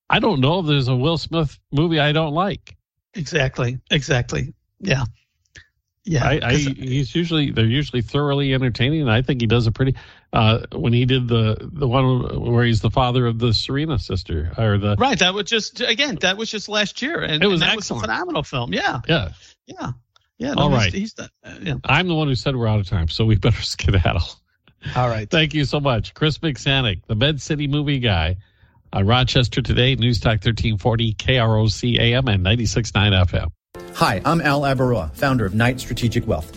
I 0.09 0.19
don't 0.19 0.41
know 0.41 0.59
if 0.59 0.67
there's 0.67 0.87
a 0.87 0.95
Will 0.95 1.17
Smith 1.17 1.57
movie 1.71 1.99
I 1.99 2.11
don't 2.11 2.33
like. 2.33 2.75
Exactly. 3.15 3.79
Exactly. 3.91 4.53
Yeah. 4.79 5.05
Yeah, 6.05 6.27
I, 6.27 6.39
I, 6.43 6.53
he's 6.55 7.15
usually 7.15 7.51
they're 7.51 7.65
usually 7.65 8.01
thoroughly 8.01 8.53
entertaining, 8.53 9.01
and 9.01 9.11
I 9.11 9.21
think 9.21 9.39
he 9.39 9.47
does 9.47 9.67
a 9.67 9.71
pretty. 9.71 9.95
Uh, 10.33 10.65
when 10.73 10.91
he 10.91 11.05
did 11.05 11.29
the 11.29 11.55
the 11.71 11.87
one 11.87 12.41
where 12.51 12.65
he's 12.65 12.81
the 12.81 12.89
father 12.89 13.25
of 13.25 13.39
the 13.39 13.53
Serena 13.53 13.97
sister, 13.97 14.51
or 14.57 14.77
the 14.77 14.97
right, 14.97 15.17
that 15.19 15.33
was 15.33 15.45
just 15.45 15.79
again 15.79 16.17
that 16.19 16.35
was 16.35 16.51
just 16.51 16.67
last 16.67 17.01
year, 17.01 17.21
and 17.21 17.41
it 17.41 17.47
was 17.47 17.61
and 17.61 17.69
that 17.69 17.77
excellent. 17.77 18.01
was 18.01 18.09
a 18.09 18.13
phenomenal 18.13 18.43
film. 18.43 18.73
Yeah, 18.73 18.99
yeah, 19.07 19.29
yeah, 19.65 19.91
yeah. 20.37 20.53
No, 20.55 20.63
All 20.63 20.69
right, 20.69 20.91
he's, 20.91 21.01
he's 21.01 21.13
the, 21.13 21.29
uh, 21.45 21.57
yeah. 21.61 21.75
I'm 21.85 22.09
the 22.09 22.15
one 22.15 22.27
who 22.27 22.35
said 22.35 22.57
we're 22.57 22.67
out 22.67 22.81
of 22.81 22.89
time, 22.89 23.07
so 23.07 23.23
we 23.23 23.35
better 23.37 23.61
skedaddle. 23.61 24.27
All 24.97 25.07
right, 25.07 25.29
thank 25.29 25.53
you 25.53 25.63
so 25.63 25.79
much, 25.79 26.13
Chris 26.13 26.37
McSanich, 26.39 27.01
the 27.07 27.15
Med 27.15 27.41
City 27.41 27.67
movie 27.67 27.99
guy. 27.99 28.35
On 28.91 29.07
Rochester 29.07 29.61
Today, 29.61 29.95
News 29.95 30.19
Talk 30.19 30.33
1340, 30.33 31.15
KROC 31.15 31.97
AM 31.97 32.27
and 32.27 32.45
96.9 32.45 33.25
FM. 33.25 33.51
Hi, 33.95 34.21
I'm 34.23 34.39
Al 34.39 34.61
Abaroa, 34.61 35.09
founder 35.15 35.45
of 35.47 35.55
Knight 35.55 35.79
Strategic 35.79 36.27
Wealth. 36.27 36.51